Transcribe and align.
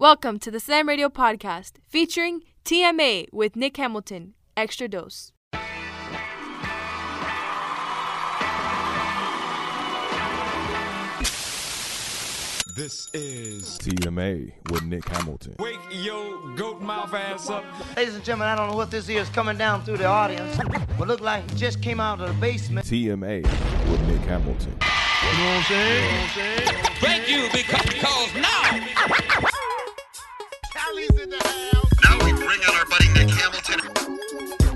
Welcome 0.00 0.38
to 0.38 0.50
the 0.50 0.60
Slam 0.60 0.88
Radio 0.88 1.10
Podcast 1.10 1.72
featuring 1.86 2.40
TMA 2.64 3.26
with 3.34 3.54
Nick 3.54 3.76
Hamilton. 3.76 4.32
Extra 4.56 4.88
dose. 4.88 5.32
This 12.74 13.10
is 13.12 13.76
TMA 13.76 14.54
with 14.70 14.84
Nick 14.84 15.06
Hamilton. 15.06 15.56
Wake 15.58 15.78
Yo 15.90 16.54
Goat 16.56 16.80
Mouth 16.80 17.12
Ass 17.12 17.50
Up. 17.50 17.62
Ladies 17.94 18.14
and 18.14 18.24
gentlemen, 18.24 18.48
I 18.48 18.56
don't 18.56 18.70
know 18.70 18.76
what 18.76 18.90
this 18.90 19.06
is 19.06 19.28
coming 19.28 19.58
down 19.58 19.82
through 19.84 19.98
the 19.98 20.06
audience, 20.06 20.58
but 20.98 21.08
look 21.08 21.20
like 21.20 21.44
it 21.44 21.56
just 21.56 21.82
came 21.82 22.00
out 22.00 22.22
of 22.22 22.28
the 22.28 22.34
basement. 22.40 22.86
TMA 22.86 23.42
with 23.90 24.00
Nick 24.08 24.22
Hamilton. 24.22 24.78
You 24.80 25.36
know 25.36 25.44
what 25.44 25.56
I'm 25.56 25.62
saying? 25.64 25.94
You 25.94 26.00
know 26.00 26.16
what 26.16 26.22
I'm 26.22 26.64
saying? 26.64 26.86
Thank 27.00 27.28
you 27.28 27.48
because, 27.52 27.82
because 27.82 28.34
now 28.36 29.49
Now 31.30 32.24
we 32.24 32.32
bring 32.32 32.60
out 32.66 32.74
our 32.74 32.86
buddy 32.86 33.08
Nick 33.12 33.30
Hamilton. 33.30 33.78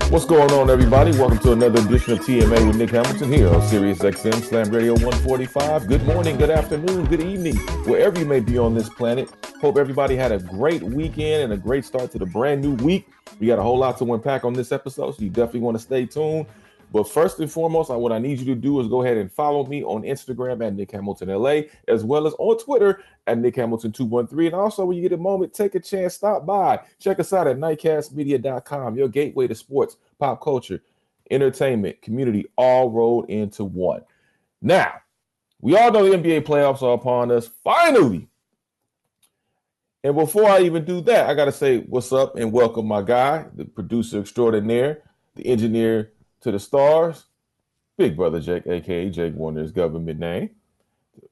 What's 0.09 0.23
going 0.23 0.51
on, 0.51 0.69
everybody? 0.69 1.11
Welcome 1.11 1.39
to 1.39 1.51
another 1.51 1.81
edition 1.81 2.13
of 2.13 2.19
TMA 2.19 2.65
with 2.65 2.77
Nick 2.77 2.91
Hamilton 2.91 3.29
here 3.29 3.49
on 3.49 3.61
Sirius 3.63 3.99
XM 3.99 4.41
Slam 4.41 4.69
Radio 4.69 4.93
145. 4.93 5.85
Good 5.87 6.05
morning, 6.05 6.37
good 6.37 6.49
afternoon, 6.49 7.07
good 7.07 7.19
evening, 7.19 7.57
wherever 7.85 8.17
you 8.17 8.25
may 8.25 8.39
be 8.39 8.57
on 8.57 8.73
this 8.73 8.87
planet. 8.87 9.29
Hope 9.59 9.77
everybody 9.77 10.15
had 10.15 10.31
a 10.31 10.39
great 10.39 10.81
weekend 10.81 11.43
and 11.43 11.51
a 11.51 11.57
great 11.57 11.83
start 11.83 12.11
to 12.11 12.19
the 12.19 12.25
brand 12.25 12.61
new 12.61 12.75
week. 12.75 13.09
We 13.41 13.47
got 13.47 13.59
a 13.59 13.63
whole 13.63 13.77
lot 13.77 13.97
to 13.97 14.13
unpack 14.13 14.45
on 14.45 14.53
this 14.53 14.71
episode, 14.71 15.15
so 15.15 15.23
you 15.23 15.29
definitely 15.29 15.59
want 15.61 15.75
to 15.75 15.83
stay 15.83 16.05
tuned. 16.05 16.45
But 16.91 17.09
first 17.09 17.39
and 17.39 17.51
foremost, 17.51 17.89
what 17.89 18.11
I 18.11 18.19
need 18.19 18.39
you 18.39 18.45
to 18.45 18.55
do 18.55 18.79
is 18.79 18.87
go 18.87 19.03
ahead 19.03 19.17
and 19.17 19.31
follow 19.31 19.65
me 19.65 19.83
on 19.83 20.03
Instagram 20.03 20.65
at 20.65 20.75
Nick 20.75 20.91
Hamilton 20.91 21.29
LA, 21.29 21.61
as 21.87 22.03
well 22.03 22.25
as 22.25 22.33
on 22.37 22.57
Twitter 22.57 23.03
at 23.27 23.37
Nick 23.37 23.55
Hamilton 23.55 23.91
213. 23.91 24.47
And 24.47 24.55
also, 24.55 24.85
when 24.85 24.95
you 24.95 25.03
get 25.03 25.17
a 25.17 25.21
moment, 25.21 25.53
take 25.53 25.75
a 25.75 25.79
chance, 25.79 26.13
stop 26.13 26.45
by. 26.45 26.79
Check 26.99 27.19
us 27.19 27.33
out 27.33 27.47
at 27.47 27.57
nightcastmedia.com, 27.57 28.97
your 28.97 29.09
gateway 29.09 29.47
to 29.47 29.55
sports, 29.55 29.97
pop 30.19 30.41
culture, 30.41 30.81
entertainment, 31.31 32.01
community, 32.01 32.45
all 32.57 32.89
rolled 32.89 33.29
into 33.29 33.65
one. 33.65 34.01
Now, 34.61 34.93
we 35.59 35.75
all 35.75 35.91
know 35.91 36.09
the 36.09 36.17
NBA 36.17 36.41
playoffs 36.41 36.81
are 36.81 36.93
upon 36.93 37.31
us. 37.31 37.49
Finally. 37.63 38.27
And 40.03 40.15
before 40.15 40.47
I 40.47 40.61
even 40.61 40.85
do 40.85 41.01
that, 41.01 41.27
I 41.27 41.33
got 41.33 41.45
to 41.45 41.51
say 41.51 41.79
what's 41.79 42.13
up 42.13 42.35
and 42.35 42.51
welcome 42.51 42.85
my 42.85 43.01
guy, 43.01 43.47
the 43.55 43.65
producer 43.65 44.19
extraordinaire, 44.19 45.01
the 45.35 45.47
engineer 45.47 46.11
to 46.45 46.51
the 46.51 46.59
stars, 46.59 47.25
Big 47.97 48.15
Brother 48.15 48.39
Jake, 48.39 48.67
aka 48.67 49.09
Jake 49.09 49.33
Warner's 49.33 49.71
government 49.71 50.19
name. 50.19 50.51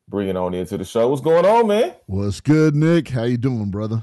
Bringing 0.08 0.36
on 0.36 0.56
into 0.56 0.76
the 0.76 0.84
show. 0.86 1.08
What's 1.08 1.22
going 1.22 1.46
on, 1.46 1.68
man? 1.68 1.94
What's 2.08 2.42
good, 2.42 2.76
Nick? 2.76 3.10
How 3.10 3.24
you 3.24 3.38
doing, 3.38 3.70
brother? 3.70 4.02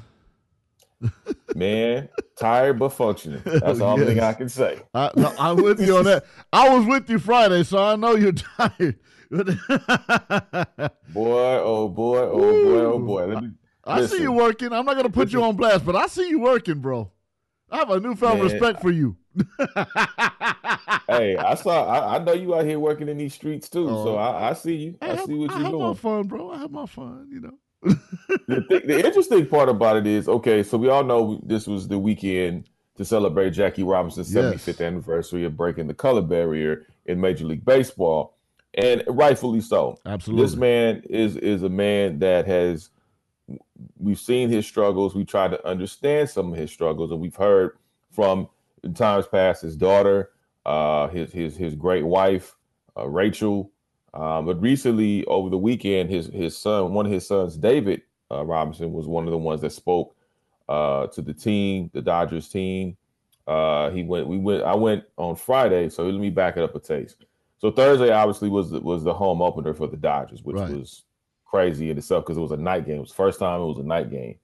Man, 1.57 2.09
tired 2.39 2.79
but 2.79 2.91
functioning. 2.91 3.43
That's 3.45 3.81
all 3.81 3.99
Yes. 3.99 4.09
thing 4.09 4.21
I 4.21 4.33
can 4.35 4.49
say. 4.49 4.81
I, 4.95 5.11
no, 5.17 5.33
I'm 5.39 5.57
with 5.57 5.81
you 5.81 5.97
on 5.97 6.05
that. 6.05 6.27
I 6.53 6.69
was 6.77 6.87
with 6.87 7.09
you 7.11 7.19
Friday, 7.19 7.65
so 7.65 7.83
I 7.83 7.97
know 7.97 8.15
you're 8.15 8.33
tired. 8.33 8.99
Boy, 9.31 9.57
oh 11.63 11.89
boy, 11.89 12.19
oh 12.19 12.63
boy, 12.63 12.81
oh 12.85 12.99
boy. 12.99 13.27
Let 13.27 13.43
me, 13.43 13.51
I 13.85 14.07
see 14.07 14.23
you 14.23 14.33
working. 14.33 14.73
I'm 14.73 14.85
not 14.85 14.97
gonna 14.97 15.11
put 15.11 15.33
you 15.33 15.43
on 15.43 15.57
blast, 15.57 15.85
but 15.85 15.97
I 15.97 16.07
see 16.07 16.29
you 16.29 16.41
working, 16.41 16.81
bro. 16.81 17.11
I 17.71 17.79
have 17.79 17.91
a 17.91 17.99
newfound 17.99 18.41
Man. 18.43 18.51
respect 18.51 18.81
for 18.81 18.91
you. 18.91 19.17
Hey, 21.09 21.37
I 21.37 21.55
saw. 21.55 21.87
I, 21.87 22.17
I 22.17 22.19
know 22.25 22.33
you 22.35 22.55
out 22.55 22.65
here 22.65 22.79
working 22.79 23.09
in 23.09 23.19
these 23.19 23.35
streets 23.35 23.69
too. 23.69 23.87
so 23.89 24.11
Oh. 24.11 24.17
I, 24.17 24.51
I 24.51 24.53
see 24.53 24.77
you. 24.77 24.99
I, 25.03 25.09
have, 25.09 25.25
see 25.27 25.35
what 25.35 25.51
I 25.51 25.61
you're 25.61 25.71
doing. 25.71 25.83
I 25.83 25.87
have 25.87 25.95
my 25.97 26.01
fun, 26.01 26.23
bro. 26.29 26.51
I 26.53 26.59
have 26.59 26.71
my 26.71 26.87
fun. 26.87 27.29
You 27.31 27.41
know. 27.41 27.59
the, 28.47 28.65
thi- 28.69 28.87
the 28.87 29.05
interesting 29.05 29.47
part 29.47 29.69
about 29.69 29.97
it 29.97 30.07
is 30.07 30.29
okay. 30.29 30.63
So 30.63 30.79
we 30.79 30.89
all 30.89 31.03
know 31.05 31.41
this 31.45 31.67
was 31.67 31.89
the 31.89 31.99
weekend 31.99 32.69
to 32.97 33.05
celebrate 33.05 33.51
Jackie 33.51 33.83
Robinson's 33.83 34.33
Yes. 34.33 34.65
75th 34.67 34.87
anniversary 34.87 35.45
of 35.45 35.57
breaking 35.57 35.87
the 35.87 35.95
color 35.95 36.23
barrier 36.23 36.87
in 37.07 37.21
Major 37.21 37.47
League 37.47 37.65
Baseball, 37.65 38.37
and 38.75 39.03
rightfully 39.09 39.61
so. 39.63 39.99
Absolutely. 40.07 40.45
This 40.47 40.57
man 40.57 41.03
is 41.11 41.37
is 41.37 41.63
a 41.63 41.69
man 41.69 42.19
that 42.21 42.47
has 42.47 42.91
we've 43.99 44.21
seen 44.21 44.49
his 44.49 44.67
struggles. 44.67 45.15
We 45.15 45.25
tried 45.25 45.51
to 45.53 45.67
understand 45.67 46.31
some 46.31 46.53
of 46.53 46.59
his 46.59 46.71
struggles, 46.71 47.11
and 47.11 47.21
we've 47.21 47.35
heard 47.37 47.77
from 48.13 48.49
in 48.85 48.95
times 48.95 49.27
past 49.27 49.63
his 49.63 49.77
daughter, 49.77 50.31
uh, 50.67 51.09
his 51.09 51.33
his 51.33 51.57
his 51.57 51.75
great 51.75 52.05
wife, 52.05 52.57
uh, 52.97 53.09
Rachel. 53.09 53.71
Um, 54.13 54.47
but 54.47 54.61
recently, 54.61 55.25
over 55.27 55.49
the 55.51 55.59
weekend, 55.59 56.11
his 56.11 56.27
his 56.27 56.57
son, 56.57 56.93
one 56.95 57.07
of 57.07 57.13
his 57.13 57.27
sons, 57.27 57.57
David 57.57 58.03
uh, 58.31 58.45
Robinson, 58.45 58.93
was 58.93 59.07
one 59.07 59.25
of 59.25 59.31
the 59.31 59.39
ones 59.39 59.61
that 59.61 59.71
spoke 59.71 60.17
uh, 60.69 61.07
to 61.09 61.23
the 61.23 61.35
team, 61.35 61.91
the 61.93 62.03
Dodgers 62.03 62.49
team. 62.49 62.97
Uh, 63.47 63.91
he 63.91 64.03
went. 64.03 64.27
We 64.27 64.39
went. 64.39 64.63
I 64.65 64.75
went 64.75 65.05
on 65.17 65.37
Friday. 65.37 65.89
So 65.89 66.05
let 66.05 66.21
me 66.21 66.31
back 66.31 66.57
it 66.57 66.63
up 66.63 66.75
a 66.75 66.81
taste. 66.81 67.25
So 67.59 67.71
Thursday 67.71 68.11
obviously 68.11 68.49
was 68.49 68.71
the, 68.71 68.81
was 68.81 69.05
the 69.05 69.13
home 69.13 69.43
opener 69.43 69.75
for 69.75 69.87
the 69.87 69.97
Dodgers, 69.97 70.43
which 70.43 70.57
Right. 70.57 70.73
was 70.73 71.05
crazy 71.45 71.91
in 71.91 71.99
itself 71.99 72.25
because 72.25 72.39
it 72.39 72.41
was 72.41 72.53
a 72.53 72.57
night 72.57 72.87
game. 72.87 72.97
It 72.97 73.01
was 73.01 73.11
the 73.11 73.17
first 73.17 73.39
time 73.39 73.61
it 73.61 73.67
was 73.67 73.79
a 73.79 73.83
night 73.83 74.11
game 74.11 74.37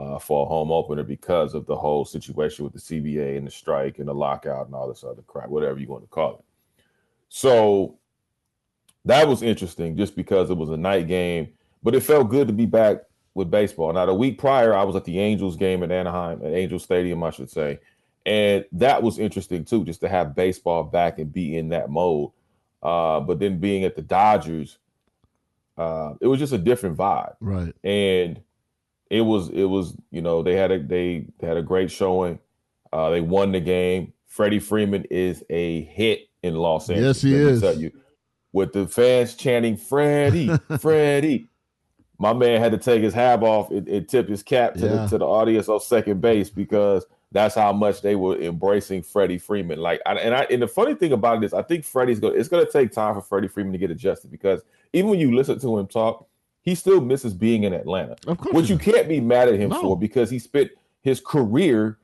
uh, 0.00 0.18
for 0.18 0.44
a 0.46 0.48
home 0.48 0.70
opener 0.72 1.02
because 1.02 1.54
of 1.54 1.66
the 1.66 1.76
whole 1.76 2.04
situation 2.04 2.64
with 2.64 2.72
the 2.72 2.78
CBA 2.78 3.36
and 3.36 3.46
the 3.46 3.50
strike 3.50 3.98
and 3.98 4.08
the 4.08 4.14
lockout 4.14 4.66
and 4.66 4.74
all 4.74 4.88
this 4.88 5.04
other 5.04 5.22
crap, 5.22 5.48
whatever 5.48 5.78
you 5.78 5.88
want 5.88 6.02
to 6.02 6.08
call 6.08 6.38
it. 6.38 6.44
So 7.28 7.98
that 9.04 9.26
was 9.28 9.42
interesting 9.42 9.96
just 9.96 10.16
because 10.16 10.50
it 10.50 10.56
was 10.56 10.70
a 10.70 10.76
night 10.76 11.06
game, 11.06 11.48
but 11.82 11.94
it 11.94 12.02
felt 12.02 12.30
good 12.30 12.46
to 12.48 12.52
be 12.52 12.66
back 12.66 12.98
with 13.34 13.50
baseball. 13.50 13.92
Now, 13.92 14.06
the 14.06 14.14
week 14.14 14.38
prior, 14.38 14.74
I 14.74 14.82
was 14.82 14.96
at 14.96 15.04
the 15.04 15.18
Angels 15.18 15.56
game 15.56 15.82
at 15.82 15.92
Anaheim, 15.92 16.40
at 16.44 16.52
Angel 16.52 16.78
Stadium, 16.78 17.22
I 17.22 17.30
should 17.30 17.50
say. 17.50 17.78
And 18.26 18.64
that 18.72 19.02
was 19.02 19.18
interesting 19.18 19.64
too, 19.64 19.84
just 19.84 20.00
to 20.00 20.08
have 20.08 20.34
baseball 20.34 20.84
back 20.84 21.18
and 21.18 21.32
be 21.32 21.56
in 21.56 21.68
that 21.70 21.90
mode. 21.90 22.30
Uh, 22.82 23.20
but 23.20 23.38
then 23.38 23.58
being 23.58 23.84
at 23.84 23.94
the 23.96 24.02
Dodgers, 24.02 24.78
uh, 25.78 26.14
it 26.20 26.26
was 26.26 26.38
just 26.38 26.52
a 26.52 26.58
different 26.58 26.96
vibe 26.96 27.34
Right. 27.40 27.74
and 27.84 28.40
it 29.10 29.20
was 29.22 29.48
it 29.50 29.64
was 29.64 29.94
you 30.10 30.22
know 30.22 30.42
they 30.42 30.54
had 30.54 30.70
a 30.70 30.78
they 30.82 31.26
had 31.40 31.56
a 31.56 31.62
great 31.62 31.90
showing. 31.90 32.38
Uh, 32.92 33.10
they 33.10 33.20
won 33.20 33.52
the 33.52 33.60
game. 33.60 34.12
Freddie 34.26 34.58
Freeman 34.60 35.04
is 35.10 35.44
a 35.50 35.82
hit 35.82 36.28
in 36.42 36.54
Los 36.54 36.88
Angeles. 36.88 37.22
Yes, 37.22 37.32
he 37.32 37.34
is. 37.34 37.60
Tell 37.60 37.76
you, 37.76 37.90
with 38.52 38.72
the 38.72 38.86
fans 38.86 39.34
chanting 39.34 39.76
"Freddie, 39.76 40.50
Freddie," 40.80 41.48
my 42.18 42.32
man 42.32 42.60
had 42.60 42.72
to 42.72 42.78
take 42.78 43.02
his 43.02 43.14
hat 43.14 43.42
off 43.42 43.70
and, 43.70 43.86
and 43.88 44.08
tip 44.08 44.28
his 44.28 44.42
cap 44.42 44.74
to 44.74 44.80
Yeah. 44.80 44.88
the 44.88 45.06
to 45.08 45.18
the 45.18 45.26
audience 45.26 45.68
on 45.68 45.80
second 45.80 46.20
base 46.20 46.50
because 46.50 47.04
that's 47.32 47.54
how 47.54 47.72
much 47.72 48.02
they 48.02 48.16
were 48.16 48.36
embracing 48.40 49.02
Freddie 49.02 49.38
Freeman. 49.38 49.78
Like, 49.78 50.00
I- 50.04 50.14
and 50.16 50.34
I 50.34 50.42
and 50.50 50.60
the 50.62 50.66
funny 50.68 50.94
thing 50.94 51.12
about 51.12 51.38
it 51.38 51.46
is, 51.46 51.54
I 51.54 51.62
think 51.62 51.84
Freddie's 51.84 52.18
going. 52.20 52.38
It's 52.38 52.48
going 52.48 52.64
to 52.66 52.72
take 52.72 52.90
time 52.92 53.14
for 53.14 53.22
Freddie 53.22 53.48
Freeman 53.48 53.72
to 53.72 53.78
get 53.78 53.90
adjusted 53.90 54.30
because 54.32 54.62
even 54.92 55.10
when 55.10 55.20
you 55.20 55.34
listen 55.34 55.58
to 55.60 55.78
him 55.78 55.86
talk, 55.86 56.26
he 56.62 56.74
still 56.74 57.00
misses 57.00 57.32
being 57.34 57.64
in 57.64 57.72
Atlanta 57.72 58.16
Of 58.26 58.38
course. 58.38 58.54
which 58.54 58.70
you 58.70 58.78
can't 58.78 59.08
be 59.08 59.20
mad 59.20 59.48
at 59.48 59.58
him 59.58 59.70
No. 59.70 59.80
for 59.80 59.98
because 59.98 60.30
he 60.30 60.38
spent 60.38 60.70
his 61.02 61.20
career 61.20 61.98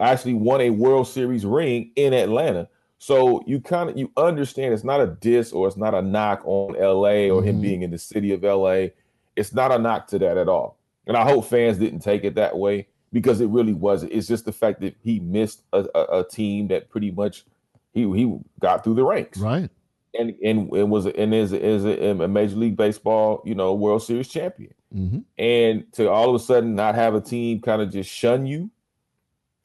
actually 0.00 0.34
won 0.34 0.60
a 0.60 0.70
World 0.70 1.08
Series 1.08 1.46
ring 1.46 1.90
in 1.96 2.12
Atlanta. 2.12 2.68
So 2.98 3.42
you 3.46 3.60
kind 3.60 3.90
of 3.90 3.96
you 3.98 4.10
understand 4.16 4.74
it's 4.74 4.84
not 4.84 5.00
a 5.00 5.06
diss 5.06 5.52
or 5.52 5.66
it's 5.68 5.76
not 5.76 5.94
a 5.94 6.02
knock 6.02 6.42
on 6.44 6.74
LA 6.76 7.30
or 7.30 7.42
him 7.42 7.58
Mhm. 7.58 7.62
being 7.62 7.82
in 7.82 7.90
the 7.90 7.98
city 7.98 8.32
of 8.32 8.44
LA. 8.44 8.88
It's 9.36 9.52
not 9.54 9.72
a 9.72 9.78
knock 9.78 10.06
to 10.08 10.18
that 10.18 10.36
at 10.36 10.48
all. 10.48 10.78
And 11.06 11.16
I 11.16 11.24
hope 11.24 11.44
fans 11.46 11.78
didn't 11.78 12.00
take 12.00 12.24
it 12.24 12.34
that 12.34 12.56
way 12.58 12.88
because 13.12 13.40
it 13.40 13.48
really 13.48 13.74
wasn't. 13.74 14.12
It's 14.12 14.26
just 14.26 14.44
the 14.44 14.52
fact 14.52 14.80
that 14.80 14.96
he 15.02 15.20
missed 15.20 15.62
a, 15.72 15.86
a, 15.94 16.20
a 16.20 16.24
team 16.28 16.68
that 16.68 16.88
pretty 16.90 17.10
much 17.10 17.44
he 17.92 18.02
he 18.12 18.38
got 18.60 18.82
through 18.84 18.94
the 18.94 19.04
ranks. 19.04 19.38
Right. 19.38 19.70
And 20.18 20.34
and 20.42 20.70
and 20.72 20.90
was 20.90 21.06
and 21.06 21.34
is 21.34 21.52
is 21.52 21.84
a, 21.84 22.10
a 22.22 22.28
Major 22.28 22.56
League 22.56 22.76
Baseball 22.76 23.42
you 23.44 23.54
know 23.54 23.74
World 23.74 24.02
Series 24.02 24.28
champion 24.28 24.72
hmm 24.92 25.18
and 25.38 25.92
to 25.92 26.08
all 26.10 26.28
of 26.28 26.34
a 26.34 26.38
sudden 26.44 26.74
not 26.74 26.94
have 26.94 27.14
a 27.14 27.20
team 27.20 27.60
kind 27.60 27.82
of 27.82 27.90
just 27.90 28.08
shun 28.10 28.46
you 28.46 28.70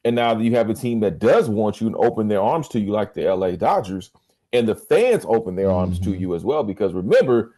and 0.04 0.16
now 0.16 0.34
that 0.34 0.42
you 0.42 0.54
have 0.56 0.68
a 0.68 0.74
team 0.74 1.00
that 1.00 1.18
does 1.20 1.48
want 1.48 1.80
you 1.80 1.86
and 1.86 1.96
open 1.96 2.26
their 2.28 2.40
arms 2.42 2.66
to 2.68 2.80
you 2.80 2.90
like 2.90 3.14
the 3.14 3.22
LA 3.22 3.52
Dodgers 3.52 4.10
and 4.52 4.68
the 4.68 4.74
fans 4.74 5.24
open 5.28 5.54
their 5.54 5.70
arms 5.70 5.98
to 6.00 6.10
Mhm. 6.10 6.20
you 6.20 6.34
as 6.34 6.44
well 6.44 6.62
because 6.64 6.92
remember 6.92 7.54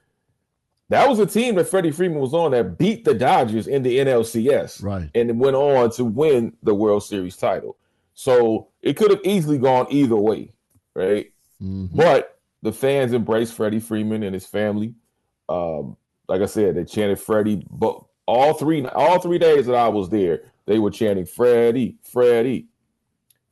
that 0.90 1.08
was 1.08 1.18
a 1.18 1.26
team 1.26 1.54
that 1.54 1.66
Freddie 1.66 1.90
Freeman 1.90 2.20
was 2.20 2.34
on 2.34 2.50
that 2.50 2.76
beat 2.78 3.04
the 3.06 3.14
Dodgers 3.14 3.66
in 3.66 3.82
the 3.82 3.98
NLCS 3.98 4.82
Right. 4.82 5.08
and 5.14 5.30
it 5.30 5.36
went 5.36 5.56
on 5.56 5.90
to 5.92 6.04
win 6.04 6.52
the 6.62 6.74
World 6.74 7.02
Series 7.02 7.36
title 7.36 7.76
so 8.12 8.68
it 8.82 8.92
could 8.96 9.10
have 9.10 9.20
easily 9.24 9.58
gone 9.58 9.86
either 9.90 10.16
way 10.16 10.52
right 10.94 11.32
Mhm. 11.62 11.88
but 11.96 12.33
the 12.64 12.72
fans 12.72 13.12
embraced 13.12 13.52
Freddie 13.54 13.78
Freeman 13.78 14.22
and 14.22 14.32
his 14.34 14.46
family. 14.46 14.94
Um, 15.48 15.96
like 16.28 16.40
I 16.40 16.46
said, 16.46 16.74
they 16.74 16.84
chanted 16.84 17.20
Freddie, 17.20 17.64
but 17.70 18.02
all 18.26 18.54
three 18.54 18.84
all 18.86 19.20
three 19.20 19.38
days 19.38 19.66
that 19.66 19.74
I 19.76 19.88
was 19.88 20.08
there, 20.08 20.40
they 20.66 20.78
were 20.78 20.90
chanting 20.90 21.26
Freddie, 21.26 21.96
Freddie. 22.02 22.66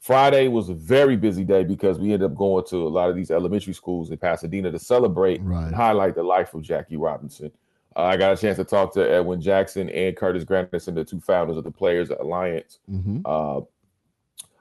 Friday 0.01 0.49
was 0.49 0.69
a 0.71 0.75
very 0.75 1.17
busy 1.17 1.45
day 1.45 1.63
because 1.63 1.99
we 1.99 2.13
ended 2.13 2.31
up 2.31 2.37
going 2.37 2.65
to 2.67 2.77
a 2.79 2.89
lot 2.89 3.09
of 3.11 3.15
these 3.15 3.31
elementary 3.31 3.75
schools 3.75 4.11
in 4.11 4.17
Pasadena 4.19 4.73
to 4.73 4.79
celebrate 4.79 5.41
Right. 5.43 5.67
and 5.67 5.75
highlight 5.77 6.15
the 6.17 6.25
life 6.25 6.55
of 6.55 6.63
Jackie 6.63 6.97
Robinson. 6.97 7.53
I 7.95 8.17
got 8.17 8.33
a 8.33 8.37
chance 8.41 8.57
to 8.57 8.65
talk 8.65 8.95
to 8.95 9.09
Edwin 9.09 9.41
Jackson 9.43 9.91
and 9.91 10.17
Curtis 10.17 10.45
Granderson, 10.45 10.95
the 10.95 11.05
two 11.05 11.21
founders 11.21 11.59
of 11.59 11.65
the 11.65 11.71
Players 11.71 12.09
Alliance. 12.11 12.79
hmm 12.89 13.19
Uh, 13.25 13.59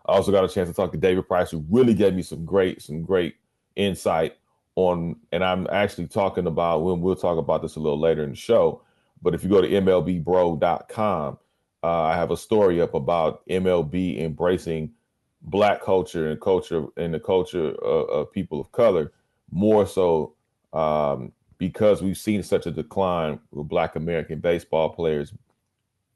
I 0.05 0.13
also 0.15 0.31
got 0.31 0.43
a 0.43 0.49
chance 0.49 0.67
to 0.67 0.75
talk 0.75 0.91
to 0.91 0.97
David 0.97 1.25
Price, 1.27 1.49
who 1.51 1.63
really 1.69 1.93
gave 1.93 2.13
me 2.13 2.21
some 2.21 2.43
great, 2.43 2.81
some 2.81 3.01
great 3.03 3.35
insight 3.77 4.35
on. 4.75 5.15
And 5.31 5.43
I'm 5.43 5.67
actually 5.71 6.07
talking 6.07 6.47
about 6.47 6.83
when 6.83 7.01
we'll 7.01 7.15
talk 7.15 7.37
about 7.37 7.61
this 7.61 7.75
a 7.75 7.79
little 7.79 7.99
later 7.99 8.23
in 8.23 8.31
the 8.31 8.35
show. 8.35 8.81
But 9.21 9.35
if 9.35 9.43
you 9.43 9.49
go 9.49 9.61
to 9.61 9.69
MLBBro.com, 9.69 11.37
uh, 11.83 12.01
I 12.01 12.15
have 12.15 12.31
a 12.31 12.37
story 12.37 12.81
up 12.81 12.93
about 12.93 13.45
MLB 13.47 14.21
embracing 14.21 14.91
Black 15.43 15.81
culture 15.81 16.29
and 16.29 16.39
culture 16.39 16.85
and 16.97 17.13
the 17.13 17.19
culture 17.19 17.69
of, 17.69 18.09
of 18.09 18.31
people 18.31 18.61
of 18.61 18.71
color 18.71 19.11
more 19.51 19.85
so 19.85 20.35
um, 20.73 21.31
because 21.57 22.01
we've 22.01 22.17
seen 22.17 22.43
such 22.43 22.65
a 22.65 22.71
decline 22.71 23.39
with 23.51 23.67
Black 23.67 23.95
American 23.95 24.39
baseball 24.39 24.89
players 24.89 25.33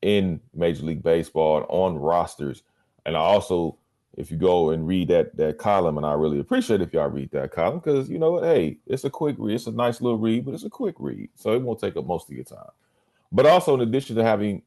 in 0.01 0.39
Major 0.53 0.83
League 0.83 1.03
Baseball 1.03 1.57
and 1.57 1.65
on 1.69 1.97
rosters. 1.97 2.63
And 3.05 3.15
I 3.15 3.19
also, 3.19 3.77
if 4.17 4.31
you 4.31 4.37
go 4.37 4.69
and 4.69 4.87
read 4.87 5.09
that 5.09 5.35
that 5.37 5.57
column, 5.57 5.97
and 5.97 6.05
I 6.05 6.13
really 6.13 6.39
appreciate 6.39 6.81
if 6.81 6.93
y'all 6.93 7.09
read 7.09 7.31
that 7.31 7.51
column 7.51 7.79
because 7.79 8.09
you 8.09 8.17
know 8.17 8.31
what, 8.31 8.43
hey, 8.43 8.77
it's 8.87 9.03
a 9.03 9.09
quick 9.09 9.35
read, 9.37 9.55
it's 9.55 9.67
a 9.67 9.71
nice 9.71 10.01
little 10.01 10.17
read, 10.17 10.45
but 10.45 10.53
it's 10.53 10.63
a 10.63 10.69
quick 10.69 10.95
read, 10.99 11.29
so 11.35 11.53
it 11.53 11.61
won't 11.61 11.79
take 11.79 11.97
up 11.97 12.05
most 12.05 12.29
of 12.29 12.35
your 12.35 12.45
time. 12.45 12.71
But 13.31 13.45
also, 13.45 13.73
in 13.73 13.81
addition 13.81 14.15
to 14.15 14.23
having 14.23 14.61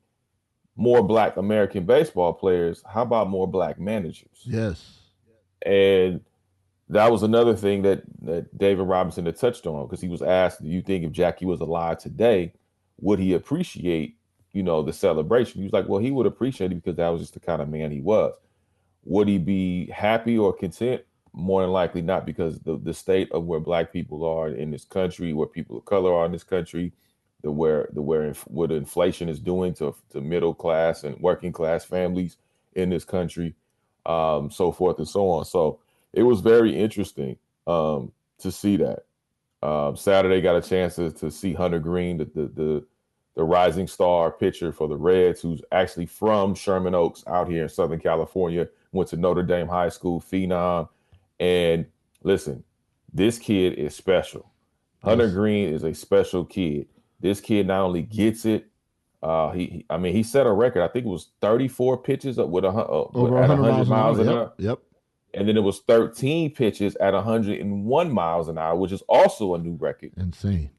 more 0.76 1.02
Black 1.02 1.36
American 1.36 1.84
baseball 1.84 2.32
players, 2.32 2.82
how 2.86 3.02
about 3.02 3.28
more 3.28 3.48
Black 3.48 3.80
managers? 3.80 4.42
Yes. 4.44 4.98
And 5.62 6.20
that 6.88 7.10
was 7.10 7.22
another 7.22 7.56
thing 7.56 7.82
that, 7.82 8.02
that 8.22 8.56
David 8.56 8.84
Robinson 8.84 9.26
had 9.26 9.36
touched 9.36 9.66
on 9.66 9.86
because 9.86 10.00
he 10.00 10.08
was 10.08 10.22
asked, 10.22 10.62
Do 10.62 10.68
you 10.68 10.82
think 10.82 11.04
if 11.04 11.12
Jackie 11.12 11.46
was 11.46 11.60
alive 11.60 11.98
today, 11.98 12.52
would 13.00 13.18
he 13.18 13.34
appreciate, 13.34 14.16
you 14.52 14.62
know, 14.62 14.82
the 14.82 14.92
celebration? 14.92 15.60
He 15.60 15.64
was 15.64 15.72
like, 15.72 15.88
Well, 15.88 16.00
he 16.00 16.10
would 16.10 16.26
appreciate 16.26 16.70
it 16.70 16.76
because 16.76 16.96
that 16.96 17.08
was 17.08 17.22
just 17.22 17.34
the 17.34 17.40
kind 17.40 17.60
of 17.60 17.68
man 17.68 17.90
he 17.90 18.00
was. 18.00 18.34
Would 19.04 19.28
he 19.28 19.38
be 19.38 19.86
happy 19.86 20.38
or 20.38 20.52
content? 20.52 21.02
More 21.32 21.62
than 21.62 21.70
likely 21.70 22.02
not, 22.02 22.26
because 22.26 22.58
the, 22.60 22.78
the 22.78 22.94
state 22.94 23.30
of 23.32 23.44
where 23.44 23.60
black 23.60 23.92
people 23.92 24.24
are 24.24 24.48
in 24.48 24.70
this 24.70 24.84
country, 24.84 25.32
where 25.32 25.46
people 25.46 25.78
of 25.78 25.84
color 25.84 26.12
are 26.12 26.26
in 26.26 26.32
this 26.32 26.42
country, 26.42 26.92
the 27.42 27.50
where 27.50 27.88
the 27.92 28.02
where 28.02 28.32
what 28.46 28.72
inflation 28.72 29.28
is 29.28 29.38
doing 29.38 29.72
to 29.74 29.94
to 30.10 30.20
middle 30.20 30.54
class 30.54 31.04
and 31.04 31.20
working 31.20 31.52
class 31.52 31.84
families 31.84 32.38
in 32.74 32.90
this 32.90 33.04
country, 33.04 33.54
um, 34.06 34.50
so 34.50 34.72
forth 34.72 34.98
and 34.98 35.06
so 35.06 35.28
on. 35.30 35.44
So 35.44 35.78
it 36.12 36.22
was 36.22 36.40
very 36.40 36.76
interesting 36.76 37.36
um, 37.66 38.10
to 38.38 38.50
see 38.50 38.76
that. 38.78 39.04
Um, 39.62 39.96
Saturday 39.96 40.40
got 40.40 40.56
a 40.56 40.68
chance 40.68 40.96
to, 40.96 41.12
to 41.12 41.30
see 41.30 41.52
Hunter 41.52 41.78
Greene, 41.78 42.16
the, 42.16 42.24
the 42.24 42.46
the 42.48 42.86
the 43.36 43.44
rising 43.44 43.86
star 43.86 44.32
pitcher 44.32 44.72
for 44.72 44.88
the 44.88 44.96
Reds, 44.96 45.40
who's 45.40 45.62
actually 45.70 46.06
from 46.06 46.54
Sherman 46.56 46.94
Oaks 46.94 47.22
out 47.28 47.48
here 47.48 47.64
in 47.64 47.68
Southern 47.68 48.00
California. 48.00 48.68
Went 48.92 49.10
to 49.10 49.16
Notre 49.16 49.42
Dame 49.42 49.68
High 49.68 49.88
School, 49.90 50.20
phenom. 50.20 50.88
And 51.40 51.86
listen, 52.22 52.64
this 53.12 53.38
kid 53.38 53.74
is 53.74 53.94
special. 53.94 54.50
Hunter 55.04 55.24
Yes. 55.26 55.34
Greene 55.34 55.72
is 55.72 55.84
a 55.84 55.94
special 55.94 56.44
kid. 56.44 56.86
This 57.20 57.40
kid 57.40 57.66
not 57.66 57.82
only 57.82 58.02
gets 58.02 58.44
it, 58.44 58.66
uh, 59.22 59.50
he, 59.50 59.66
he- 59.66 59.86
I 59.90 59.98
mean, 59.98 60.14
he 60.14 60.22
set 60.22 60.46
a 60.46 60.52
record. 60.52 60.82
I 60.82 60.88
think 60.88 61.04
it 61.06 61.08
was 61.08 61.30
34 61.40 61.98
pitches 61.98 62.38
up 62.38 62.48
with 62.48 62.64
a 62.64 62.68
uh, 62.68 63.08
Over 63.14 63.38
at 63.42 63.48
100 63.48 63.88
miles, 63.88 64.18
an 64.18 64.28
hour. 64.28 64.36
an 64.36 64.38
Yep. 64.38 64.54
Yep. 64.58 64.78
and 65.34 65.48
then 65.48 65.56
it 65.56 65.62
was 65.62 65.80
13 65.80 66.54
pitches 66.54 66.96
at 66.96 67.14
101 67.14 68.12
miles 68.12 68.48
an 68.48 68.58
hour, 68.58 68.76
which 68.76 68.92
is 68.92 69.02
also 69.02 69.54
a 69.54 69.58
new 69.58 69.74
record. 69.74 70.12
Insane. 70.16 70.70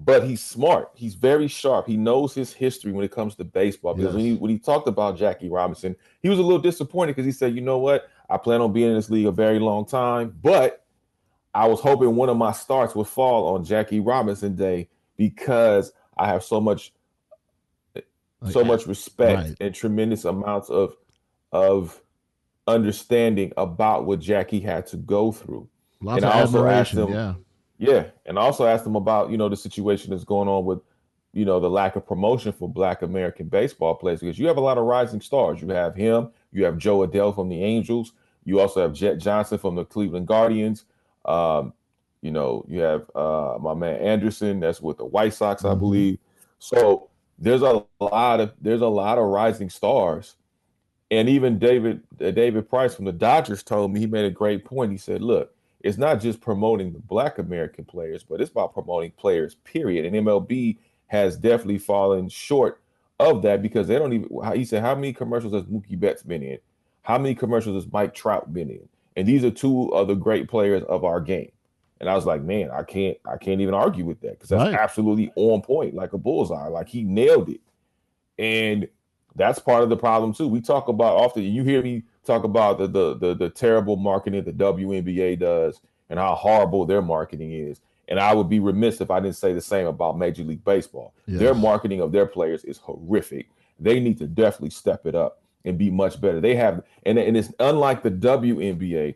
But 0.00 0.24
he's 0.24 0.42
smart. 0.42 0.90
He's 0.94 1.14
very 1.14 1.48
sharp. 1.48 1.86
He 1.86 1.96
knows 1.96 2.32
his 2.32 2.52
history 2.52 2.92
when 2.92 3.04
it 3.04 3.10
comes 3.10 3.34
to 3.34 3.44
baseball. 3.44 3.94
Because 3.94 4.14
when, 4.14 4.24
he, 4.24 4.34
when 4.34 4.50
he 4.50 4.58
talked 4.58 4.86
about 4.86 5.18
Jackie 5.18 5.48
Robinson, 5.48 5.96
he 6.22 6.28
was 6.28 6.38
a 6.38 6.42
little 6.42 6.60
disappointed 6.60 7.16
because 7.16 7.26
he 7.26 7.32
said, 7.32 7.54
"You 7.54 7.62
know 7.62 7.78
what? 7.78 8.08
I 8.30 8.36
plan 8.36 8.60
on 8.60 8.72
being 8.72 8.90
in 8.90 8.94
this 8.94 9.10
league 9.10 9.26
a 9.26 9.32
very 9.32 9.58
long 9.58 9.84
time, 9.86 10.38
but 10.40 10.84
I 11.54 11.66
was 11.66 11.80
hoping 11.80 12.14
one 12.14 12.28
of 12.28 12.36
my 12.36 12.52
starts 12.52 12.94
would 12.94 13.08
fall 13.08 13.54
on 13.54 13.64
Jackie 13.64 14.00
Robinson 14.00 14.54
Day 14.54 14.88
because 15.16 15.92
I 16.16 16.28
have 16.28 16.44
so 16.44 16.60
much 16.60 16.92
so 18.50 18.60
eh, 18.60 18.64
much 18.64 18.86
respect 18.86 19.36
right. 19.36 19.56
and 19.60 19.74
tremendous 19.74 20.24
amounts 20.24 20.70
of 20.70 20.96
of 21.50 22.00
understanding 22.66 23.52
about 23.56 24.06
what 24.06 24.20
Jackie 24.20 24.60
had 24.60 24.86
to 24.88 24.96
go 24.96 25.32
through. 25.32 25.68
Lots 26.00 26.18
and 26.18 26.26
of 26.26 26.36
I 26.36 26.40
also 26.40 26.66
asked 26.66 26.92
him- 26.92 27.08
Yeah. 27.08 27.34
Yeah, 27.78 28.06
and 28.26 28.38
I 28.38 28.42
also 28.42 28.66
asked 28.66 28.86
him 28.86 28.96
about 28.96 29.30
you 29.30 29.36
know 29.36 29.48
the 29.48 29.56
situation 29.56 30.10
that's 30.10 30.24
going 30.24 30.48
on 30.48 30.64
with 30.64 30.80
you 31.32 31.44
know 31.44 31.60
the 31.60 31.70
lack 31.70 31.96
of 31.96 32.06
promotion 32.06 32.52
for 32.52 32.68
Black 32.68 33.02
American 33.02 33.48
baseball 33.48 33.94
players 33.94 34.20
because 34.20 34.38
you 34.38 34.46
have 34.48 34.56
a 34.56 34.60
lot 34.60 34.78
of 34.78 34.84
rising 34.84 35.20
stars. 35.20 35.60
You 35.62 35.68
have 35.68 35.94
him, 35.94 36.30
you 36.52 36.64
have 36.64 36.78
Jo 36.78 37.06
Adell 37.06 37.34
from 37.34 37.48
the 37.48 37.62
Angels, 37.62 38.12
you 38.44 38.60
also 38.60 38.82
have 38.82 38.92
Jet 38.94 39.16
Johnson 39.18 39.58
from 39.58 39.76
the 39.76 39.84
Cleveland 39.84 40.26
Guardians. 40.26 40.84
Um, 41.24 41.72
you 42.20 42.32
know, 42.32 42.64
you 42.68 42.80
have 42.80 43.08
uh, 43.14 43.58
my 43.60 43.74
man 43.74 44.00
Anderson 44.00 44.58
that's 44.60 44.80
with 44.82 44.98
the 44.98 45.04
White 45.04 45.34
Sox, 45.34 45.64
I 45.64 45.74
Mhm. 45.74 45.78
believe. 45.78 46.18
So 46.58 47.08
there's 47.38 47.62
a 47.62 47.84
lot 48.00 48.40
of 48.40 48.52
there's 48.60 48.80
a 48.80 48.88
lot 48.88 49.18
of 49.18 49.24
rising 49.26 49.70
stars, 49.70 50.34
and 51.10 51.28
even 51.28 51.58
David 51.58 52.02
uh, 52.20 52.30
David 52.32 52.68
Price 52.68 52.94
from 52.94 53.04
the 53.06 53.12
Dodgers 53.12 53.62
told 53.62 53.92
me 53.92 54.00
he 54.00 54.06
made 54.06 54.26
a 54.26 54.30
great 54.30 54.64
point. 54.64 54.92
He 54.92 54.98
said, 54.98 55.22
"Look, 55.22 55.54
it's 55.80 55.98
not 55.98 56.20
just 56.20 56.40
promoting 56.40 56.92
the 56.92 56.98
Black 56.98 57.38
American 57.38 57.84
players, 57.84 58.22
but 58.24 58.40
it's 58.40 58.50
about 58.50 58.74
promoting 58.74 59.12
players. 59.12 59.54
Period." 59.64 60.04
And 60.06 60.14
MLB 60.16 60.78
has 61.06 61.36
definitely 61.36 61.78
fallen 61.78 62.28
short 62.28 62.82
of 63.20 63.42
that 63.42 63.62
because 63.62 63.88
they 63.88 63.98
don't 63.98 64.12
even. 64.12 64.28
He 64.54 64.64
said, 64.64 64.82
"How 64.82 64.94
many 64.94 65.12
commercials 65.12 65.52
has 65.54 65.64
Mookie 65.64 65.98
Betts 65.98 66.22
been 66.22 66.42
in? 66.42 66.58
How 67.02 67.18
many 67.18 67.34
commercials 67.34 67.82
has 67.82 67.92
Mike 67.92 68.14
Trout 68.14 68.52
been 68.52 68.70
in?" 68.70 68.88
And 69.16 69.26
these 69.26 69.44
are 69.44 69.50
two 69.50 69.88
of 69.94 70.06
the 70.08 70.14
great 70.14 70.48
players 70.48 70.84
of 70.84 71.04
our 71.04 71.20
game. 71.20 71.50
And 72.00 72.08
I 72.08 72.14
was 72.14 72.24
like, 72.24 72.42
man, 72.42 72.70
I 72.70 72.84
can't, 72.84 73.18
I 73.24 73.36
can't 73.36 73.60
even 73.60 73.74
argue 73.74 74.04
with 74.04 74.20
that 74.20 74.32
because 74.38 74.50
that's 74.50 74.70
Right. 74.70 74.74
absolutely 74.80 75.32
on 75.34 75.62
point, 75.62 75.94
like 75.94 76.12
a 76.12 76.18
bullseye. 76.18 76.68
Like 76.68 76.88
he 76.88 77.02
nailed 77.02 77.48
it. 77.48 77.60
And 78.38 78.86
that's 79.34 79.58
part 79.58 79.82
of 79.82 79.88
the 79.88 79.96
problem 79.96 80.32
too. 80.32 80.46
We 80.46 80.60
talk 80.60 80.86
about 80.86 81.16
often. 81.16 81.42
You 81.42 81.64
hear 81.64 81.82
me 81.82 82.04
talk 82.28 82.44
about 82.44 82.78
the 82.78 82.86
the 82.86 83.14
the, 83.18 83.34
the 83.34 83.50
terrible 83.50 83.96
marketing 83.96 84.44
the 84.44 84.52
WNBA 84.52 85.38
does 85.40 85.80
and 86.10 86.18
how 86.18 86.34
horrible 86.34 86.86
their 86.86 87.02
marketing 87.02 87.52
is. 87.52 87.80
And 88.06 88.18
I 88.18 88.32
would 88.32 88.48
be 88.48 88.60
remiss 88.60 89.00
if 89.00 89.10
I 89.10 89.20
didn't 89.20 89.36
say 89.36 89.52
the 89.52 89.60
same 89.60 89.86
about 89.86 90.16
Major 90.16 90.42
League 90.42 90.64
Baseball. 90.64 91.12
Their 91.38 91.54
marketing 91.54 92.00
of 92.00 92.12
their 92.12 92.24
players 92.26 92.64
is 92.64 92.78
horrific. 92.78 93.48
They 93.78 94.00
need 94.00 94.16
to 94.18 94.26
definitely 94.26 94.70
step 94.70 95.04
it 95.06 95.14
up 95.14 95.42
and 95.64 95.76
be 95.76 95.90
much 95.90 96.18
better. 96.20 96.40
They 96.40 96.54
have, 96.56 96.82
and, 97.04 97.18
and 97.18 97.36
it's 97.36 97.52
unlike 97.60 98.02
the 98.02 98.10
WNBA. 98.10 99.14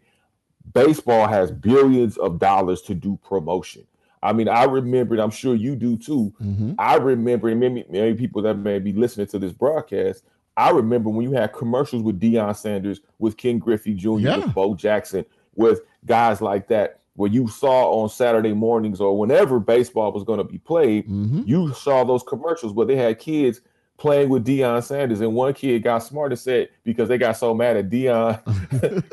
Baseball 0.75 1.27
has 1.27 1.51
billions 1.51 2.17
of 2.19 2.39
dollars 2.39 2.83
to 2.83 2.95
do 2.95 3.19
promotion. 3.27 3.87
I 4.23 4.33
mean, 4.33 4.49
I 4.49 4.65
remember, 4.65 5.15
and 5.15 5.23
I'm 5.23 5.31
sure 5.31 5.55
you 5.55 5.75
do 5.75 5.97
too. 5.97 6.33
hmm 6.39 6.73
I 6.79 6.97
remember, 6.97 7.49
and 7.49 7.59
maybe, 7.59 7.85
maybe 7.89 8.17
people 8.17 8.43
that 8.43 8.57
may 8.59 8.79
be 8.79 8.93
listening 8.93 9.27
to 9.29 9.39
this 9.39 9.53
broadcast, 9.53 10.23
I 10.57 10.71
remember 10.71 11.09
when 11.11 11.23
you 11.29 11.33
had 11.33 11.53
commercials 11.53 12.03
with 12.03 12.21
Deion 12.21 12.55
Sanders, 12.57 13.01
with 13.19 13.37
Ken 13.37 13.59
Griffey 13.59 13.95
Jr., 13.95 14.19
Yeah. 14.19 14.37
with 14.39 14.55
Bo 14.55 14.75
Jackson, 14.75 15.25
with 15.55 15.81
guys 16.05 16.41
like 16.43 16.69
that, 16.69 17.01
where 17.15 17.31
you 17.31 17.47
saw 17.49 17.91
on 18.03 18.09
Saturday 18.09 18.53
mornings 18.53 19.01
or 19.01 19.19
whenever 19.19 19.61
baseball 19.61 20.13
was 20.13 20.25
going 20.25 20.39
to 20.39 20.45
be 20.45 20.59
played, 20.59 21.07
hmm 21.07 21.43
you 21.47 21.73
saw 21.75 22.05
those 22.05 22.23
commercials 22.23 22.73
where 22.73 22.87
they 22.87 22.97
had 22.97 23.19
kids 23.19 23.61
playing 23.99 24.29
with 24.31 24.45
Deion 24.45 24.83
Sanders, 24.83 25.21
and 25.21 25.33
one 25.35 25.53
kid 25.55 25.83
got 25.83 25.99
smart 26.01 26.33
and 26.33 26.39
said 26.39 26.69
because 26.85 27.09
they 27.09 27.19
got 27.19 27.37
so 27.37 27.55
mad 27.55 27.77
at 27.77 27.89
Deion, 27.91 28.41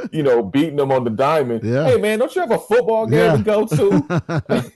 you 0.14 0.24
know, 0.24 0.42
beating 0.42 0.78
them 0.78 0.92
on 0.92 1.04
the 1.04 1.10
diamond. 1.10 1.64
Yeah. 1.64 1.86
Hey 1.86 1.98
man, 1.98 2.20
don't 2.20 2.34
you 2.36 2.42
have 2.42 2.52
a 2.52 2.58
football 2.60 3.06
game 3.06 3.20
Yeah. 3.20 3.38
to 3.38 3.44
go 3.44 3.66
to? 3.68 4.72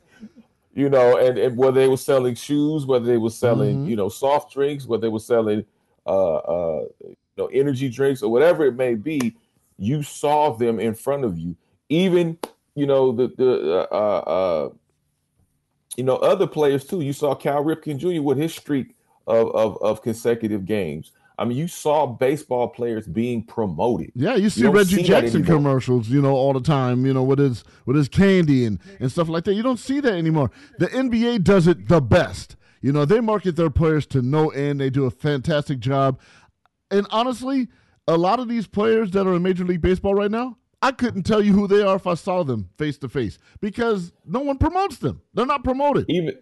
you 0.76 0.90
know, 0.90 1.18
and, 1.18 1.38
and 1.38 1.58
whether 1.58 1.80
they 1.80 1.88
were 1.88 1.98
selling 1.98 2.36
shoes, 2.36 2.86
whether 2.86 3.06
they 3.06 3.18
were 3.18 3.30
selling, 3.30 3.86
Mhm. 3.86 3.90
you 3.90 3.96
know, 3.96 4.10
soft 4.10 4.52
drinks, 4.54 4.86
whether 4.88 5.02
they 5.02 5.08
were 5.10 5.20
selling 5.20 5.64
uh 6.06 6.36
uh 6.36 6.86
you 7.02 7.16
know 7.38 7.48
energy 7.48 7.90
drinks 7.90 8.22
or 8.22 8.32
whatever 8.32 8.66
it 8.66 8.76
may 8.76 8.96
be, 8.96 9.36
you 9.78 10.04
saw 10.04 10.52
them 10.52 10.80
in 10.80 10.94
front 10.94 11.24
of 11.26 11.38
you. 11.38 11.56
Even, 11.90 12.38
you 12.76 12.86
know, 12.86 13.12
the 13.12 13.28
the 13.38 13.88
uh 13.92 13.96
uh 13.96 14.70
you 15.98 16.04
know, 16.04 16.16
other 16.18 16.48
players 16.48 16.86
too. 16.86 17.02
You 17.02 17.14
saw 17.14 17.36
Cal 17.36 17.64
Ripken 17.64 17.98
Jr. 17.98 18.22
with 18.22 18.38
his 18.38 18.54
streak 18.54 18.96
of, 19.28 19.54
of, 19.56 19.82
of 19.82 20.02
consecutive 20.02 20.66
games. 20.66 21.12
I 21.38 21.46
mean, 21.46 21.58
you 21.58 21.68
saw 21.68 22.06
baseball 22.06 22.68
players 22.68 23.08
being 23.08 23.44
promoted. 23.44 24.12
Yeah, 24.14 24.36
you 24.36 24.50
see 24.50 24.62
don't 24.62 24.76
Reggie 24.76 24.98
see 24.98 25.04
Jackson 25.04 25.44
commercials, 25.44 26.08
you 26.08 26.22
know, 26.22 26.34
all 26.34 26.54
the 26.54 26.62
time, 26.62 27.06
you 27.06 27.14
know, 27.14 27.24
with 27.24 27.40
his 27.40 27.64
with 27.86 27.96
his 27.96 28.08
candy 28.08 28.66
and 28.66 28.80
and 29.00 29.12
stuff 29.12 29.30
like 29.30 29.44
that. 29.46 29.56
You 29.56 29.64
don't 29.64 29.80
see 29.80 30.00
that 30.00 30.14
anymore. 30.14 30.52
The 30.78 30.88
NBA 30.88 31.44
does 31.44 31.66
it 31.66 31.88
the 31.88 32.02
best. 32.02 32.56
You 32.84 32.92
know, 32.92 33.06
they 33.06 33.22
market 33.22 33.56
their 33.56 33.70
players 33.70 34.06
to 34.08 34.22
no 34.22 34.50
end. 34.50 34.82
They 34.82 34.90
do 34.90 35.06
a 35.06 35.10
fantastic 35.10 35.80
job. 35.80 36.20
And 36.92 37.08
honestly, 37.12 37.70
a 38.10 38.18
lot 38.18 38.42
of 38.42 38.50
these 38.50 38.68
players 38.68 39.10
that 39.12 39.26
are 39.26 39.34
in 39.34 39.42
Major 39.42 39.64
League 39.64 39.82
Baseball 39.82 40.14
right 40.14 40.30
now, 40.30 40.58
I 40.82 40.92
couldn't 40.92 41.24
tell 41.24 41.42
you 41.42 41.54
who 41.54 41.66
they 41.66 41.82
are 41.82 41.96
if 41.96 42.06
I 42.06 42.16
saw 42.16 42.44
them 42.44 42.70
face 42.78 42.98
to 43.00 43.10
face 43.10 43.40
because 43.62 44.12
no 44.26 44.42
one 44.42 44.58
promotes 44.58 44.98
them. 44.98 45.22
They're 45.34 45.46
not 45.46 45.64
promoted. 45.64 46.06
Even 46.10 46.38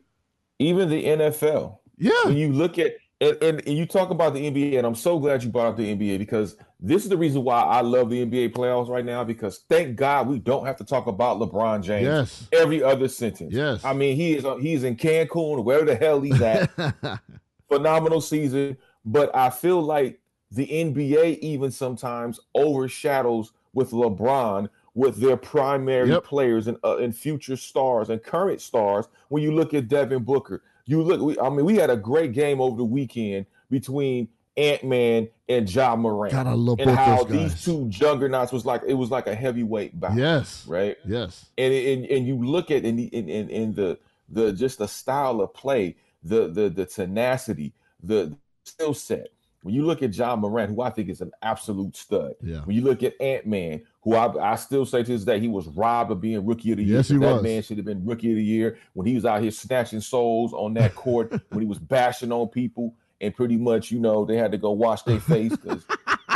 even 0.58 0.90
the 0.90 1.06
NFL. 1.06 1.78
Yeah. 1.98 2.12
When 2.26 2.38
you 2.38 2.52
look 2.52 2.80
at 2.80 2.94
and, 3.22 3.38
and, 3.42 3.68
and 3.68 3.78
you 3.78 3.86
talk 3.86 4.10
about 4.10 4.34
the 4.34 4.52
NBA, 4.52 4.78
and 4.78 4.86
I'm 4.86 4.96
so 4.96 5.18
glad 5.20 5.44
you 5.44 5.50
brought 5.50 5.68
up 5.68 5.78
the 5.78 5.96
NBA 5.96 6.18
because 6.20 6.58
this 6.80 7.04
is 7.04 7.10
the 7.10 7.16
reason 7.18 7.44
why 7.44 7.62
I 7.62 7.80
love 7.82 8.10
the 8.10 8.26
NBA 8.26 8.52
playoffs 8.54 8.90
right 8.90 9.06
now. 9.06 9.24
Because 9.24 9.60
thank 9.70 9.96
God 9.96 10.28
we 10.28 10.40
don't 10.40 10.66
have 10.66 10.76
to 10.78 10.84
talk 10.84 11.08
about 11.08 11.38
LeBron 11.40 11.84
James 11.84 12.04
Yes. 12.06 12.48
every 12.52 12.84
other 12.84 13.08
sentence. 13.08 13.54
Yes. 13.54 13.86
I 13.86 13.94
mean 13.94 14.16
he 14.18 14.34
is 14.34 14.46
he's 14.62 14.84
in 14.84 14.96
Cancun, 14.98 15.64
wherever 15.64 15.86
the 15.86 15.96
hell 15.96 16.20
he's 16.20 16.42
at. 16.42 16.70
phenomenal 17.70 18.20
season, 18.22 18.78
but 19.06 19.34
I 19.36 19.50
feel 19.50 19.82
like 19.82 20.20
the 20.52 20.68
NBA 20.68 21.40
even 21.40 21.72
sometimes 21.72 22.40
overshadows 22.54 23.54
with 23.74 23.92
LeBron 23.92 24.68
with 24.94 25.16
their 25.22 25.38
primary 25.38 26.10
Yep. 26.10 26.24
players 26.26 26.68
and 26.68 26.78
uh, 26.84 26.98
and 26.98 27.16
future 27.16 27.56
stars 27.56 28.10
and 28.10 28.22
current 28.22 28.60
stars. 28.60 29.08
When 29.30 29.42
you 29.42 29.54
look 29.54 29.74
at 29.74 29.88
Devin 29.88 30.24
Booker, 30.24 30.64
you 30.92 31.02
look. 31.02 31.22
We, 31.22 31.40
I 31.40 31.50
mean, 31.50 31.66
we 31.66 31.78
had 31.78 31.90
a 31.90 31.98
great 31.98 32.34
game 32.34 32.60
over 32.60 32.76
the 32.76 32.84
weekend 32.84 33.46
between 33.70 34.28
Ant 34.58 34.84
Man 34.84 35.30
and 35.48 35.74
Ja 35.74 35.96
Morant. 35.96 36.34
God, 36.34 36.48
I 36.48 36.54
love 36.54 36.80
and 36.80 36.92
how 36.92 37.24
these 37.24 37.64
two 37.64 37.88
juggernauts 37.88 38.52
was 38.52 38.66
like 38.66 38.82
it 38.86 38.94
was 38.94 39.10
like 39.10 39.28
a 39.28 39.34
heavyweight 39.34 40.00
bout, 40.00 40.16
yes. 40.16 40.66
right? 40.68 40.98
Yes. 41.06 41.46
and 41.58 41.74
and, 41.74 42.06
and 42.06 42.28
you 42.28 42.38
look 42.46 42.70
at 42.70 42.84
in 42.84 42.98
the 42.98 43.06
in, 43.06 43.30
in, 43.30 43.50
in 43.50 43.74
the 43.74 43.98
the 44.30 44.52
just 44.52 44.80
the 44.80 44.88
style 44.88 45.40
of 45.42 45.54
play, 45.54 45.96
the 46.24 46.50
the 46.50 46.70
the 46.70 46.86
tenacity, 46.86 47.74
the 48.04 48.36
skill 48.66 48.94
set. 48.94 49.30
When 49.64 49.76
you 49.76 49.86
look 49.86 50.02
at 50.02 50.16
Ja 50.16 50.36
Morant, 50.36 50.72
who 50.72 50.82
I 50.82 50.90
think 50.90 51.08
is 51.10 51.22
an 51.22 51.32
absolute 51.42 51.96
stud. 51.96 52.34
Yeah. 52.42 52.62
When 52.62 52.76
you 52.76 52.82
look 52.82 53.04
at 53.04 53.14
Ant 53.22 53.46
Man, 53.46 53.84
who 54.04 54.16
I, 54.16 54.54
I 54.54 54.56
still 54.56 54.86
say 54.86 55.04
to 55.04 55.12
this 55.12 55.24
day, 55.24 55.40
he 55.40 55.48
was 55.48 55.68
robbed 55.68 56.12
of 56.12 56.20
being 56.22 56.46
rookie 56.46 56.72
of 56.72 56.78
the 56.78 56.84
year. 56.84 56.98
Yes, 56.98 57.10
he 57.10 57.18
that 57.18 57.34
was. 57.36 57.44
man 57.44 57.62
should 57.62 57.78
have 57.78 57.86
been 57.86 58.04
rookie 58.06 58.32
of 58.32 58.38
the 58.38 58.44
year 58.44 58.78
when 58.94 59.06
he 59.08 59.14
was 59.16 59.26
out 59.26 59.42
here 59.42 59.52
snatching 59.52 60.02
souls 60.02 60.54
on 60.54 60.74
that 60.76 60.96
court, 60.96 61.32
when 61.50 61.62
he 61.62 61.68
was 61.68 61.78
bashing 61.80 62.32
on 62.32 62.48
people, 62.48 62.96
and 63.22 63.36
pretty 63.36 63.58
much, 63.58 63.92
you 63.92 64.00
know, 64.00 64.26
they 64.26 64.38
had 64.38 64.52
to 64.52 64.58
go 64.58 64.72
wash 64.72 65.04
their 65.04 65.20
face 65.20 65.56
because 65.56 65.86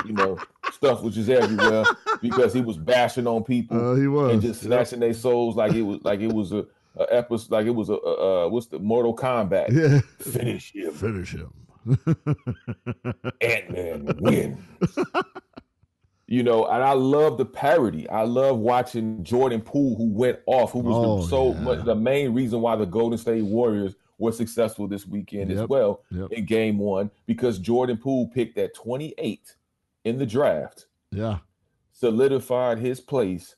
you 0.06 0.14
know 0.14 0.38
stuff 0.72 1.02
was 1.02 1.16
just 1.16 1.30
everywhere 1.30 1.84
because 2.22 2.54
he 2.54 2.62
was 2.62 2.78
bashing 2.78 3.26
on 3.26 3.44
people 3.44 3.94
Uh, 3.94 3.96
he 3.96 4.08
was. 4.08 4.34
and 4.34 4.42
just 4.42 4.62
snatching 4.62 5.00
their 5.00 5.14
souls 5.14 5.56
like 5.56 5.74
it 5.74 5.82
was 5.82 6.00
like 6.04 6.20
it 6.20 6.32
was 6.32 6.52
a, 6.52 6.66
a 6.98 7.06
episode 7.10 7.50
like 7.52 7.66
it 7.66 7.72
was 7.72 7.90
a, 7.90 7.94
a, 7.94 8.46
uh 8.46 8.50
what's 8.50 8.68
the 8.68 8.78
Mortal 8.78 9.16
Kombat 9.16 9.72
Yeah. 9.72 10.02
finish 10.20 10.74
him 10.76 10.92
Finish 10.92 11.34
him. 11.36 11.52
Ant 13.42 13.70
Man 13.72 14.18
win. 14.20 14.58
You 16.28 16.42
know, 16.42 16.66
and 16.66 16.84
I 16.84 16.94
love 16.94 17.38
the 17.38 17.46
parody. 17.46 18.10
I 18.10 18.24
love 18.24 18.58
watching 18.58 19.24
Jordan 19.24 19.62
Poole, 19.62 19.96
who 19.96 20.10
went 20.10 20.40
off, 20.48 20.72
who 20.72 20.80
was 20.80 20.96
Oh, 20.98 21.22
the, 21.22 21.28
so 21.28 21.54
yeah. 21.54 21.60
much 21.62 21.86
the 21.86 21.96
main 21.96 22.34
reason 22.34 22.62
why 22.62 22.76
the 22.76 22.86
Golden 22.86 23.18
State 23.20 23.44
Warriors 23.44 23.96
were 24.18 24.32
successful 24.32 24.88
this 24.88 25.06
weekend 25.06 25.52
as 25.52 25.68
well 25.68 26.02
yep. 26.10 26.32
in 26.32 26.46
Game 26.46 26.78
One 26.80 27.12
because 27.28 27.60
Jordan 27.60 27.98
Poole 27.98 28.28
picked 28.30 28.58
at 28.58 28.74
28 28.74 29.56
in 30.06 30.18
the 30.18 30.26
draft. 30.26 30.88
Yeah. 31.12 31.40
solidified 31.92 32.80
his 32.80 33.00
place 33.00 33.56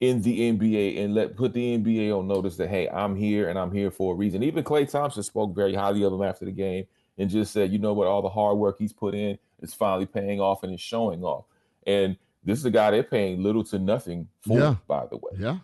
in 0.00 0.22
the 0.22 0.52
NBA 0.52 1.02
and 1.02 1.14
let 1.14 1.36
put 1.36 1.52
the 1.54 1.76
NBA 1.78 2.16
on 2.16 2.28
notice 2.28 2.56
that 2.58 2.68
hey, 2.68 2.88
I'm 2.88 3.16
here 3.16 3.48
and 3.48 3.58
I'm 3.58 3.72
here 3.72 3.90
for 3.90 4.14
a 4.14 4.16
reason. 4.16 4.42
Even 4.42 4.62
Klay 4.64 4.88
Thompson 4.88 5.22
spoke 5.22 5.54
very 5.54 5.74
highly 5.74 6.04
of 6.04 6.12
him 6.12 6.22
after 6.22 6.44
the 6.44 6.52
game 6.52 6.86
and 7.18 7.30
just 7.30 7.52
said, 7.52 7.72
you 7.72 7.78
know 7.78 7.94
what, 7.94 8.06
all 8.06 8.22
the 8.22 8.28
hard 8.28 8.58
work 8.58 8.76
he's 8.78 8.92
put 8.92 9.14
in 9.14 9.38
is 9.62 9.72
finally 9.74 10.06
paying 10.06 10.40
off 10.40 10.62
and 10.62 10.74
is 10.74 10.80
showing 10.80 11.24
off. 11.24 11.46
And 11.86 12.16
this 12.44 12.58
is 12.58 12.64
a 12.64 12.70
guy 12.70 12.90
they're 12.90 13.02
paying 13.02 13.42
little 13.42 13.64
to 13.64 13.78
nothing 13.78 14.28
for, 14.40 14.58
Yeah. 14.58 14.74
by 14.86 15.06
the 15.06 15.16
way. 15.16 15.32
Yeah. 15.38 15.58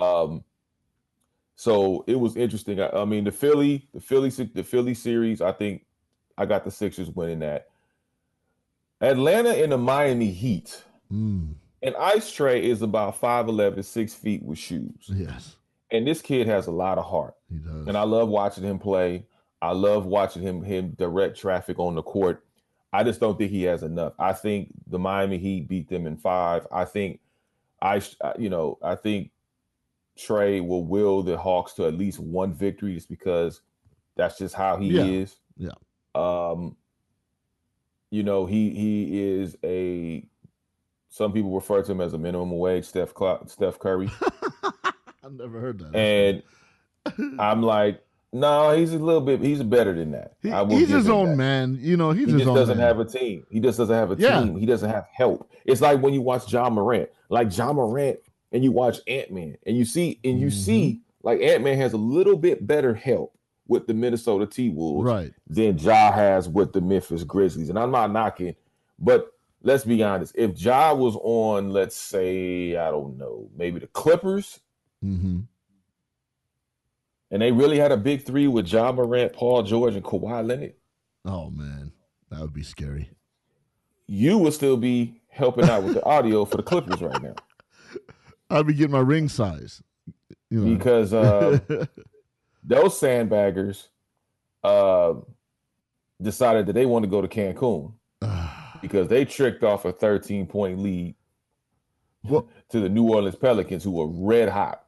Um, 0.00 0.44
so 1.56 2.04
it 2.06 2.18
was 2.18 2.36
interesting. 2.36 2.80
I, 2.80 2.88
I 2.90 3.04
mean, 3.04 3.24
the 3.24 3.32
Philly, 3.32 3.88
the 3.92 4.00
Philly, 4.00 4.30
the 4.30 4.62
Philly 4.64 4.94
series. 4.94 5.40
I 5.40 5.52
think 5.52 5.84
I 6.36 6.46
got 6.46 6.64
the 6.64 6.70
Sixers 6.70 7.10
winning 7.10 7.40
that. 7.40 7.68
Atlanta 9.00 9.50
and 9.50 9.72
the 9.72 9.78
Miami 9.78 10.30
Heat. 10.30 10.82
Mm. 11.12 11.54
And 11.82 11.96
Ice 11.96 12.30
Trae 12.30 12.60
is 12.62 12.82
about 12.82 13.20
5'11, 13.20 13.84
6 13.84 14.14
feet 14.14 14.42
with 14.44 14.58
shoes. 14.58 15.06
Yes. 15.08 15.56
And 15.90 16.06
this 16.06 16.22
kid 16.22 16.46
has 16.46 16.68
a 16.68 16.70
lot 16.70 16.98
of 16.98 17.04
heart. 17.04 17.34
He 17.50 17.56
does. 17.58 17.88
And 17.88 17.96
I 17.98 18.02
love 18.02 18.28
watching 18.28 18.64
him 18.64 18.78
play. 18.78 19.26
I 19.60 19.72
love 19.72 20.06
watching 20.06 20.42
him 20.42 20.62
him 20.62 20.90
direct 20.96 21.38
traffic 21.38 21.78
on 21.78 21.94
the 21.96 22.02
court. 22.02 22.44
I 22.92 23.02
just 23.04 23.20
don't 23.20 23.38
think 23.38 23.50
he 23.50 23.62
has 23.64 23.82
enough. 23.82 24.12
I 24.18 24.32
think 24.32 24.72
the 24.86 24.98
Miami 24.98 25.38
Heat 25.38 25.68
beat 25.68 25.88
them 25.88 26.06
in 26.06 26.16
five. 26.16 26.66
I 26.70 26.84
think 26.84 27.20
I 27.80 28.02
you 28.38 28.50
know, 28.50 28.78
I 28.82 28.94
think 28.94 29.30
Trae 30.18 30.64
will 30.66 30.84
will 30.84 31.22
the 31.22 31.38
Hawks 31.38 31.72
to 31.74 31.86
at 31.86 31.94
least 31.94 32.18
one 32.20 32.52
victory 32.52 32.94
just 32.94 33.08
because 33.08 33.62
that's 34.14 34.38
just 34.38 34.54
how 34.54 34.76
he 34.76 34.88
Yeah. 34.88 35.04
is. 35.04 35.36
Yeah. 35.56 35.70
Um 36.14 36.76
you 38.10 38.22
know, 38.22 38.44
he 38.44 38.70
he 38.70 39.22
is 39.40 39.56
a 39.64 40.26
some 41.08 41.32
people 41.32 41.54
refer 41.54 41.82
to 41.82 41.92
him 41.92 42.00
as 42.00 42.12
a 42.12 42.18
minimum 42.18 42.50
wage 42.50 42.84
Steph 42.84 43.14
Cla- 43.14 43.46
Steph 43.46 43.78
Curry. 43.78 44.10
I've 45.24 45.32
never 45.32 45.60
heard 45.60 45.78
that. 45.78 45.94
And 45.96 46.42
I'm 47.40 47.62
like, 47.62 48.02
no, 48.32 48.74
he's 48.76 48.92
a 48.94 48.98
little 48.98 49.20
bit. 49.20 49.40
He's 49.40 49.62
better 49.62 49.92
than 49.92 50.12
that. 50.12 50.34
He- 50.42 50.50
he's 50.78 50.88
his 50.88 51.08
own 51.08 51.30
that. 51.30 51.36
man. 51.36 51.78
You 51.80 51.96
know, 51.96 52.12
he's 52.12 52.26
He 52.28 52.32
just 52.38 52.46
doesn't 52.46 52.78
man. 52.78 52.86
have 52.86 52.98
a 52.98 53.04
team. 53.04 53.44
He 53.50 53.60
just 53.60 53.78
doesn't 53.78 53.94
have 53.94 54.10
a 54.12 54.16
Yeah. 54.20 54.42
team. 54.42 54.56
He 54.56 54.66
doesn't 54.66 54.88
have 54.90 55.06
help. 55.12 55.50
It's 55.64 55.80
like 55.80 56.00
when 56.02 56.14
you 56.14 56.22
watch 56.22 56.52
Ja 56.52 56.68
Morant, 56.70 57.08
like 57.28 57.56
Ja 57.56 57.72
Morant, 57.72 58.18
and 58.52 58.62
you 58.64 58.72
watch 58.72 58.98
Ant 59.06 59.30
Man, 59.32 59.56
and 59.66 59.76
you 59.76 59.84
see, 59.84 60.18
and 60.24 60.40
you 60.40 60.48
Mhm. 60.48 60.52
see, 60.52 61.00
like 61.22 61.40
Ant 61.40 61.62
Man 61.64 61.76
has 61.78 61.92
a 61.92 61.98
little 61.98 62.36
bit 62.36 62.66
better 62.66 62.94
help 62.94 63.34
with 63.68 63.86
the 63.86 63.94
Minnesota 63.94 64.44
T 64.46 64.68
Wolves 64.70 65.04
right. 65.06 65.32
than 65.48 65.78
Ja 65.78 66.12
has 66.12 66.48
with 66.48 66.72
the 66.72 66.80
Memphis 66.80 67.24
Grizzlies. 67.24 67.68
And 67.70 67.78
I'm 67.78 67.90
not 67.90 68.12
knocking, 68.12 68.54
but 68.98 69.32
let's 69.62 69.84
be 69.84 70.02
honest. 70.02 70.34
If 70.36 70.60
Ja 70.60 70.92
was 70.94 71.16
on, 71.22 71.70
let's 71.70 71.96
say, 71.96 72.76
I 72.76 72.90
don't 72.90 73.16
know, 73.18 73.48
maybe 73.56 73.78
the 73.78 73.86
Clippers, 73.88 74.60
Mm-hmm. 75.04 75.40
And 77.32 77.42
they 77.42 77.50
really 77.50 77.78
had 77.78 77.90
a 77.92 77.96
big 77.96 78.24
three 78.24 78.46
with 78.46 78.70
Ja 78.72 78.92
Morant, 78.92 79.32
Paul 79.32 79.62
George, 79.64 79.94
and 79.96 80.04
Kawhi 80.04 80.46
Leonard, 80.46 80.74
Oh 81.24 81.50
man, 81.50 81.90
that 82.30 82.40
would 82.40 82.52
be 82.52 82.62
scary. 82.62 83.10
you 84.06 84.38
would 84.38 84.52
still 84.52 84.76
be 84.76 85.20
helping 85.28 85.68
out 85.68 85.82
with 85.82 85.94
the 85.94 86.04
audio 86.04 86.44
for 86.44 86.58
the 86.58 86.62
Clippers 86.62 87.00
right 87.00 87.22
now. 87.22 87.34
I'd 88.50 88.66
be 88.66 88.74
getting 88.74 88.92
my 88.92 89.00
ring 89.00 89.28
size. 89.30 89.82
You 90.50 90.60
know. 90.64 90.76
Because 90.76 91.14
uh, 91.14 91.58
those 92.64 93.00
sandbaggers 93.00 93.88
uh, 94.62 95.14
decided 96.20 96.66
that 96.66 96.74
they 96.74 96.84
want 96.86 97.04
to 97.04 97.08
go 97.10 97.22
to 97.22 97.28
Cancun 97.28 97.94
because 98.82 99.08
they 99.08 99.24
tricked 99.24 99.64
off 99.64 99.86
a 99.86 99.92
13 99.92 100.46
point 100.46 100.80
lead 100.80 101.14
Well- 102.24 102.48
to 102.70 102.80
the 102.80 102.90
New 102.90 103.04
Orleans 103.08 103.36
Pelicans, 103.36 103.84
who 103.84 103.92
were 103.92 104.06
red 104.08 104.50
hot. 104.50 104.84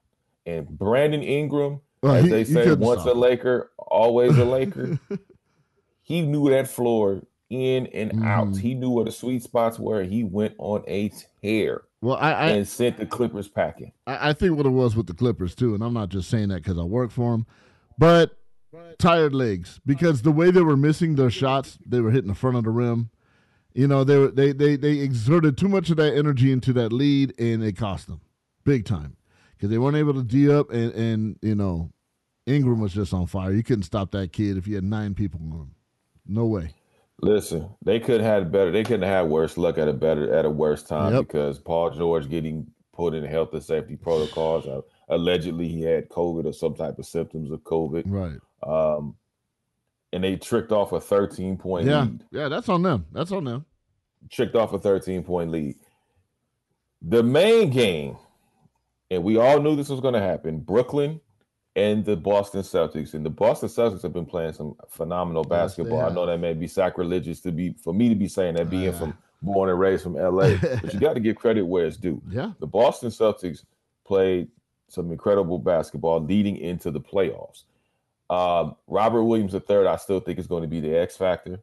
And 0.47 0.69
Brandon 0.69 1.23
Ingram, 1.23 1.81
Well, 2.05 2.17
as 2.17 2.25
he- 2.25 2.31
they 2.31 2.45
he 2.45 2.53
say, 2.53 2.73
once 2.75 3.05
a. 3.07 3.15
Laker, 3.15 3.71
always 3.79 4.37
a 4.37 4.45
Laker. 4.45 4.99
he 6.03 6.21
knew 6.21 6.51
that 6.51 6.69
floor 6.69 7.23
in 7.49 7.87
and 7.89 8.23
out. 8.25 8.49
Mhm. 8.49 8.61
He 8.61 8.75
knew 8.75 8.91
where 8.91 9.07
the 9.07 9.13
sweet 9.13 9.43
spots 9.43 9.79
were. 9.79 10.03
He 10.03 10.23
went 10.23 10.55
on 10.59 10.85
a 10.87 11.11
tear 11.43 11.83
well, 12.03 12.19
I 12.21 12.33
I, 12.33 12.47
and 12.51 12.69
sent 12.69 12.99
the 12.99 13.07
Clippers 13.07 13.49
packing. 13.49 13.93
I 14.07 14.31
I 14.31 14.33
think 14.35 14.57
what 14.59 14.67
it 14.67 14.71
was 14.71 14.95
with 14.95 15.07
the 15.07 15.15
Clippers 15.15 15.55
too, 15.55 15.75
and 15.75 15.83
I'm 15.83 15.95
not 15.95 16.11
just 16.11 16.29
saying 16.29 16.49
that 16.51 16.63
because 16.63 16.79
I 16.79 16.83
work 16.83 17.11
for 17.11 17.33
them, 17.33 17.47
but 17.97 18.37
tired 18.99 19.35
legs 19.35 19.81
because 19.87 20.21
the 20.21 20.33
way 20.33 20.51
they 20.51 20.61
were 20.61 20.77
missing 20.77 21.15
their 21.15 21.31
shots, 21.31 21.79
they 21.87 22.01
were 22.01 22.11
hitting 22.11 22.29
the 22.29 22.35
front 22.35 22.59
of 22.59 22.65
the 22.65 22.71
rim. 22.71 23.09
You 23.73 23.89
know, 23.89 24.05
they 24.05 24.19
were, 24.19 24.29
they 24.29 24.53
they 24.53 24.77
they 24.77 24.99
exerted 24.99 25.57
too 25.57 25.69
much 25.69 25.89
of 25.89 25.97
that 25.97 26.15
energy 26.15 26.53
into 26.53 26.75
that 26.75 26.93
lead, 26.93 27.33
and 27.39 27.65
it 27.65 27.79
cost 27.79 28.09
them 28.09 28.21
big 28.65 28.85
time 28.85 29.17
because 29.57 29.71
they 29.71 29.79
weren't 29.79 29.97
able 29.97 30.13
to 30.13 30.23
d 30.23 30.53
up, 30.53 30.71
and 30.71 30.93
and 30.93 31.39
you 31.41 31.55
know, 31.55 31.91
Ingram 32.47 32.81
was 32.81 32.93
just 32.93 33.15
on 33.15 33.27
fire. 33.27 33.53
You 33.53 33.63
couldn't 33.63 33.85
stop 33.85 34.11
that 34.13 34.33
kid 34.33 34.57
if 34.57 34.67
you 34.67 34.75
had 34.75 34.85
nine 34.85 35.15
people 35.15 35.41
on 35.43 35.53
him. 35.53 35.75
No 36.27 36.47
way. 36.47 36.75
Listen, 37.21 37.69
they 37.83 38.01
could 38.01 38.21
have 38.21 38.43
had 38.43 38.53
better. 38.53 38.71
They 38.71 38.83
couldn't 38.83 39.03
have 39.03 39.25
had 39.25 39.31
worse 39.31 39.57
luck 39.57 39.79
at 39.79 39.89
a 39.89 39.93
better 39.93 40.35
at 40.35 40.45
a 40.45 40.51
worse 40.51 40.83
time 40.83 41.15
Yep. 41.15 41.27
because 41.27 41.59
Paul 41.59 41.91
George 41.91 42.29
getting 42.29 42.67
put 42.93 43.15
in 43.15 43.25
health 43.25 43.53
and 43.55 43.63
safety 43.63 43.97
protocols. 43.97 44.67
Uh, 44.67 44.83
allegedly, 45.09 45.69
he 45.69 45.83
had 45.83 46.09
COVID 46.09 46.45
or 46.45 46.53
some 46.53 46.75
type 46.75 46.99
of 46.99 47.07
symptoms 47.07 47.51
of 47.51 47.61
COVID. 47.63 48.05
Right. 48.07 48.39
Um, 48.69 49.17
and 50.13 50.23
they 50.23 50.37
tricked 50.37 50.71
off 50.73 50.93
a 50.93 51.01
13 51.01 51.57
point 51.57 51.87
Yeah. 51.87 52.03
lead. 52.03 52.25
Yeah. 52.31 52.49
That's 52.49 52.69
on 52.69 52.83
them. 52.83 53.07
That's 53.13 53.33
on 53.33 53.45
them. 53.45 53.65
Tricked 54.31 54.55
off 54.57 54.73
a 54.73 54.79
13 54.79 55.23
point 55.23 55.51
lead. 55.51 55.77
The 57.03 57.23
main 57.23 57.71
game, 57.71 58.17
and 59.11 59.23
we 59.23 59.37
all 59.39 59.61
knew 59.61 59.77
this 59.77 59.89
was 59.89 60.01
going 60.01 60.15
to 60.15 60.21
happen. 60.21 60.59
Brooklyn 60.61 61.21
and 61.77 62.05
the 62.05 62.17
Boston 62.17 62.63
Celtics, 62.63 63.15
and 63.15 63.25
the 63.27 63.31
Boston 63.31 63.69
Celtics 63.69 64.03
have 64.03 64.13
been 64.13 64.27
playing 64.27 64.53
some 64.53 64.77
phenomenal 64.89 65.43
Yes, 65.45 65.49
basketball. 65.51 66.01
I 66.01 66.11
know 66.11 66.25
that 66.27 66.39
may 66.39 66.55
be 66.55 66.69
sacrilegious 66.69 67.41
to 67.41 67.53
be 67.53 67.73
for 67.75 67.93
me 67.93 68.09
to 68.09 68.15
be 68.15 68.29
saying 68.29 68.55
that, 68.55 68.71
being 68.71 68.85
Yeah. 68.85 68.93
from 68.93 69.19
born 69.43 69.69
and 69.69 69.79
raised 69.79 70.03
from 70.05 70.15
LA, 70.15 70.57
but 70.57 70.95
you 70.95 71.01
got 71.09 71.15
to 71.15 71.21
give 71.21 71.37
credit 71.37 71.63
where 71.67 71.85
it's 71.87 71.97
due. 71.97 72.23
Yeah. 72.31 72.53
The 72.61 72.67
Boston 72.67 73.11
Celtics 73.11 73.65
played 74.07 74.49
some 74.89 75.11
incredible 75.11 75.59
basketball 75.59 76.21
leading 76.21 76.57
into 76.57 76.91
the 76.91 77.01
playoffs. 77.01 77.65
Um, 78.31 78.77
Robert 78.87 79.25
Williams 79.25 79.55
III, 79.55 79.87
I 79.87 79.97
still 79.97 80.21
think 80.21 80.39
is 80.39 80.47
going 80.47 80.63
to 80.63 80.69
be 80.69 80.81
the 80.81 80.97
X 80.97 81.17
factor, 81.17 81.61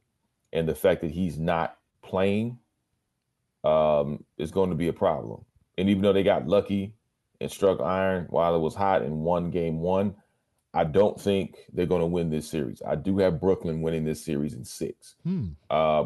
and 0.53 0.67
the 0.67 0.75
fact 0.75 1.01
that 1.01 1.11
he's 1.11 1.39
not 1.39 1.77
playing 2.03 2.59
um, 3.63 4.23
is 4.37 4.51
going 4.51 4.69
to 4.69 4.75
be 4.75 4.87
a 4.89 4.93
problem. 4.93 5.43
And 5.77 5.89
even 5.89 6.01
though 6.01 6.13
they 6.13 6.23
got 6.23 6.47
lucky 6.47 6.93
and 7.41 7.51
struck 7.51 7.81
iron 7.81 8.27
while 8.29 8.55
it 8.55 8.59
was 8.59 8.75
hot 8.75 9.01
and 9.01 9.19
won 9.21 9.51
game 9.51 9.79
one, 9.79 10.15
I 10.73 10.85
don't 10.85 11.19
think 11.19 11.57
they're 11.73 11.85
going 11.85 12.01
to 12.01 12.07
win 12.07 12.29
this 12.29 12.49
series. 12.49 12.81
I 12.87 12.95
do 12.95 13.17
have 13.17 13.41
Brooklyn 13.41 13.81
winning 13.81 14.05
this 14.05 14.23
series 14.23 14.53
in 14.53 14.63
six. 14.63 15.15
Hmm. 15.23 15.47
Uh, 15.69 16.05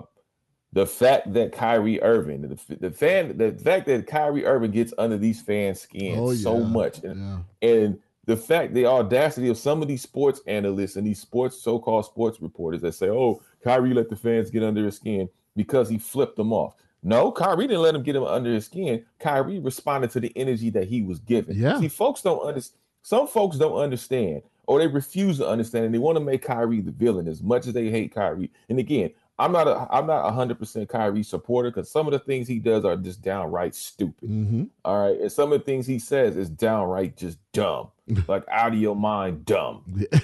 the 0.74 0.86
fact 0.86 1.32
that 1.34 1.52
Kyrie 1.54 2.02
Irving, 2.02 2.42
the, 2.42 2.76
the 2.78 2.92
fan, 2.92 3.38
the 3.38 3.52
fact 3.52 3.86
that 3.86 4.08
Kyrie 4.08 4.46
Irving 4.46 4.72
gets 4.72 4.94
under 4.98 5.18
these 5.18 5.40
fans' 5.42 5.82
skin 5.82 6.18
Oh, 6.20 6.34
so 6.34 6.60
much, 6.60 7.04
and, 7.04 7.20
Yeah. 7.62 7.70
and 7.70 8.00
the 8.26 8.36
fact, 8.36 8.74
the 8.74 8.88
audacity 8.88 9.50
of 9.50 9.58
some 9.58 9.82
of 9.84 9.88
these 9.88 10.02
sports 10.02 10.42
analysts 10.48 10.96
and 10.96 11.06
these 11.06 11.22
sports, 11.22 11.62
so-called 11.62 12.06
sports 12.06 12.42
reporters 12.42 12.82
that 12.82 12.94
say, 12.94 13.08
"Oh, 13.10 13.42
Kyrie 13.64 13.94
let 13.94 14.10
the 14.10 14.16
fans 14.16 14.50
get 14.50 14.64
under 14.64 14.84
his 14.84 14.96
skin 14.96 15.30
because 15.56 15.88
he 15.90 15.98
flipped 16.00 16.36
them 16.36 16.52
off." 16.52 16.74
No, 17.06 17.32
Kyrie 17.32 17.68
didn't 17.68 17.84
let 17.84 17.94
him 17.94 18.02
get 18.02 18.16
him 18.16 18.24
under 18.24 18.52
his 18.52 18.66
skin. 18.66 19.06
Kyrie 19.20 19.60
responded 19.60 20.10
to 20.12 20.20
the 20.20 20.34
energy 20.36 20.72
that 20.72 20.88
he 20.88 21.04
was 21.04 21.20
given. 21.20 21.56
Yeah. 21.56 21.80
See, 21.80 21.88
folks 21.88 22.24
don't 22.24 22.42
understand. 22.42 22.80
Some 23.04 23.28
folks 23.28 23.58
don't 23.58 23.78
understand, 23.78 24.42
or 24.66 24.80
they 24.80 24.88
refuse 24.88 25.38
to 25.38 25.48
understand, 25.48 25.86
and 25.86 25.94
they 25.94 26.00
want 26.00 26.18
to 26.18 26.24
make 26.24 26.42
Kyrie 26.42 26.82
the 26.82 26.92
villain 26.92 27.28
as 27.28 27.44
much 27.44 27.68
as 27.68 27.74
they 27.74 27.92
hate 27.92 28.16
Kyrie. 28.16 28.50
And 28.70 28.80
again, 28.80 29.12
I'm 29.38 29.52
not 29.52 29.68
a 29.68 29.88
I'm 29.92 30.08
not 30.08 30.28
a 30.28 30.32
hundred 30.32 30.58
percent 30.58 30.90
Kyrie 30.90 31.22
supporter 31.22 31.70
because 31.70 31.92
some 31.92 32.08
of 32.08 32.14
the 32.14 32.20
things 32.20 32.48
he 32.48 32.58
does 32.58 32.86
are 32.86 32.96
just 32.96 33.22
downright 33.22 33.76
stupid. 33.76 34.28
Mm-hmm. 34.28 34.64
All 34.84 35.08
right. 35.08 35.22
And 35.22 35.32
some 35.32 35.54
of 35.54 35.60
the 35.60 35.66
things 35.66 35.86
he 35.86 36.00
says 36.00 36.38
is 36.38 36.50
downright 36.50 37.18
just 37.18 37.38
dumb, 37.52 37.90
like 38.28 38.46
out 38.50 38.74
of 38.74 38.80
your 38.80 38.96
mind, 38.96 39.46
dumb. 39.46 39.84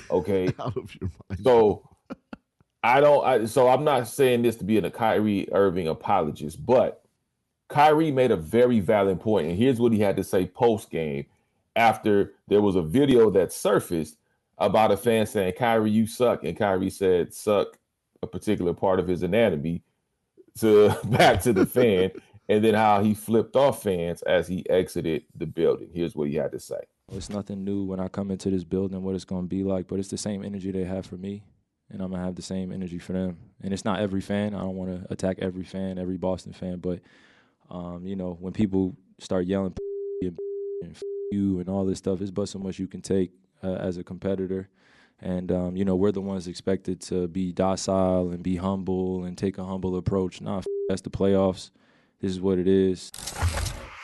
Okay. 0.09 0.47
Out 0.59 0.77
of 0.77 0.95
your 0.99 1.11
mind. 1.29 1.43
So 1.43 1.87
I 2.83 2.99
don't, 2.99 3.25
I, 3.25 3.45
so 3.45 3.69
I'm 3.69 3.83
not 3.83 4.07
saying 4.07 4.41
this 4.41 4.55
to 4.57 4.63
be 4.63 4.77
a 4.77 4.89
Kyrie 4.89 5.47
Irving 5.51 5.87
apologist, 5.87 6.65
but 6.65 7.03
Kyrie 7.69 8.11
made 8.11 8.31
a 8.31 8.37
very 8.37 8.79
valid 8.79 9.19
point, 9.19 9.47
And 9.47 9.57
here's 9.57 9.79
what 9.79 9.93
he 9.93 9.99
had 9.99 10.17
to 10.17 10.23
say 10.23 10.45
post 10.45 10.89
game 10.89 11.25
after 11.75 12.33
there 12.47 12.61
was 12.61 12.75
a 12.75 12.81
video 12.81 13.29
that 13.31 13.53
surfaced 13.53 14.17
about 14.57 14.91
a 14.91 14.97
fan 14.97 15.25
saying, 15.25 15.53
Kyrie, 15.57 15.91
you 15.91 16.05
suck. 16.05 16.43
And 16.43 16.57
Kyrie 16.57 16.89
said, 16.89 17.33
suck 17.33 17.77
a 18.21 18.27
particular 18.27 18.73
part 18.73 18.99
of 18.99 19.07
his 19.07 19.23
anatomy 19.23 19.83
to 20.59 20.95
back 21.05 21.41
to 21.43 21.53
the 21.53 21.65
fan. 21.65 22.11
and 22.51 22.63
then 22.63 22.73
how 22.73 23.01
he 23.01 23.13
flipped 23.13 23.55
off 23.55 23.81
fans 23.81 24.21
as 24.23 24.45
he 24.45 24.69
exited 24.69 25.23
the 25.35 25.45
building. 25.45 25.89
Here's 25.93 26.15
what 26.15 26.27
he 26.27 26.35
had 26.35 26.51
to 26.51 26.59
say. 26.59 26.81
It's 27.13 27.29
nothing 27.29 27.63
new 27.63 27.85
when 27.85 28.01
I 28.01 28.09
come 28.09 28.29
into 28.29 28.49
this 28.49 28.65
building, 28.65 29.01
what 29.03 29.15
it's 29.15 29.23
going 29.23 29.43
to 29.43 29.47
be 29.47 29.63
like, 29.63 29.87
but 29.87 29.99
it's 29.99 30.09
the 30.09 30.17
same 30.17 30.43
energy 30.43 30.69
they 30.71 30.83
have 30.83 31.05
for 31.05 31.15
me, 31.15 31.43
and 31.91 32.01
I'm 32.01 32.09
going 32.09 32.19
to 32.19 32.25
have 32.25 32.35
the 32.35 32.41
same 32.41 32.71
energy 32.71 32.99
for 32.99 33.13
them. 33.13 33.37
And 33.61 33.73
it's 33.73 33.85
not 33.85 33.99
every 33.99 34.21
fan. 34.21 34.55
I 34.55 34.59
don't 34.59 34.75
want 34.75 34.91
to 35.03 35.11
attack 35.13 35.37
every 35.39 35.63
fan, 35.63 35.97
every 35.97 36.17
Boston 36.17 36.53
fan, 36.53 36.79
but, 36.79 36.99
um, 37.69 38.05
you 38.05 38.15
know, 38.15 38.37
when 38.39 38.53
people 38.53 38.95
start 39.19 39.45
yelling 39.45 39.73
and, 40.21 40.37
and 40.81 40.95
you 41.31 41.59
and 41.59 41.69
all 41.69 41.85
this 41.85 41.97
stuff, 41.97 42.21
it's 42.21 42.31
but 42.31 42.49
so 42.49 42.59
much 42.59 42.79
you 42.79 42.87
can 42.87 43.01
take 43.01 43.31
uh, 43.63 43.75
as 43.75 43.97
a 43.97 44.03
competitor. 44.03 44.69
And, 45.21 45.51
um, 45.51 45.75
you 45.75 45.85
know, 45.85 45.95
we're 45.95 46.11
the 46.11 46.21
ones 46.21 46.47
expected 46.47 46.99
to 47.01 47.27
be 47.27 47.51
docile 47.51 48.31
and 48.31 48.41
be 48.41 48.55
humble 48.55 49.23
and 49.23 49.37
take 49.37 49.57
a 49.59 49.63
humble 49.63 49.95
approach. 49.95 50.41
Nah, 50.41 50.61
that's 50.89 51.01
the 51.01 51.11
playoffs. 51.11 51.69
This 52.19 52.31
is 52.31 52.41
what 52.41 52.57
it 52.57 52.67
is. 52.67 53.11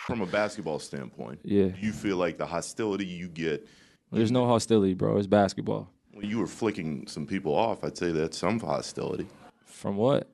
From 0.06 0.22
a 0.22 0.26
basketball 0.26 0.80
standpoint, 0.80 1.40
Yeah. 1.44 1.68
do 1.68 1.80
you 1.82 1.92
feel 1.92 2.18
like 2.18 2.38
the 2.38 2.46
hostility 2.46 3.06
you 3.06 3.28
get 3.28 3.68
There's 4.12 4.32
no 4.32 4.46
hostility, 4.46 4.94
bro. 4.94 5.18
It's 5.18 5.28
basketball. 5.28 5.90
When 6.18 6.28
you 6.28 6.40
were 6.40 6.48
flicking 6.48 7.06
some 7.08 7.28
people 7.28 7.56
off? 7.56 7.84
I'd 7.84 7.96
say 7.96 8.12
that's 8.12 8.38
some 8.38 8.60
hostility. 8.60 9.28
From 9.66 9.98
what? 9.98 10.28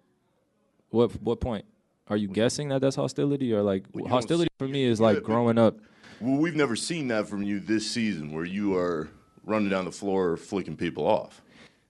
What 0.90 1.22
what 1.22 1.42
point? 1.42 1.66
Are 2.08 2.18
you 2.18 2.30
guessing 2.30 2.70
that 2.70 2.82
that's 2.82 2.96
hostility 2.96 3.54
or 3.54 3.62
like 3.62 3.86
Well, 3.94 4.08
hostility 4.08 4.50
for 4.58 4.68
me 4.68 4.86
is 4.86 5.02
like 5.02 5.24
growing 5.24 5.58
up? 5.58 5.78
Well, 6.22 6.38
we've 6.38 6.56
never 6.56 6.76
seen 6.76 7.10
that 7.10 7.28
from 7.28 7.44
you 7.44 7.60
this 7.60 7.90
season, 7.90 8.32
where 8.32 8.46
you 8.46 8.76
are 8.76 9.10
running 9.44 9.70
down 9.70 9.86
the 9.86 9.92
floor 9.92 10.38
flicking 10.38 10.78
people 10.78 11.06
off. 11.06 11.42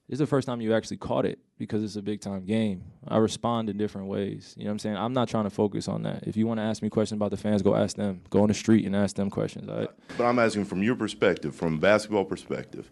This 0.08 0.16
is 0.16 0.18
the 0.18 0.26
first 0.26 0.46
time 0.46 0.60
you 0.60 0.74
actually 0.74 0.96
caught 0.96 1.24
it 1.24 1.38
because 1.56 1.82
it's 1.82 1.96
a 1.96 2.02
big 2.02 2.20
time 2.20 2.44
game. 2.44 2.82
I 3.06 3.18
respond 3.18 3.70
in 3.70 3.76
different 3.76 4.08
ways. 4.08 4.54
You 4.56 4.64
know 4.64 4.70
what 4.70 4.72
I'm 4.72 4.78
saying? 4.80 4.96
I'm 4.96 5.12
not 5.12 5.28
trying 5.28 5.44
to 5.44 5.50
focus 5.50 5.86
on 5.86 6.02
that. 6.02 6.24
If 6.26 6.36
you 6.36 6.46
want 6.46 6.58
to 6.58 6.64
ask 6.64 6.82
me 6.82 6.90
questions 6.90 7.16
about 7.16 7.30
the 7.30 7.36
fans, 7.36 7.62
go 7.62 7.76
ask 7.76 7.96
them. 7.96 8.22
Go 8.28 8.42
on 8.42 8.48
the 8.48 8.54
street 8.54 8.84
and 8.86 8.96
ask 8.96 9.14
them 9.14 9.30
questions. 9.30 9.68
All 9.68 9.78
right? 9.78 9.90
But 10.18 10.24
I'm 10.24 10.38
asking 10.38 10.64
from 10.64 10.82
your 10.82 10.96
perspective, 10.96 11.54
from 11.54 11.78
basketball 11.78 12.24
perspective, 12.24 12.90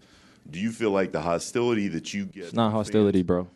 do 0.50 0.58
you 0.58 0.70
feel 0.70 0.90
like 0.90 1.12
the 1.12 1.20
hostility 1.20 1.88
that 1.88 2.12
you 2.12 2.26
get? 2.26 2.44
It's 2.44 2.52
not 2.52 2.72
hostility, 2.72 3.18
fans- 3.18 3.26
bro. 3.26 3.48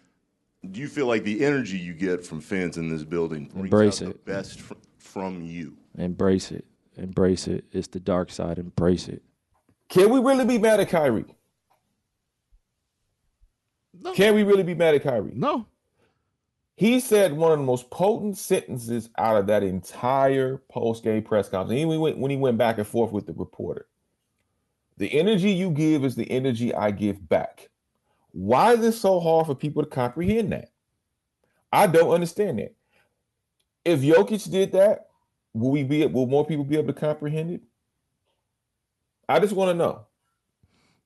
Do 0.70 0.80
you 0.80 0.88
feel 0.88 1.06
like 1.06 1.22
the 1.24 1.44
energy 1.44 1.78
you 1.78 1.92
get 1.92 2.24
from 2.26 2.40
fans 2.40 2.76
in 2.76 2.88
this 2.88 3.04
building 3.04 3.50
Embrace 3.54 4.02
out 4.02 4.08
it. 4.08 4.24
the 4.24 4.32
best 4.32 4.60
fr- 4.60 4.74
from 4.98 5.42
you? 5.42 5.76
Embrace 5.96 6.50
it. 6.50 6.64
Embrace 6.96 7.46
it. 7.46 7.64
It's 7.72 7.88
the 7.88 8.00
dark 8.00 8.30
side. 8.30 8.58
Embrace 8.58 9.08
it. 9.08 9.22
Can 9.88 10.10
we 10.10 10.18
really 10.18 10.44
be 10.44 10.58
mad 10.58 10.80
at 10.80 10.88
Kyrie? 10.88 11.26
No. 14.00 14.12
Can 14.12 14.34
we 14.34 14.42
really 14.42 14.62
be 14.62 14.74
mad 14.74 14.94
at 14.94 15.02
Kyrie? 15.02 15.32
No. 15.34 15.66
He 16.76 17.00
said 17.00 17.32
one 17.32 17.52
of 17.52 17.58
the 17.58 17.64
most 17.64 17.88
potent 17.90 18.36
sentences 18.36 19.08
out 19.16 19.36
of 19.36 19.46
that 19.46 19.62
entire 19.62 20.58
post-game 20.68 21.22
press 21.22 21.48
conference. 21.48 21.78
Even 21.80 22.00
when, 22.00 22.20
when 22.20 22.30
he 22.30 22.36
went 22.36 22.58
back 22.58 22.76
and 22.78 22.86
forth 22.86 23.12
with 23.12 23.26
the 23.26 23.32
reporter. 23.32 23.86
The 24.98 25.12
energy 25.12 25.50
you 25.50 25.70
give 25.70 26.04
is 26.04 26.14
the 26.14 26.30
energy 26.30 26.74
I 26.74 26.90
give 26.90 27.28
back. 27.28 27.68
Why 28.32 28.72
is 28.74 28.84
it 28.84 28.92
so 28.92 29.20
hard 29.20 29.46
for 29.46 29.54
people 29.54 29.82
to 29.82 29.88
comprehend 29.88 30.52
that? 30.52 30.70
I 31.72 31.86
don't 31.86 32.10
understand 32.10 32.58
that. 32.58 32.74
If 33.84 34.00
Jokic 34.00 34.50
did 34.50 34.72
that, 34.72 35.08
will 35.52 35.70
we 35.70 35.84
be 35.84 36.06
will 36.06 36.26
more 36.26 36.46
people 36.46 36.64
be 36.64 36.76
able 36.76 36.92
to 36.92 37.00
comprehend 37.00 37.50
it? 37.50 37.62
I 39.28 39.40
just 39.40 39.54
want 39.54 39.70
to 39.70 39.74
know. 39.74 40.06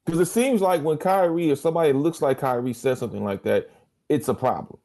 Because 0.05 0.21
it 0.21 0.33
seems 0.33 0.61
like 0.61 0.83
when 0.83 0.99
Kyrie 0.99 1.51
or 1.51 1.57
somebody 1.57 1.93
looks 1.93 2.23
like 2.23 2.39
Kyrie 2.39 2.73
says 2.73 2.99
something 2.99 3.25
like 3.25 3.43
that, 3.45 3.71
it's 4.09 4.29
a 4.29 4.35
problem. 4.35 4.79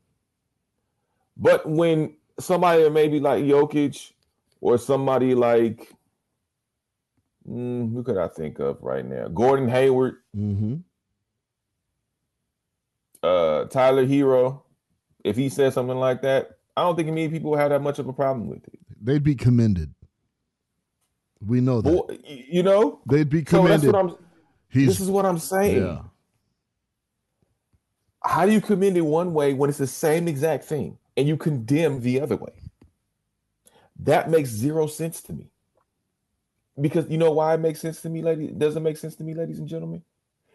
But 1.37 1.67
when 1.67 2.15
somebody 2.39 2.89
maybe 2.89 3.19
like 3.19 3.43
Jokic 3.43 4.11
or 4.61 4.77
somebody 4.77 5.35
like 5.35 5.91
mm, 7.49 7.91
who 7.93 8.03
could 8.03 8.17
I 8.17 8.27
think 8.27 8.59
of 8.59 8.77
right 8.81 9.05
now? 9.05 9.27
Gordon 9.27 9.67
Hayward, 9.69 10.15
Mm-hmm. 10.35 10.75
uh, 13.23 13.65
Tyler 13.65 14.05
Herro, 14.05 14.61
if 15.23 15.35
he 15.35 15.49
says 15.49 15.73
something 15.73 15.97
like 15.97 16.21
that, 16.21 16.51
I 16.77 16.81
don't 16.81 16.95
think 16.95 17.07
many 17.09 17.29
people 17.29 17.55
have 17.55 17.69
that 17.69 17.81
much 17.81 17.99
of 17.99 18.07
a 18.07 18.13
problem 18.13 18.47
with 18.49 18.67
it. 18.67 18.79
They'd 19.01 19.23
be 19.23 19.35
commended. 19.35 19.93
We 21.45 21.61
know 21.61 21.81
that. 21.81 21.91
Y- 22.09 22.45
you 22.49 22.63
know, 22.63 22.99
They'd 23.09 23.29
be 23.29 23.39
so 23.45 23.63
that's 23.67 23.83
commended. 23.83 23.93
what 23.93 23.99
I'm. 23.99 24.15
He's 24.69 24.87
this 24.87 24.99
is 24.99 25.09
what 25.09 25.25
I'm 25.25 25.39
saying. 25.39 25.83
yeah. 25.85 26.01
How 28.23 28.45
do 28.45 28.51
you 28.51 28.59
commend 28.61 28.97
it 28.97 29.01
one 29.01 29.33
way 29.33 29.53
when 29.53 29.69
it's 29.69 29.77
the 29.79 29.85
same 29.87 30.27
exact 30.27 30.65
thing 30.65 30.97
and 31.15 31.27
you 31.27 31.37
condemn 31.37 32.01
the 32.01 32.19
other 32.19 32.35
way? 32.35 32.53
That 33.99 34.29
makes 34.29 34.49
zero 34.49 34.87
sense 34.87 35.21
to 35.23 35.33
me. 35.33 35.51
Because 36.79 37.09
you 37.09 37.17
know 37.17 37.31
why 37.31 37.53
it 37.53 37.59
makes 37.59 37.79
sense 37.79 38.01
to 38.01 38.09
me, 38.09 38.21
ladies? 38.21 38.51
Doesn't 38.51 38.83
make 38.83 38.97
sense 38.97 39.15
to 39.15 39.23
me, 39.23 39.33
ladies 39.33 39.59
and 39.59 39.67
gentlemen? 39.67 40.03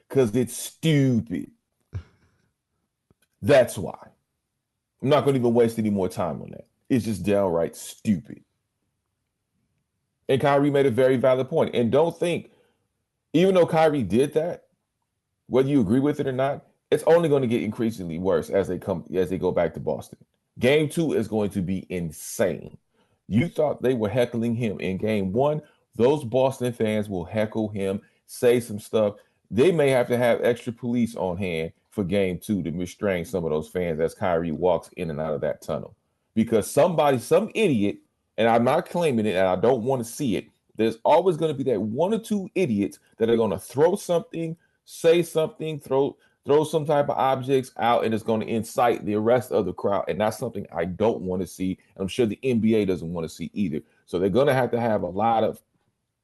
Because 0.09 0.35
it's 0.35 0.57
stupid. 0.57 1.51
That's 3.41 3.79
why. 3.79 3.97
I'm 5.03 5.09
not 5.09 5.25
going 5.25 5.35
to 5.35 5.41
even 5.41 5.55
waste 5.55 5.79
any 5.79 5.91
more 5.91 6.09
time 6.09 6.43
on 6.43 6.51
that. 6.51 6.67
It's 6.91 7.05
just 7.07 7.23
downright 7.23 7.75
stupid. 7.75 8.43
And 10.29 10.41
Kyrie 10.41 10.71
made 10.71 10.87
a 10.87 10.91
very 10.91 11.17
valid 11.17 11.49
point. 11.49 11.75
And 11.75 11.91
don't 11.91 12.17
think, 12.17 12.51
even 13.33 13.55
though 13.55 13.67
Kyrie 13.67 14.03
did 14.03 14.35
that, 14.35 14.65
whether 15.47 15.69
you 15.69 15.81
agree 15.81 16.01
with 16.01 16.21
it 16.21 16.27
or 16.27 16.33
not, 16.33 16.67
it's 16.91 17.05
only 17.07 17.29
going 17.29 17.43
to 17.43 17.49
get 17.49 17.63
increasingly 17.63 18.19
worse 18.19 18.51
as 18.51 18.69
they 18.69 18.79
come 18.79 19.05
as 19.15 19.31
they 19.31 19.39
go 19.39 19.53
back 19.53 19.75
to 19.75 19.81
Boston. 19.81 20.19
Game 20.59 20.89
two 20.89 21.13
is 21.13 21.29
going 21.29 21.51
to 21.51 21.63
be 21.63 21.87
insane. 21.89 22.77
You 23.29 23.49
thought 23.49 23.81
they 23.81 23.95
were 23.95 24.09
heckling 24.09 24.55
him 24.55 24.81
in 24.81 24.99
game 24.99 25.33
one. 25.33 25.63
Those 25.97 26.25
Boston 26.25 26.73
fans 26.73 27.09
will 27.09 27.25
heckle 27.25 27.69
him, 27.69 28.01
say 28.27 28.61
some 28.61 28.79
stuff. 28.79 29.17
They 29.51 29.73
may 29.73 29.91
have 29.91 30.07
to 30.09 30.17
have 30.17 30.43
extra 30.43 30.73
police 30.73 31.17
on 31.17 31.37
hand 31.37 31.73
for 31.91 32.05
game 32.05 32.39
two 32.39 32.63
to 32.63 32.71
restrain 32.71 33.25
some 33.25 33.45
of 33.45 33.51
those 33.51 33.69
fans 33.69 34.01
as 34.01 34.15
Kyrie 34.15 34.53
walks 34.53 34.89
in 34.97 35.11
and 35.11 35.21
out 35.21 35.35
of 35.35 35.41
that 35.41 35.63
tunnel. 35.63 35.97
Because 36.35 36.71
somebody, 36.71 37.19
some 37.19 37.51
idiot, 37.55 37.99
and 38.39 38.49
I'm 38.49 38.65
not 38.65 38.89
claiming 38.89 39.27
it 39.27 39.35
and 39.35 39.49
I 39.49 39.57
don't 39.57 39.83
want 39.83 40.05
to 40.05 40.11
see 40.11 40.37
it, 40.37 40.47
there's 40.77 40.99
always 41.05 41.37
going 41.37 41.53
to 41.53 41.65
be 41.65 41.71
that 41.71 41.81
one 41.81 42.15
or 42.15 42.19
two 42.19 42.49
idiots 42.55 43.01
that 43.19 43.29
are 43.29 43.37
going 43.37 43.51
to 43.51 43.59
throw 43.59 43.97
something, 43.97 44.57
say 44.85 45.23
something, 45.23 45.79
throw 45.81 46.17
throw 46.47 46.65
some 46.65 46.87
type 46.87 47.11
of 47.11 47.19
objects 47.19 47.73
out, 47.79 48.05
and 48.05 48.15
it's 48.15 48.23
going 48.23 48.41
to 48.41 48.47
incite 48.47 49.05
the 49.05 49.17
rest 49.17 49.53
of 49.53 49.67
the 49.67 49.73
crowd. 49.73 50.05
And 50.09 50.21
that's 50.21 50.39
something 50.39 50.67
I 50.75 50.87
don't 50.87 51.21
want 51.21 51.43
to 51.43 51.47
see. 51.47 51.79
I'm 51.97 52.09
sure 52.09 52.25
the 52.25 52.39
NBA 52.43 52.87
doesn't 52.87 53.13
want 53.13 53.29
to 53.29 53.35
see 53.35 53.51
either. 53.53 53.81
So 54.07 54.19
they're 54.19 54.31
going 54.31 54.47
to 54.47 54.55
have 54.55 54.71
to 54.71 54.81
have 54.81 55.03
a 55.03 55.07
lot 55.07 55.45
of 55.45 55.61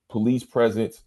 police 0.08 0.44
presence 0.44 1.02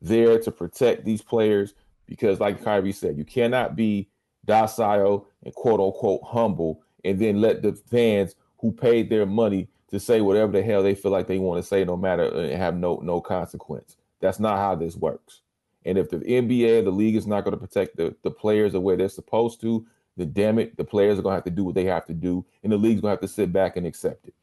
there 0.00 0.38
to 0.38 0.50
protect 0.50 1.04
these 1.04 1.22
players. 1.22 1.74
because, 2.06 2.38
like 2.38 2.62
Kyrie 2.62 2.92
said, 2.92 3.16
you 3.16 3.24
cannot 3.24 3.74
be 3.74 4.08
docile 4.44 5.26
and 5.44 5.54
quote 5.54 5.80
unquote 5.80 6.22
humble 6.24 6.80
and 7.04 7.18
then 7.18 7.40
let 7.40 7.62
the 7.62 7.72
fans 7.72 8.36
who 8.58 8.72
paid 8.72 9.10
their 9.10 9.26
money 9.26 9.68
to 9.90 10.00
say 10.00 10.20
whatever 10.20 10.52
the 10.52 10.62
hell 10.62 10.82
they 10.82 10.94
feel 10.94 11.12
like 11.12 11.26
they 11.26 11.38
want 11.38 11.62
to 11.62 11.66
say, 11.66 11.84
no 11.84 11.96
matter 11.96 12.24
uh, 12.24 12.40
and 12.40 12.58
have 12.58 12.76
no 12.76 12.96
no 13.02 13.20
consequence. 13.20 13.96
That's 14.20 14.40
not 14.40 14.58
how 14.58 14.74
this 14.74 14.96
works. 14.96 15.42
And 15.84 15.98
if 15.98 16.10
the 16.10 16.18
NBA, 16.18 16.84
the 16.84 16.90
league 16.90 17.14
is 17.14 17.26
not 17.26 17.44
going 17.44 17.52
to 17.52 17.64
protect 17.64 17.96
the, 17.96 18.16
the 18.22 18.30
players 18.30 18.72
the 18.72 18.80
way 18.80 18.96
they're 18.96 19.08
supposed 19.08 19.60
to, 19.60 19.86
then 20.16 20.32
damn 20.32 20.58
it, 20.58 20.76
the 20.76 20.84
players 20.84 21.18
are 21.18 21.22
going 21.22 21.34
to 21.34 21.36
have 21.36 21.44
to 21.44 21.50
do 21.50 21.62
what 21.62 21.76
they 21.76 21.84
have 21.84 22.06
to 22.06 22.14
do, 22.14 22.44
and 22.64 22.72
the 22.72 22.76
league's 22.76 23.00
going 23.00 23.10
to 23.10 23.20
have 23.20 23.28
to 23.28 23.28
sit 23.28 23.52
back 23.52 23.76
and 23.76 23.86
accept 23.86 24.26
it. 24.26 24.34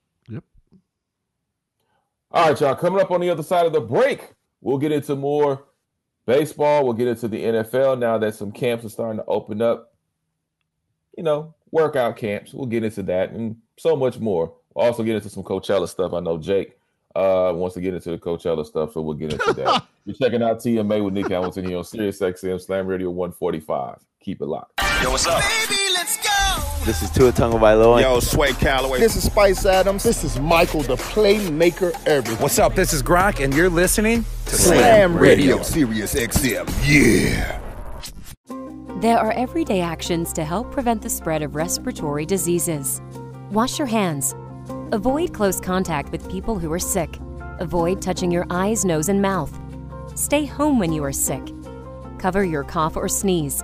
Yep. 2.34 2.41
All 2.41 2.50
right, 2.50 2.62
y'all. 2.62 2.76
Coming 2.76 3.02
up 3.02 3.12
on 3.12 3.22
the 3.22 3.30
other 3.30 3.43
side 3.43 3.65
of 3.65 3.74
the 3.74 3.82
break, 3.82 4.34
we'll 4.62 4.78
get 4.78 4.91
into 4.91 5.15
more 5.15 5.65
baseball. 6.26 6.84
We'll 6.84 6.93
get 6.93 7.08
into 7.08 7.28
the 7.28 7.43
NFL 7.43 8.00
now 8.00 8.17
that 8.17 8.36
some 8.36 8.52
camps 8.52 8.86
are 8.86 8.89
starting 8.89 9.19
to 9.19 9.26
open 9.26 9.62
up. 9.62 9.93
You 11.17 11.24
know, 11.24 11.54
workout 11.72 12.17
camps. 12.17 12.54
We'll 12.54 12.65
get 12.65 12.84
into 12.84 13.04
that 13.04 13.32
and 13.32 13.58
so 13.78 13.96
much 13.96 14.19
more. 14.19 14.54
We'll 14.74 14.86
also 14.86 15.04
get 15.04 15.15
into 15.15 15.30
some 15.30 15.43
Coachella 15.43 15.88
stuff. 15.88 16.13
I 16.13 16.22
know 16.22 16.38
Jake 16.39 16.78
uh, 17.15 17.52
wants 17.56 17.76
to 17.76 17.82
get 17.82 17.93
into 17.93 18.10
the 18.10 18.17
Coachella 18.17 18.65
stuff, 18.65 18.93
so 18.93 19.02
we'll 19.02 19.15
get 19.15 19.34
into 19.34 19.54
that. 19.54 19.86
You're 20.06 20.15
checking 20.15 20.41
out 20.41 20.58
TMA 20.58 21.04
with 21.04 21.13
Nick 21.13 21.30
Hamilton 21.30 21.65
here 21.65 21.78
on 21.78 21.84
Sirius 21.84 22.19
XM 22.19 22.60
Slam 22.60 22.88
Radio 22.88 23.10
145. 23.12 24.00
Keep 24.22 24.41
it 24.41 24.46
locked. 24.46 24.74
Yo, 25.04 25.12
what's 25.12 25.28
up? 25.28 25.43
This 26.86 27.02
is 27.02 27.10
Tua 27.12 27.32
Tagovailoa. 27.32 28.02
Yo, 28.02 28.19
Sway 28.19 28.52
Calloway. 28.52 29.00
This 29.00 29.15
is 29.15 29.24
Spice 29.24 29.65
Adams. 29.65 30.04
This 30.04 30.26
is 30.26 30.38
Michael, 30.38 30.82
the 30.82 30.98
playmaker 30.98 31.93
everything. 32.06 32.41
What's 32.43 32.60
up? 32.60 32.76
This 32.76 32.91
is 32.91 33.02
Gronk, 33.02 33.41
and 33.41 33.54
you're 33.54 33.69
listening 33.69 34.26
to 34.48 34.56
Slam 34.56 35.17
Radio, 35.17 35.62
Sirius 35.63 36.13
XM. 36.13 36.69
Yeah. 36.84 37.62
There 39.00 39.17
are 39.17 39.32
everyday 39.32 39.80
actions 39.80 40.34
to 40.34 40.43
help 40.43 40.74
prevent 40.74 41.02
the 41.02 41.10
spread 41.10 41.41
of 41.41 41.56
respiratory 41.56 42.26
diseases. 42.26 43.02
Wash 43.50 43.80
your 43.80 43.88
hands. 43.88 44.36
Avoid 44.91 45.34
close 45.34 45.62
contact 45.62 46.12
with 46.12 46.30
people 46.30 46.60
who 46.60 46.69
are 46.74 46.80
sick. 46.80 47.17
Avoid 47.60 48.02
touching 48.02 48.30
your 48.30 48.46
eyes, 48.50 48.84
nose, 48.84 49.08
and 49.08 49.22
mouth. 49.22 49.58
Stay 50.15 50.43
home 50.43 50.80
when 50.80 50.91
you 50.91 51.02
are 51.06 51.13
sick. 51.13 51.43
Cover 52.17 52.43
your 52.43 52.65
cough 52.65 52.98
or 52.98 53.08
sneeze. 53.08 53.63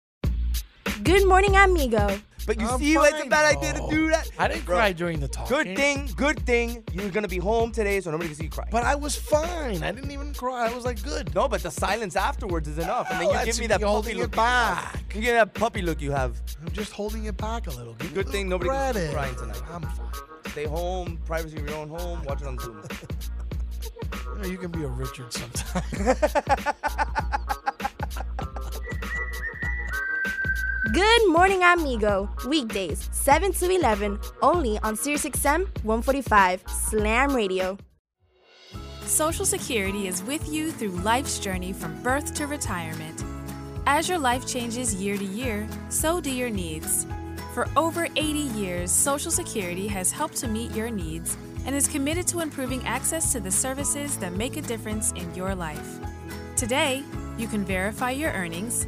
Good 1.03 1.27
morning, 1.27 1.55
amigo. 1.55 2.19
But 2.45 2.59
you 2.59 2.67
see 2.77 2.97
why 2.97 3.09
it's 3.09 3.25
a 3.25 3.29
bad 3.29 3.55
idea 3.57 3.73
to 3.73 3.87
do 3.89 4.07
oh. 4.07 4.09
that? 4.09 4.29
I 4.37 4.47
didn't 4.47 4.65
Bro, 4.65 4.75
cry 4.75 4.93
during 4.93 5.19
the 5.19 5.27
talk. 5.27 5.47
Good 5.47 5.75
thing, 5.75 6.09
good 6.15 6.39
thing 6.45 6.83
you're 6.91 7.09
gonna 7.09 7.27
be 7.27 7.37
home 7.37 7.71
today, 7.71 8.01
so 8.01 8.11
nobody 8.11 8.29
can 8.29 8.37
see 8.37 8.43
you 8.45 8.49
cry. 8.49 8.67
But 8.71 8.83
I 8.83 8.95
was 8.95 9.15
fine. 9.15 9.83
I 9.83 9.91
didn't 9.91 10.11
even 10.11 10.33
cry. 10.33 10.67
I 10.67 10.73
was 10.73 10.85
like 10.85 11.01
good. 11.03 11.33
No, 11.33 11.47
but 11.47 11.63
the 11.63 11.71
silence 11.71 12.15
afterwards 12.15 12.67
is 12.67 12.77
enough, 12.77 13.07
and 13.09 13.21
then 13.21 13.29
Oh, 13.29 13.39
you 13.39 13.45
give 13.45 13.59
me 13.59 13.67
that 13.67 13.81
puppy 13.81 14.13
look. 14.13 14.25
it 14.25 14.35
back. 14.35 15.15
You 15.15 15.21
get 15.21 15.33
that 15.33 15.53
puppy 15.53 15.81
look 15.81 16.01
you 16.01 16.11
have. 16.11 16.39
I'm 16.61 16.71
just 16.71 16.91
holding 16.91 17.25
it 17.25 17.37
back 17.37 17.67
a 17.67 17.71
little. 17.71 17.93
Give 17.93 18.13
Good 18.13 18.27
a 18.27 18.31
thing 18.31 18.49
little 18.49 18.67
nobody 18.67 18.93
can 18.93 19.01
see 19.01 19.07
you 19.07 19.13
crying 19.13 19.35
tonight. 19.35 19.61
I'm 19.71 19.81
fine. 19.81 20.07
Stay 20.47 20.65
home, 20.65 21.19
privacy 21.25 21.57
of 21.57 21.67
your 21.67 21.77
own 21.77 21.89
home. 21.89 22.23
Watch 22.25 22.41
it 22.41 22.47
on 22.47 22.59
Zoom. 22.59 22.83
You, 24.13 24.37
know, 24.37 24.47
you 24.49 24.57
can 24.57 24.71
be 24.71 24.83
a 24.83 24.87
Richard 24.87 25.31
sometime. 25.33 25.83
Good 30.89 31.29
morning, 31.29 31.61
amigo. 31.61 32.27
Weekdays, 32.47 33.07
7 33.11 33.53
to 33.53 33.69
11, 33.69 34.19
only 34.41 34.79
on 34.79 34.95
SiriusXM 34.95 35.83
145 35.83 36.63
Slam 36.67 37.35
Radio. 37.35 37.77
Social 39.03 39.45
Security 39.45 40.07
is 40.07 40.23
with 40.23 40.51
you 40.51 40.71
through 40.71 40.89
life's 41.03 41.37
journey 41.37 41.71
from 41.71 42.01
birth 42.01 42.33
to 42.33 42.47
retirement. 42.47 43.23
As 43.85 44.09
your 44.09 44.17
life 44.17 44.47
changes 44.47 44.95
year 44.95 45.17
to 45.17 45.23
year, 45.23 45.69
so 45.89 46.19
do 46.19 46.31
your 46.31 46.49
needs. 46.49 47.05
For 47.53 47.69
over 47.77 48.05
80 48.15 48.23
years, 48.59 48.91
Social 48.91 49.29
Security 49.29 49.87
has 49.87 50.11
helped 50.11 50.37
to 50.37 50.47
meet 50.47 50.71
your 50.71 50.89
needs 50.89 51.37
and 51.67 51.75
is 51.75 51.87
committed 51.87 52.25
to 52.29 52.39
improving 52.39 52.83
access 52.87 53.31
to 53.33 53.39
the 53.39 53.51
services 53.51 54.17
that 54.17 54.33
make 54.33 54.57
a 54.57 54.61
difference 54.63 55.11
in 55.11 55.33
your 55.35 55.53
life. 55.53 55.99
Today, 56.55 57.03
you 57.37 57.47
can 57.47 57.63
verify 57.63 58.09
your 58.11 58.31
earnings, 58.31 58.87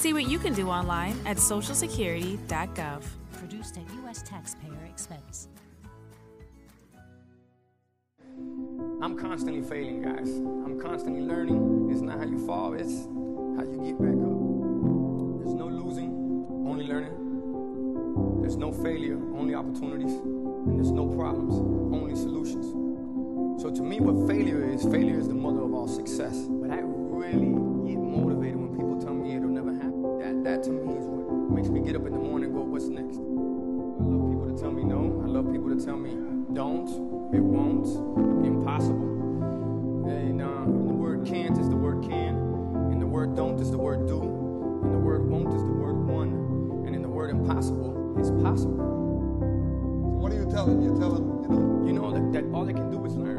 See 0.00 0.14
what 0.14 0.30
you 0.30 0.38
can 0.38 0.54
do 0.54 0.70
online 0.70 1.14
at 1.26 1.36
socialsecurity.gov. 1.36 3.02
Produced 3.34 3.76
at 3.76 3.82
U.S. 3.96 4.22
taxpayer 4.22 4.82
expense. 4.88 5.48
I'm 9.02 9.14
constantly 9.18 9.60
failing, 9.60 10.00
guys. 10.00 10.30
I'm 10.30 10.80
constantly 10.80 11.20
learning. 11.20 11.90
It's 11.92 12.00
not 12.00 12.16
how 12.16 12.24
you 12.24 12.46
fall, 12.46 12.72
it's 12.72 13.04
how 13.58 13.68
you 13.68 13.76
get 13.84 14.00
back 14.00 14.16
up. 14.24 14.40
There's 15.44 15.52
no 15.52 15.68
losing, 15.68 16.08
only 16.66 16.86
learning. 16.86 18.40
There's 18.40 18.56
no 18.56 18.72
failure, 18.72 19.18
only 19.36 19.54
opportunities. 19.54 20.14
And 20.14 20.78
there's 20.78 20.92
no 20.92 21.08
problems, 21.08 21.52
only 21.94 22.16
solutions. 22.16 22.72
So 23.60 23.70
to 23.70 23.82
me, 23.82 24.00
what 24.00 24.26
failure 24.26 24.66
is, 24.66 24.82
failure 24.84 25.18
is 25.18 25.28
the 25.28 25.34
mother 25.34 25.60
of 25.60 25.74
all 25.74 25.88
success. 25.88 26.46
But 26.48 26.70
I 26.70 26.80
really 26.80 27.52
get 27.84 28.00
motivated 28.00 28.69
That, 30.20 30.44
that 30.44 30.62
to 30.64 30.70
me 30.70 30.92
is 31.00 31.06
what 31.06 31.56
makes 31.56 31.68
me 31.68 31.80
get 31.80 31.96
up 31.96 32.04
in 32.04 32.12
the 32.12 32.18
morning 32.18 32.50
and 32.50 32.54
go, 32.54 32.60
what's 32.60 32.84
next? 32.92 33.16
I 33.16 34.04
love 34.04 34.28
people 34.28 34.52
to 34.52 34.60
tell 34.60 34.70
me 34.70 34.84
no. 34.84 35.22
I 35.24 35.26
love 35.26 35.50
people 35.50 35.70
to 35.74 35.82
tell 35.82 35.96
me 35.96 36.12
don't, 36.52 36.86
it 37.32 37.40
won't, 37.40 37.88
impossible. 38.44 39.00
And 40.12 40.42
uh, 40.42 40.66
the 40.66 40.92
word 40.92 41.24
can't 41.24 41.56
is 41.56 41.70
the 41.70 41.76
word 41.76 42.04
can, 42.04 42.36
and 42.92 43.00
the 43.00 43.06
word 43.06 43.34
don't 43.34 43.58
is 43.60 43.70
the 43.70 43.78
word 43.78 44.06
do, 44.06 44.20
and 44.20 44.92
the 44.92 44.98
word 44.98 45.24
won't 45.26 45.54
is 45.54 45.62
the 45.62 45.72
word 45.72 45.96
one, 46.06 46.84
and 46.84 46.94
in 46.94 47.00
the 47.00 47.08
word 47.08 47.30
impossible 47.30 48.14
is 48.20 48.30
possible. 48.42 48.76
So 48.76 50.06
what 50.20 50.32
are 50.32 50.36
you 50.36 50.50
telling? 50.50 50.82
You 50.82 51.00
tell 51.00 51.12
them, 51.12 51.42
you 51.44 51.48
know, 51.48 51.86
you 51.86 51.92
know 51.94 52.12
that, 52.12 52.32
that 52.34 52.44
all 52.54 52.66
they 52.66 52.74
can 52.74 52.90
do 52.90 53.02
is 53.06 53.16
learn 53.16 53.38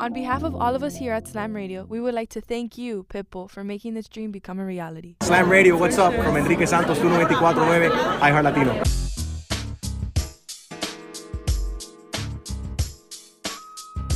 On 0.00 0.12
behalf 0.12 0.42
of 0.42 0.56
all 0.56 0.74
of 0.74 0.82
us 0.82 0.96
here 0.96 1.12
at 1.12 1.28
Slam 1.28 1.54
Radio, 1.54 1.84
we 1.84 2.00
would 2.00 2.14
like 2.14 2.28
to 2.30 2.40
thank 2.40 2.76
you, 2.76 3.06
Pitbull, 3.08 3.48
for 3.48 3.62
making 3.62 3.94
this 3.94 4.08
dream 4.08 4.32
become 4.32 4.58
a 4.58 4.64
reality. 4.64 5.14
Slam 5.22 5.48
Radio, 5.48 5.76
what's 5.76 5.98
up? 5.98 6.12
From 6.14 6.36
Enrique 6.36 6.66
Santos, 6.66 6.98
1249, 6.98 7.90
iHeart 8.20 8.42
Latino. 8.42 8.82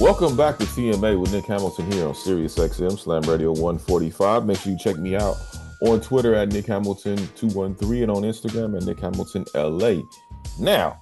Welcome 0.00 0.36
back 0.36 0.58
to 0.58 0.64
TMA 0.64 1.18
with 1.18 1.32
Nick 1.32 1.44
Hamilton 1.44 1.92
here 1.92 2.08
on 2.08 2.14
Sirius 2.14 2.58
XM 2.58 2.98
Slam 2.98 3.22
Radio 3.22 3.52
145. 3.52 4.46
Make 4.46 4.58
sure 4.58 4.72
you 4.72 4.78
check 4.78 4.96
me 4.96 5.14
out 5.14 5.36
on 5.82 6.00
Twitter 6.00 6.34
at 6.34 6.48
Nick 6.48 6.66
Hamilton 6.66 7.16
213 7.36 8.02
and 8.02 8.10
on 8.10 8.22
Instagram 8.24 8.76
at 8.76 8.82
Nick 8.82 8.98
Hamilton 8.98 9.44
LA. 9.54 10.02
Now, 10.58 11.00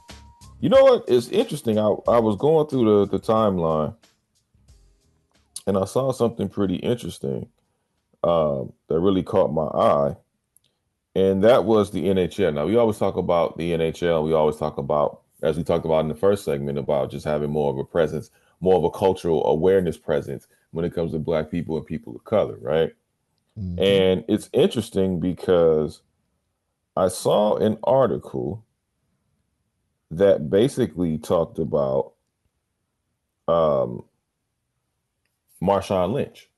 you 0.60 0.68
know 0.68 0.82
what? 0.82 1.04
It's 1.08 1.28
interesting. 1.28 1.78
I, 1.78 1.94
I 2.08 2.18
was 2.18 2.36
going 2.36 2.66
through 2.68 3.06
the, 3.06 3.18
the 3.18 3.18
timeline 3.18 3.94
and 5.66 5.76
I 5.76 5.84
saw 5.84 6.12
something 6.12 6.48
pretty 6.48 6.76
interesting 6.76 7.48
um, 8.22 8.72
that 8.88 9.00
really 9.00 9.22
caught 9.22 9.52
my 9.52 9.66
eye. 9.66 10.16
And 11.14 11.42
that 11.44 11.64
was 11.64 11.90
the 11.90 12.04
NHL. 12.04 12.54
Now, 12.54 12.66
we 12.66 12.76
always 12.76 12.98
talk 12.98 13.16
about 13.16 13.56
the 13.56 13.72
NHL. 13.72 14.24
We 14.24 14.34
always 14.34 14.56
talk 14.56 14.76
about, 14.76 15.22
as 15.42 15.56
we 15.56 15.64
talked 15.64 15.86
about 15.86 16.00
in 16.00 16.08
the 16.08 16.14
first 16.14 16.44
segment, 16.44 16.78
about 16.78 17.10
just 17.10 17.24
having 17.24 17.50
more 17.50 17.70
of 17.70 17.78
a 17.78 17.84
presence, 17.84 18.30
more 18.60 18.76
of 18.76 18.84
a 18.84 18.90
cultural 18.90 19.46
awareness 19.46 19.96
presence 19.96 20.46
when 20.72 20.84
it 20.84 20.94
comes 20.94 21.12
to 21.12 21.18
Black 21.18 21.50
people 21.50 21.76
and 21.78 21.86
people 21.86 22.14
of 22.14 22.24
color, 22.24 22.58
right? 22.60 22.92
Mm-hmm. 23.58 23.82
And 23.82 24.24
it's 24.28 24.50
interesting 24.52 25.18
because 25.18 26.02
I 26.96 27.08
saw 27.08 27.56
an 27.56 27.78
article 27.82 28.62
that 30.10 30.50
basically 30.50 31.18
talked 31.18 31.58
about 31.58 32.12
um, 33.48 34.04
Marshawn 35.62 36.12
Lynch. 36.12 36.48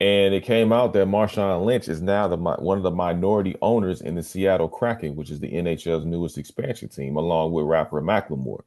And 0.00 0.34
it 0.34 0.44
came 0.44 0.72
out 0.72 0.92
that 0.92 1.06
Marshawn 1.06 1.64
Lynch 1.64 1.88
is 1.88 2.02
now 2.02 2.26
the 2.26 2.36
one 2.36 2.76
of 2.76 2.82
the 2.82 2.90
minority 2.90 3.56
owners 3.62 4.00
in 4.00 4.16
the 4.16 4.22
Seattle 4.22 4.68
Kraken, 4.68 5.14
which 5.14 5.30
is 5.30 5.40
the 5.40 5.50
NHL's 5.50 6.04
newest 6.04 6.36
expansion 6.36 6.88
team, 6.88 7.16
along 7.16 7.52
with 7.52 7.66
rapper 7.66 8.02
Macklemore. 8.02 8.64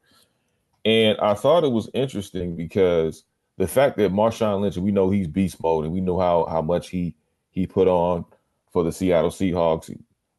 And 0.84 1.18
I 1.18 1.34
thought 1.34 1.64
it 1.64 1.72
was 1.72 1.90
interesting 1.92 2.56
because 2.56 3.24
the 3.58 3.68
fact 3.68 3.98
that 3.98 4.12
Marshawn 4.12 4.62
Lynch, 4.62 4.78
we 4.78 4.90
know 4.90 5.10
he's 5.10 5.28
beast 5.28 5.62
mode, 5.62 5.84
and 5.84 5.92
we 5.92 6.00
know 6.00 6.18
how 6.18 6.46
how 6.46 6.62
much 6.62 6.88
he 6.88 7.14
he 7.50 7.66
put 7.66 7.88
on 7.88 8.24
for 8.72 8.82
the 8.82 8.92
Seattle 8.92 9.30
Seahawks. 9.30 9.96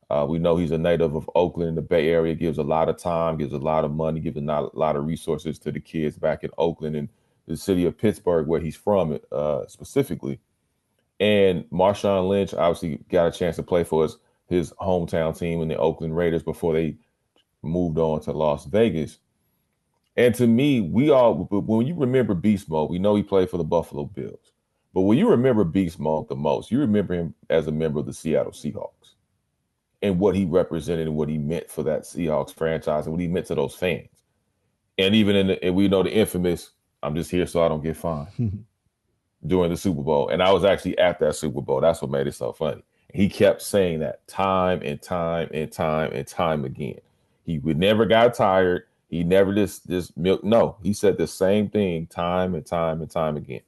Uh, 0.09 0.25
we 0.27 0.39
know 0.39 0.57
he's 0.57 0.71
a 0.71 0.77
native 0.77 1.15
of 1.15 1.29
Oakland, 1.35 1.77
the 1.77 1.83
Bay 1.83 2.09
Area. 2.09 2.33
Gives 2.33 2.57
a 2.57 2.63
lot 2.63 2.89
of 2.89 2.97
time, 2.97 3.37
gives 3.37 3.53
a 3.53 3.57
lot 3.59 3.85
of 3.85 3.91
money, 3.91 4.19
gives 4.19 4.37
a 4.37 4.41
lot, 4.41 4.73
a 4.73 4.79
lot 4.79 4.95
of 4.95 5.05
resources 5.05 5.59
to 5.59 5.71
the 5.71 5.79
kids 5.79 6.17
back 6.17 6.43
in 6.43 6.49
Oakland 6.57 6.95
and 6.95 7.09
the 7.49 7.57
city 7.57 7.85
of 7.85 7.97
Pittsburgh, 7.97 8.47
where 8.47 8.61
he's 8.61 8.75
from, 8.75 9.19
uh, 9.31 9.65
specifically. 9.67 10.39
And 11.19 11.65
Marshawn 11.71 12.29
Lynch 12.29 12.53
obviously 12.53 13.03
got 13.09 13.27
a 13.27 13.37
chance 13.37 13.57
to 13.57 13.63
play 13.63 13.83
for 13.83 14.03
his 14.03 14.17
his 14.47 14.71
hometown 14.81 15.37
team 15.37 15.61
in 15.61 15.67
the 15.67 15.77
Oakland 15.77 16.15
Raiders 16.15 16.41
before 16.41 16.73
they 16.73 16.95
moved 17.61 17.99
on 17.99 18.19
to 18.21 18.31
Las 18.31 18.65
Vegas. 18.65 19.19
And 20.15 20.33
to 20.35 20.47
me, 20.47 20.81
we 20.81 21.09
all 21.09 21.35
when 21.51 21.87
you 21.87 21.95
remember 21.95 22.33
Beast 22.33 22.69
Mode, 22.69 22.89
we 22.89 22.99
know 22.99 23.15
he 23.15 23.23
played 23.23 23.49
for 23.49 23.57
the 23.57 23.63
Buffalo 23.63 24.05
Bills. 24.05 24.53
But 24.93 25.01
when 25.01 25.17
you 25.17 25.29
remember 25.29 25.63
Beast 25.63 25.99
Mode 25.99 26.29
the 26.29 26.35
most, 26.35 26.71
you 26.71 26.79
remember 26.79 27.13
him 27.13 27.33
as 27.49 27.67
a 27.67 27.71
member 27.71 27.99
of 27.99 28.05
the 28.05 28.13
Seattle 28.13 28.51
Seahawks 28.51 29.13
and 30.01 30.19
what 30.19 30.35
he 30.35 30.45
represented 30.45 31.07
and 31.07 31.15
what 31.15 31.29
he 31.29 31.37
meant 31.37 31.69
for 31.69 31.83
that 31.83 32.03
Seahawks 32.03 32.53
franchise 32.53 33.05
and 33.05 33.13
what 33.13 33.21
he 33.21 33.27
meant 33.27 33.47
to 33.47 33.55
those 33.55 33.75
fans. 33.75 34.07
And 34.97 35.15
even 35.15 35.35
in 35.35 35.47
the, 35.47 35.63
and 35.63 35.75
we 35.75 35.87
know 35.87 36.03
the 36.03 36.11
infamous, 36.11 36.71
I'm 37.01 37.15
just 37.15 37.31
here 37.31 37.45
so 37.45 37.63
I 37.63 37.69
don't 37.69 37.83
get 37.83 37.97
fined 37.97 38.27
during 39.47 39.71
the 39.71 39.77
Super 39.77 40.01
Bowl. 40.01 40.29
And 40.29 40.43
I 40.43 40.51
was 40.51 40.63
actually 40.63 40.97
at 40.97 41.19
that 41.19 41.35
Super 41.35 41.61
Bowl. 41.61 41.81
That's 41.81 42.01
what 42.01 42.11
made 42.11 42.27
it 42.27 42.35
so 42.35 42.51
funny. 42.51 42.83
He 43.13 43.29
kept 43.29 43.61
saying 43.61 43.99
that 43.99 44.27
time 44.27 44.81
and 44.83 45.01
time 45.01 45.49
and 45.53 45.71
time 45.71 46.11
and 46.13 46.27
time 46.27 46.65
again. 46.65 46.99
He 47.43 47.59
would 47.59 47.77
never 47.77 48.05
got 48.05 48.35
tired. 48.35 48.83
He 49.09 49.23
never 49.23 49.55
just 49.55 49.87
just 49.87 50.15
milk. 50.17 50.43
No, 50.43 50.77
he 50.83 50.93
said 50.93 51.17
the 51.17 51.25
same 51.25 51.69
thing 51.69 52.05
time 52.07 52.53
and 52.53 52.65
time 52.65 53.01
and 53.01 53.09
time 53.09 53.37
again 53.37 53.61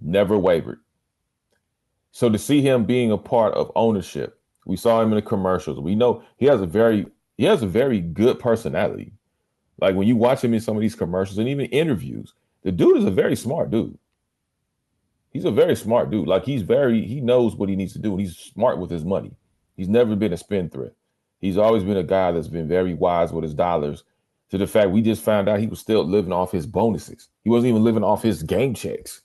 never 0.00 0.38
wavered. 0.38 0.80
So 2.12 2.30
to 2.30 2.38
see 2.38 2.62
him 2.62 2.84
being 2.84 3.10
a 3.10 3.18
part 3.18 3.54
of 3.54 3.70
ownership, 3.74 4.40
we 4.64 4.76
saw 4.76 5.00
him 5.02 5.10
in 5.10 5.16
the 5.16 5.22
commercials. 5.22 5.80
We 5.80 5.94
know 5.94 6.22
he 6.38 6.46
has 6.46 6.60
a 6.60 6.66
very 6.66 7.06
he 7.36 7.44
has 7.44 7.62
a 7.62 7.66
very 7.66 8.00
good 8.00 8.38
personality. 8.38 9.12
Like 9.78 9.94
when 9.94 10.08
you 10.08 10.16
watch 10.16 10.42
him 10.42 10.54
in 10.54 10.60
some 10.60 10.76
of 10.76 10.82
these 10.82 10.94
commercials 10.94 11.38
and 11.38 11.48
even 11.48 11.66
interviews, 11.66 12.34
the 12.62 12.72
dude 12.72 12.96
is 12.96 13.04
a 13.04 13.10
very 13.10 13.36
smart 13.36 13.70
dude. 13.70 13.98
He's 15.30 15.44
a 15.44 15.50
very 15.50 15.76
smart 15.76 16.10
dude. 16.10 16.28
Like 16.28 16.44
he's 16.44 16.62
very 16.62 17.06
he 17.06 17.20
knows 17.20 17.54
what 17.54 17.68
he 17.68 17.76
needs 17.76 17.92
to 17.92 17.98
do 17.98 18.12
and 18.12 18.20
he's 18.20 18.36
smart 18.36 18.78
with 18.78 18.90
his 18.90 19.04
money. 19.04 19.32
He's 19.76 19.88
never 19.88 20.16
been 20.16 20.32
a 20.32 20.36
spendthrift. 20.36 20.96
He's 21.40 21.58
always 21.58 21.84
been 21.84 21.98
a 21.98 22.02
guy 22.02 22.32
that's 22.32 22.48
been 22.48 22.66
very 22.66 22.94
wise 22.94 23.32
with 23.32 23.44
his 23.44 23.54
dollars. 23.54 24.04
To 24.50 24.58
the 24.58 24.66
fact 24.66 24.90
we 24.90 25.02
just 25.02 25.22
found 25.22 25.48
out 25.48 25.60
he 25.60 25.66
was 25.66 25.80
still 25.80 26.04
living 26.04 26.32
off 26.32 26.52
his 26.52 26.66
bonuses. 26.66 27.28
He 27.42 27.50
wasn't 27.50 27.70
even 27.70 27.84
living 27.84 28.04
off 28.04 28.22
his 28.22 28.42
game 28.42 28.74
checks. 28.74 29.22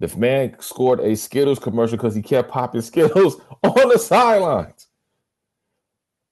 The 0.00 0.14
man 0.16 0.56
scored 0.60 1.00
a 1.00 1.16
Skittles 1.16 1.58
commercial 1.58 1.96
because 1.96 2.14
he 2.14 2.22
kept 2.22 2.50
popping 2.50 2.80
Skittles 2.82 3.40
on 3.62 3.88
the 3.88 3.98
sidelines. 3.98 4.86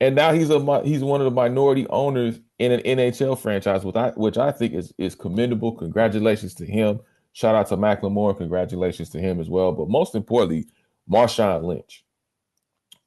And 0.01 0.15
now 0.15 0.33
he's 0.33 0.51
a 0.51 0.83
he's 0.85 1.03
one 1.03 1.21
of 1.21 1.25
the 1.25 1.31
minority 1.31 1.87
owners 1.89 2.41
in 2.63 2.71
an 2.71 2.81
NHL 2.81 3.37
franchise, 3.37 3.85
which 3.85 3.97
I 3.97 4.11
which 4.11 4.39
I 4.39 4.53
think 4.53 4.73
is 4.73 4.95
is 4.97 5.17
commendable. 5.17 5.73
Congratulations 5.73 6.55
to 6.55 6.65
him. 6.65 7.01
Shout 7.33 7.57
out 7.57 7.67
to 7.69 7.77
Macklemore. 7.77 8.37
Congratulations 8.37 9.11
to 9.11 9.19
him 9.19 9.41
as 9.41 9.51
well. 9.51 9.73
But 9.73 9.89
most 9.89 10.15
importantly, 10.15 10.69
Marshawn 11.11 11.65
Lynch. 11.65 12.05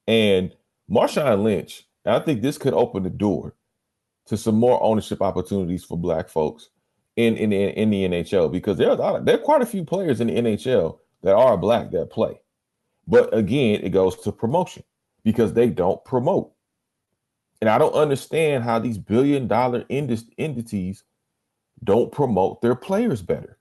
And 0.08 0.54
Marshawn 0.92 1.44
Lynch, 1.44 1.88
I 2.06 2.20
think 2.20 2.42
this 2.42 2.58
could 2.58 2.74
open 2.74 3.04
the 3.04 3.10
door 3.10 3.56
to 4.26 4.36
some 4.36 4.56
more 4.56 4.82
ownership 4.84 5.22
opportunities 5.22 5.86
for 5.86 5.98
black 5.98 6.28
folks 6.28 6.70
in 7.16 7.38
in 7.38 7.54
in 7.54 7.90
the 7.92 8.04
NHL 8.10 8.52
because 8.52 8.78
there 8.78 8.92
are 8.92 9.22
there 9.22 9.36
are 9.36 9.44
quite 9.44 9.62
a 9.62 9.66
few 9.66 9.86
players 9.86 10.20
in 10.20 10.28
the 10.28 10.36
NHL 10.36 11.00
that 11.22 11.34
are 11.34 11.56
black 11.56 11.92
that 11.92 12.10
play. 12.10 12.42
But 13.08 13.34
again, 13.34 13.80
it 13.84 13.92
goes 13.92 14.18
to 14.24 14.34
promotion 14.34 14.84
because 15.24 15.54
they 15.54 15.70
don't 15.70 16.04
promote. 16.04 16.52
And 17.66 17.72
I 17.72 17.80
don't 17.80 17.96
understand 17.96 18.64
how 18.64 18.78
these 18.78 19.00
billion 19.00 19.48
dollar 19.48 19.86
entities 19.90 21.04
don't 21.84 22.12
promote 22.12 22.62
their 22.62 22.76
players 22.76 23.24
better 23.24 23.58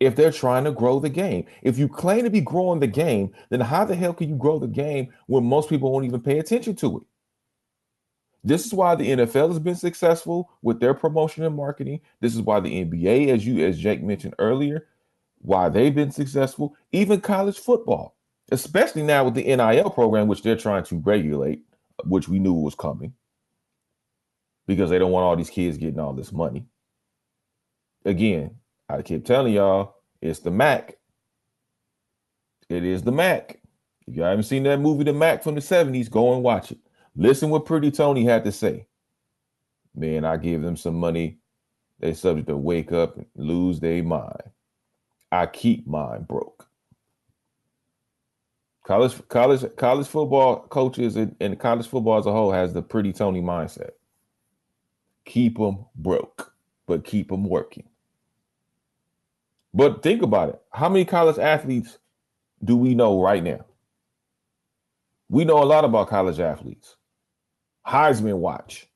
if 0.00 0.16
they're 0.16 0.32
trying 0.32 0.64
to 0.64 0.72
grow 0.72 1.00
the 1.00 1.10
game. 1.10 1.44
If 1.60 1.76
you 1.76 1.86
claim 1.86 2.24
to 2.24 2.30
be 2.30 2.40
growing 2.40 2.80
the 2.80 2.86
game, 2.86 3.34
then 3.50 3.60
how 3.60 3.84
the 3.84 3.94
hell 3.94 4.14
can 4.14 4.30
you 4.30 4.36
grow 4.36 4.58
the 4.58 4.66
game 4.66 5.12
when 5.26 5.44
most 5.44 5.68
people 5.68 5.92
won't 5.92 6.06
even 6.06 6.22
pay 6.22 6.38
attention 6.38 6.76
to 6.76 6.96
it? 6.96 7.02
This 8.42 8.64
is 8.64 8.72
why 8.72 8.94
the 8.94 9.10
NFL 9.10 9.48
has 9.50 9.58
been 9.58 9.76
successful 9.76 10.50
with 10.62 10.80
their 10.80 10.94
promotion 10.94 11.44
and 11.44 11.54
marketing. 11.54 12.00
This 12.22 12.34
is 12.34 12.40
why 12.40 12.60
the 12.60 12.86
NBA, 12.86 13.28
as 13.28 13.46
you 13.46 13.66
as 13.66 13.78
Jake 13.78 14.02
mentioned 14.02 14.32
earlier, 14.38 14.86
why 15.42 15.68
they've 15.68 15.94
been 15.94 16.10
successful. 16.10 16.74
Even 16.90 17.20
college 17.20 17.58
football, 17.58 18.16
especially 18.50 19.02
now 19.02 19.24
with 19.24 19.34
the 19.34 19.44
NIL 19.44 19.90
program, 19.90 20.26
which 20.26 20.40
they're 20.40 20.56
trying 20.56 20.84
to 20.84 20.96
regulate, 21.00 21.60
which 22.06 22.30
we 22.30 22.38
knew 22.38 22.54
was 22.54 22.74
coming, 22.74 23.12
because 24.66 24.90
they 24.90 24.98
don't 24.98 25.12
want 25.12 25.24
all 25.24 25.36
these 25.36 25.50
kids 25.50 25.78
getting 25.78 26.00
all 26.00 26.12
this 26.12 26.32
money. 26.32 26.66
Again, 28.04 28.56
I 28.88 29.02
keep 29.02 29.24
telling 29.24 29.54
y'all, 29.54 29.96
it's 30.20 30.40
the 30.40 30.50
Mack. 30.50 30.96
It 32.68 32.84
is 32.84 33.02
the 33.02 33.12
Mack. 33.12 33.60
If 34.06 34.14
y'all 34.14 34.28
haven't 34.28 34.44
seen 34.44 34.62
that 34.64 34.80
movie, 34.80 35.04
The 35.04 35.12
Mack 35.12 35.42
from 35.42 35.56
the 35.56 35.60
70s, 35.60 36.10
go 36.10 36.34
and 36.34 36.42
watch 36.42 36.70
it. 36.72 36.78
Listen 37.16 37.50
what 37.50 37.64
Pretty 37.64 37.90
Tony 37.90 38.24
had 38.24 38.44
to 38.44 38.52
say. 38.52 38.86
Man, 39.94 40.24
I 40.24 40.36
give 40.36 40.62
them 40.62 40.76
some 40.76 40.94
money. 40.94 41.38
They 41.98 42.14
subject 42.14 42.48
to 42.48 42.56
wake 42.56 42.92
up 42.92 43.16
and 43.16 43.26
lose 43.34 43.80
their 43.80 44.02
mind. 44.02 44.42
I 45.32 45.46
keep 45.46 45.86
mine 45.86 46.22
broke. 46.22 46.68
College, 48.86 49.20
college, 49.28 49.64
college 49.76 50.06
football 50.06 50.60
coaches 50.68 51.16
and, 51.16 51.34
and 51.40 51.58
college 51.58 51.88
football 51.88 52.18
as 52.18 52.26
a 52.26 52.32
whole 52.32 52.52
has 52.52 52.72
the 52.72 52.82
Pretty 52.82 53.12
Tony 53.12 53.40
mindset. 53.40 53.90
Keep 55.26 55.58
them 55.58 55.84
broke, 55.96 56.54
but 56.86 57.04
keep 57.04 57.28
them 57.28 57.44
working. 57.44 57.88
But 59.74 60.02
think 60.02 60.22
about 60.22 60.48
it. 60.48 60.62
How 60.72 60.88
many 60.88 61.04
college 61.04 61.38
athletes 61.38 61.98
do 62.64 62.76
we 62.76 62.94
know 62.94 63.20
right 63.20 63.42
now? 63.42 63.66
We 65.28 65.44
know 65.44 65.62
a 65.62 65.66
lot 65.66 65.84
about 65.84 66.08
college 66.08 66.40
athletes. 66.40 66.96
Heisman 67.86 68.38
watch, 68.38 68.88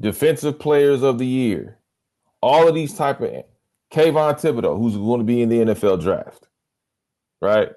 defensive 0.00 0.58
players 0.58 1.02
of 1.02 1.18
the 1.18 1.26
year, 1.26 1.78
all 2.42 2.66
of 2.66 2.74
these 2.74 2.94
type 2.94 3.20
of 3.20 3.30
Kayvon 3.92 4.40
Thibodeaux, 4.40 4.78
who's 4.78 4.96
going 4.96 5.20
to 5.20 5.24
be 5.24 5.42
in 5.42 5.48
the 5.48 5.58
NFL 5.58 6.00
draft, 6.00 6.48
right? 7.40 7.70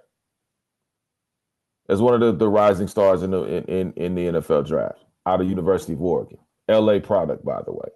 As 1.89 2.01
one 2.01 2.13
of 2.13 2.21
the, 2.21 2.31
the 2.31 2.49
rising 2.49 2.87
stars 2.87 3.21
in 3.21 3.31
the 3.31 3.43
in, 3.43 3.63
in, 3.65 3.93
in 3.93 4.15
the 4.15 4.27
NFL 4.27 4.65
draft 4.67 5.03
out 5.25 5.41
of 5.41 5.49
University 5.49 5.93
of 5.93 6.01
Oregon, 6.01 6.37
LA 6.67 6.99
product, 6.99 7.45
by 7.45 7.61
the 7.65 7.71
way. 7.71 7.89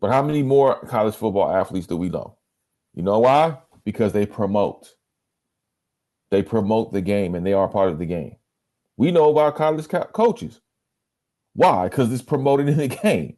But 0.00 0.10
how 0.10 0.22
many 0.22 0.42
more 0.42 0.80
college 0.86 1.14
football 1.14 1.50
athletes 1.50 1.86
do 1.86 1.96
we 1.96 2.08
know? 2.08 2.36
You 2.94 3.02
know 3.02 3.20
why? 3.20 3.58
Because 3.84 4.12
they 4.12 4.26
promote. 4.26 4.88
They 6.30 6.42
promote 6.42 6.92
the 6.92 7.00
game 7.00 7.34
and 7.34 7.46
they 7.46 7.52
are 7.52 7.68
part 7.68 7.90
of 7.90 7.98
the 7.98 8.06
game. 8.06 8.36
We 8.96 9.10
know 9.10 9.30
about 9.30 9.56
college 9.56 9.88
co- 9.88 10.04
coaches. 10.04 10.60
Why? 11.54 11.88
Because 11.88 12.12
it's 12.12 12.22
promoted 12.22 12.68
in 12.68 12.78
the 12.78 12.88
game. 13.02 13.36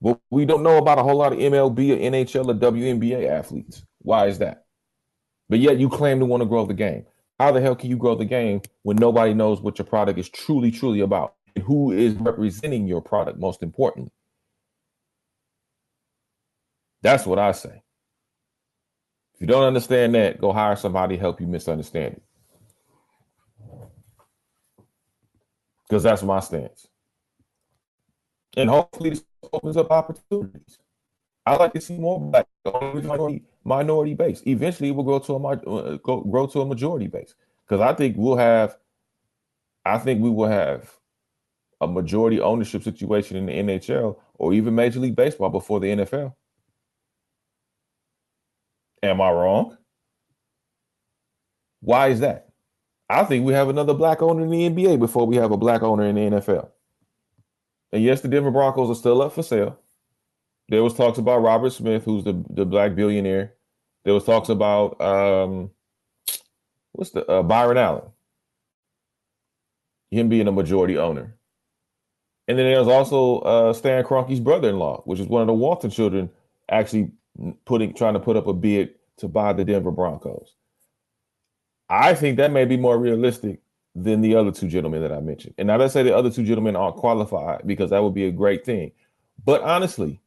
But 0.00 0.20
we 0.30 0.46
don't 0.46 0.62
know 0.62 0.78
about 0.78 0.98
a 0.98 1.02
whole 1.02 1.16
lot 1.16 1.32
of 1.32 1.38
MLB 1.38 1.92
or 1.92 1.98
NHL 1.98 2.48
or 2.48 2.54
WNBA 2.54 3.28
athletes. 3.28 3.84
Why 3.98 4.26
is 4.26 4.38
that? 4.38 4.64
But 5.48 5.58
yet 5.58 5.78
you 5.78 5.88
claim 5.88 6.20
to 6.20 6.24
want 6.24 6.42
to 6.42 6.48
grow 6.48 6.64
the 6.64 6.74
game. 6.74 7.04
How 7.40 7.50
the 7.52 7.60
hell 7.62 7.74
can 7.74 7.88
you 7.88 7.96
grow 7.96 8.14
the 8.14 8.26
game 8.26 8.60
when 8.82 8.98
nobody 8.98 9.32
knows 9.32 9.62
what 9.62 9.78
your 9.78 9.86
product 9.86 10.18
is 10.18 10.28
truly, 10.28 10.70
truly 10.70 11.00
about? 11.00 11.36
And 11.56 11.64
who 11.64 11.90
is 11.90 12.12
representing 12.16 12.86
your 12.86 13.00
product, 13.00 13.38
most 13.38 13.62
importantly? 13.62 14.12
That's 17.00 17.24
what 17.24 17.38
I 17.38 17.52
say. 17.52 17.82
If 19.32 19.40
you 19.40 19.46
don't 19.46 19.62
understand 19.62 20.14
that, 20.16 20.38
go 20.38 20.52
hire 20.52 20.76
somebody 20.76 21.16
to 21.16 21.20
help 21.20 21.40
you 21.40 21.46
misunderstand 21.46 22.16
it. 22.16 22.22
Because 25.88 26.02
that's 26.02 26.22
my 26.22 26.40
stance. 26.40 26.88
And 28.54 28.68
hopefully 28.68 29.10
this 29.10 29.24
opens 29.50 29.78
up 29.78 29.90
opportunities. 29.90 30.78
I 31.46 31.56
like 31.56 31.72
to 31.72 31.80
see 31.80 31.96
more 31.96 32.20
black 32.20 32.46
minority, 33.64 34.14
base. 34.14 34.42
Eventually, 34.46 34.90
it 34.90 34.92
will 34.92 35.04
grow 35.04 35.18
to 35.18 35.34
a 35.34 35.38
uh, 35.38 35.96
go, 35.98 36.20
grow 36.22 36.46
to 36.46 36.60
a 36.60 36.66
majority 36.66 37.06
base 37.06 37.34
because 37.66 37.80
I 37.80 37.94
think 37.94 38.16
we'll 38.16 38.36
have, 38.36 38.76
I 39.84 39.98
think 39.98 40.22
we 40.22 40.30
will 40.30 40.48
have 40.48 40.90
a 41.80 41.86
majority 41.86 42.40
ownership 42.40 42.82
situation 42.82 43.36
in 43.36 43.46
the 43.46 43.52
NHL 43.52 44.16
or 44.34 44.52
even 44.52 44.74
Major 44.74 45.00
League 45.00 45.16
Baseball 45.16 45.50
before 45.50 45.80
the 45.80 45.88
NFL. 45.88 46.34
Am 49.02 49.20
I 49.20 49.30
wrong? 49.30 49.76
Why 51.80 52.08
is 52.08 52.20
that? 52.20 52.48
I 53.08 53.24
think 53.24 53.44
we 53.44 53.54
have 53.54 53.68
another 53.68 53.94
black 53.94 54.22
owner 54.22 54.44
in 54.44 54.50
the 54.50 54.68
NBA 54.68 54.98
before 54.98 55.26
we 55.26 55.36
have 55.36 55.50
a 55.50 55.56
black 55.56 55.82
owner 55.82 56.04
in 56.04 56.14
the 56.14 56.20
NFL. 56.20 56.68
And 57.92 58.02
yes, 58.02 58.20
the 58.20 58.28
Denver 58.28 58.50
Broncos 58.50 58.90
are 58.90 58.98
still 58.98 59.22
up 59.22 59.32
for 59.32 59.42
sale. 59.42 59.78
There 60.70 60.84
was 60.84 60.94
talks 60.94 61.18
about 61.18 61.42
Robert 61.42 61.70
Smith, 61.70 62.04
who's 62.04 62.22
the, 62.22 62.44
the 62.48 62.64
black 62.64 62.94
billionaire. 62.94 63.54
There 64.04 64.14
was 64.14 64.24
talks 64.24 64.48
about 64.48 65.00
um, 65.00 65.70
what's 66.92 67.10
the 67.10 67.26
uh, 67.26 67.42
Byron 67.42 67.76
Allen, 67.76 68.04
him 70.12 70.28
being 70.28 70.46
a 70.46 70.52
majority 70.52 70.96
owner. 70.96 71.34
And 72.46 72.56
then 72.56 72.66
there's 72.66 72.86
also 72.86 73.40
uh, 73.40 73.72
Stan 73.72 74.04
Kroenke's 74.04 74.38
brother-in-law, 74.38 75.02
which 75.06 75.18
is 75.18 75.26
one 75.26 75.40
of 75.40 75.48
the 75.48 75.54
Walton 75.54 75.90
children, 75.90 76.30
actually 76.68 77.10
putting 77.64 77.92
trying 77.92 78.14
to 78.14 78.20
put 78.20 78.36
up 78.36 78.46
a 78.46 78.52
bid 78.52 78.94
to 79.18 79.26
buy 79.26 79.52
the 79.52 79.64
Denver 79.64 79.90
Broncos. 79.90 80.54
I 81.88 82.14
think 82.14 82.36
that 82.36 82.52
may 82.52 82.64
be 82.64 82.76
more 82.76 82.96
realistic 82.96 83.60
than 83.96 84.20
the 84.20 84.36
other 84.36 84.52
two 84.52 84.68
gentlemen 84.68 85.02
that 85.02 85.12
I 85.12 85.18
mentioned. 85.20 85.54
And 85.58 85.66
now 85.66 85.78
let's 85.78 85.92
say 85.92 86.04
the 86.04 86.16
other 86.16 86.30
two 86.30 86.44
gentlemen 86.44 86.76
aren't 86.76 86.96
qualified 86.96 87.62
because 87.66 87.90
that 87.90 88.04
would 88.04 88.14
be 88.14 88.26
a 88.26 88.30
great 88.30 88.64
thing. 88.64 88.92
But 89.44 89.62
honestly, 89.62 90.20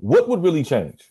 what 0.00 0.28
would 0.28 0.42
really 0.42 0.64
change? 0.64 1.10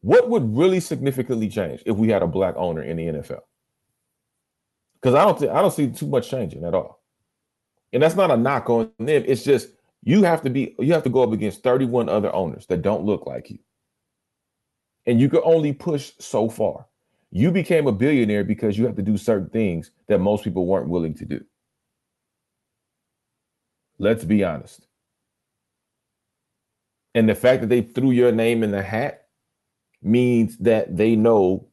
What 0.00 0.28
would 0.28 0.56
really 0.56 0.80
significantly 0.80 1.48
change 1.48 1.82
if 1.86 1.96
we 1.96 2.08
had 2.08 2.22
a 2.22 2.26
black 2.26 2.54
owner 2.56 2.82
in 2.82 2.96
the 2.96 3.06
NFL? 3.06 3.40
Because 5.00 5.14
I 5.14 5.24
don't 5.24 5.38
th- 5.38 5.50
I 5.50 5.62
don't 5.62 5.72
see 5.72 5.88
too 5.88 6.06
much 6.06 6.30
changing 6.30 6.64
at 6.64 6.74
all. 6.74 7.02
And 7.92 8.02
that's 8.02 8.14
not 8.14 8.30
a 8.30 8.36
knock 8.36 8.68
on 8.68 8.90
them. 8.98 9.24
It's 9.26 9.44
just 9.44 9.68
you 10.02 10.22
have 10.22 10.42
to 10.42 10.50
be 10.50 10.74
you 10.78 10.92
have 10.92 11.04
to 11.04 11.10
go 11.10 11.22
up 11.22 11.32
against 11.32 11.62
31 11.62 12.08
other 12.08 12.34
owners 12.34 12.66
that 12.66 12.82
don't 12.82 13.04
look 13.04 13.26
like 13.26 13.50
you. 13.50 13.58
And 15.06 15.20
you 15.20 15.28
can 15.28 15.40
only 15.44 15.72
push 15.72 16.12
so 16.18 16.48
far. 16.48 16.86
You 17.30 17.50
became 17.50 17.86
a 17.86 17.92
billionaire 17.92 18.44
because 18.44 18.78
you 18.78 18.86
have 18.86 18.96
to 18.96 19.02
do 19.02 19.16
certain 19.16 19.50
things 19.50 19.90
that 20.08 20.20
most 20.20 20.44
people 20.44 20.66
weren't 20.66 20.88
willing 20.88 21.14
to 21.14 21.24
do. 21.24 21.44
Let's 23.98 24.24
be 24.24 24.44
honest. 24.44 24.86
And 27.16 27.26
the 27.26 27.34
fact 27.34 27.62
that 27.62 27.68
they 27.68 27.80
threw 27.80 28.10
your 28.10 28.30
name 28.30 28.62
in 28.62 28.70
the 28.72 28.82
hat 28.82 29.28
means 30.02 30.58
that 30.58 30.98
they 30.98 31.16
know 31.16 31.66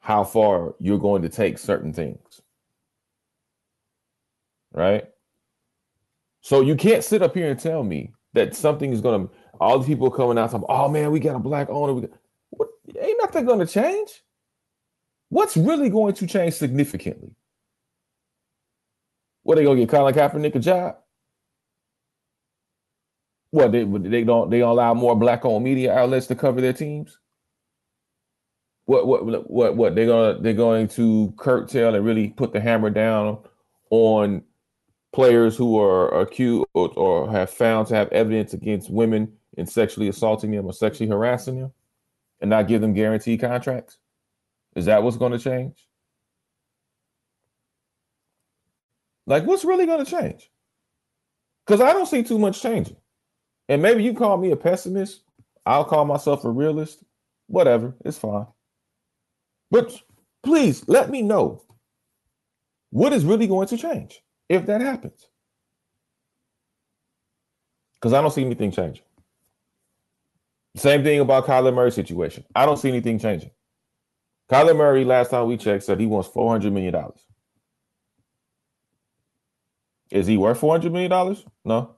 how 0.00 0.22
far 0.22 0.74
you're 0.78 0.98
going 0.98 1.22
to 1.22 1.30
take 1.30 1.58
certain 1.58 1.94
things. 1.94 2.42
Right? 4.74 5.06
So 6.42 6.60
you 6.60 6.76
can't 6.76 7.02
sit 7.02 7.22
up 7.22 7.34
here 7.34 7.50
and 7.50 7.58
tell 7.58 7.82
me 7.82 8.12
that 8.34 8.54
something 8.54 8.92
is 8.92 9.00
going 9.00 9.26
to, 9.28 9.34
all 9.58 9.78
the 9.78 9.86
people 9.86 10.10
coming 10.10 10.36
out, 10.36 10.50
talking, 10.50 10.66
oh 10.68 10.90
man, 10.90 11.10
we 11.10 11.20
got 11.20 11.36
a 11.36 11.38
black 11.38 11.70
owner. 11.70 11.94
We 11.94 12.02
got, 12.02 12.10
what, 12.50 12.68
ain't 13.00 13.18
nothing 13.22 13.46
going 13.46 13.60
to 13.60 13.66
change. 13.66 14.22
What's 15.30 15.56
really 15.56 15.88
going 15.88 16.12
to 16.16 16.26
change 16.26 16.52
significantly? 16.52 17.34
What 19.42 19.54
they 19.54 19.64
gonna 19.64 19.80
get 19.80 19.88
Colin 19.88 20.14
Kaepernick 20.14 20.54
a 20.54 20.58
job? 20.58 20.96
What 23.52 23.70
they 23.70 23.84
they 23.84 24.24
don't 24.24 24.48
they 24.50 24.60
don't 24.60 24.70
allow 24.70 24.94
more 24.94 25.14
black 25.14 25.44
owned 25.44 25.62
media 25.62 25.94
outlets 25.94 26.26
to 26.28 26.34
cover 26.34 26.62
their 26.62 26.72
teams? 26.72 27.18
What 28.86 29.06
what 29.06 29.50
what 29.50 29.76
what 29.76 29.94
they're 29.94 30.06
gonna 30.06 30.40
they're 30.40 30.54
going 30.54 30.88
to 30.88 31.34
curtail 31.36 31.94
and 31.94 32.04
really 32.04 32.30
put 32.30 32.54
the 32.54 32.60
hammer 32.60 32.88
down 32.88 33.38
on 33.90 34.42
players 35.12 35.54
who 35.54 35.78
are 35.78 36.22
accused 36.22 36.64
or, 36.74 37.30
have 37.30 37.50
found 37.50 37.88
to 37.88 37.94
have 37.94 38.08
evidence 38.08 38.54
against 38.54 38.90
women 38.90 39.30
in 39.58 39.66
sexually 39.66 40.08
assaulting 40.08 40.50
them 40.50 40.64
or 40.64 40.72
sexually 40.72 41.10
harassing 41.10 41.60
them 41.60 41.72
and 42.40 42.48
not 42.48 42.68
give 42.68 42.80
them 42.80 42.94
guaranteed 42.94 43.42
contracts? 43.42 43.98
Is 44.74 44.86
that 44.86 45.02
what's 45.02 45.18
going 45.18 45.32
to 45.32 45.38
change? 45.38 45.86
Like, 49.26 49.44
what's 49.44 49.66
really 49.66 49.84
going 49.84 50.02
to 50.02 50.10
change? 50.10 50.50
Because 51.66 51.82
I 51.82 51.92
don't 51.92 52.06
see 52.06 52.22
too 52.22 52.38
much 52.38 52.62
changing. 52.62 52.96
And 53.72 53.80
maybe 53.80 54.04
you 54.04 54.12
call 54.12 54.36
me 54.36 54.50
a 54.50 54.56
pessimist. 54.56 55.22
I'll 55.64 55.86
call 55.86 56.04
myself 56.04 56.44
a 56.44 56.50
realist. 56.50 57.02
Whatever. 57.46 57.94
It's 58.04 58.18
fine. 58.18 58.44
But 59.70 59.98
please 60.42 60.86
let 60.88 61.08
me 61.08 61.22
know 61.22 61.62
what 62.90 63.14
is 63.14 63.24
really 63.24 63.46
going 63.46 63.68
to 63.68 63.78
change 63.78 64.20
if 64.50 64.66
that 64.66 64.82
happens. 64.82 65.26
Because 67.94 68.12
I 68.12 68.20
don't 68.20 68.30
see 68.30 68.44
anything 68.44 68.72
changing. 68.72 69.04
Same 70.76 71.02
thing 71.02 71.20
about 71.20 71.46
Kyler 71.46 71.72
Murray's 71.72 71.94
situation. 71.94 72.44
I 72.54 72.66
don't 72.66 72.78
see 72.78 72.90
anything 72.90 73.18
changing. 73.18 73.52
Kyler 74.50 74.76
Murray, 74.76 75.06
last 75.06 75.30
time 75.30 75.46
we 75.46 75.56
checked, 75.56 75.84
said 75.84 75.98
he 75.98 76.04
wants 76.04 76.28
four 76.28 76.50
hundred 76.50 76.74
million 76.74 76.92
dollars. 76.92 77.24
Is 80.10 80.26
he 80.26 80.36
worth 80.36 80.58
four 80.58 80.74
hundred 80.74 80.92
million 80.92 81.10
dollars? 81.10 81.42
No. 81.64 81.96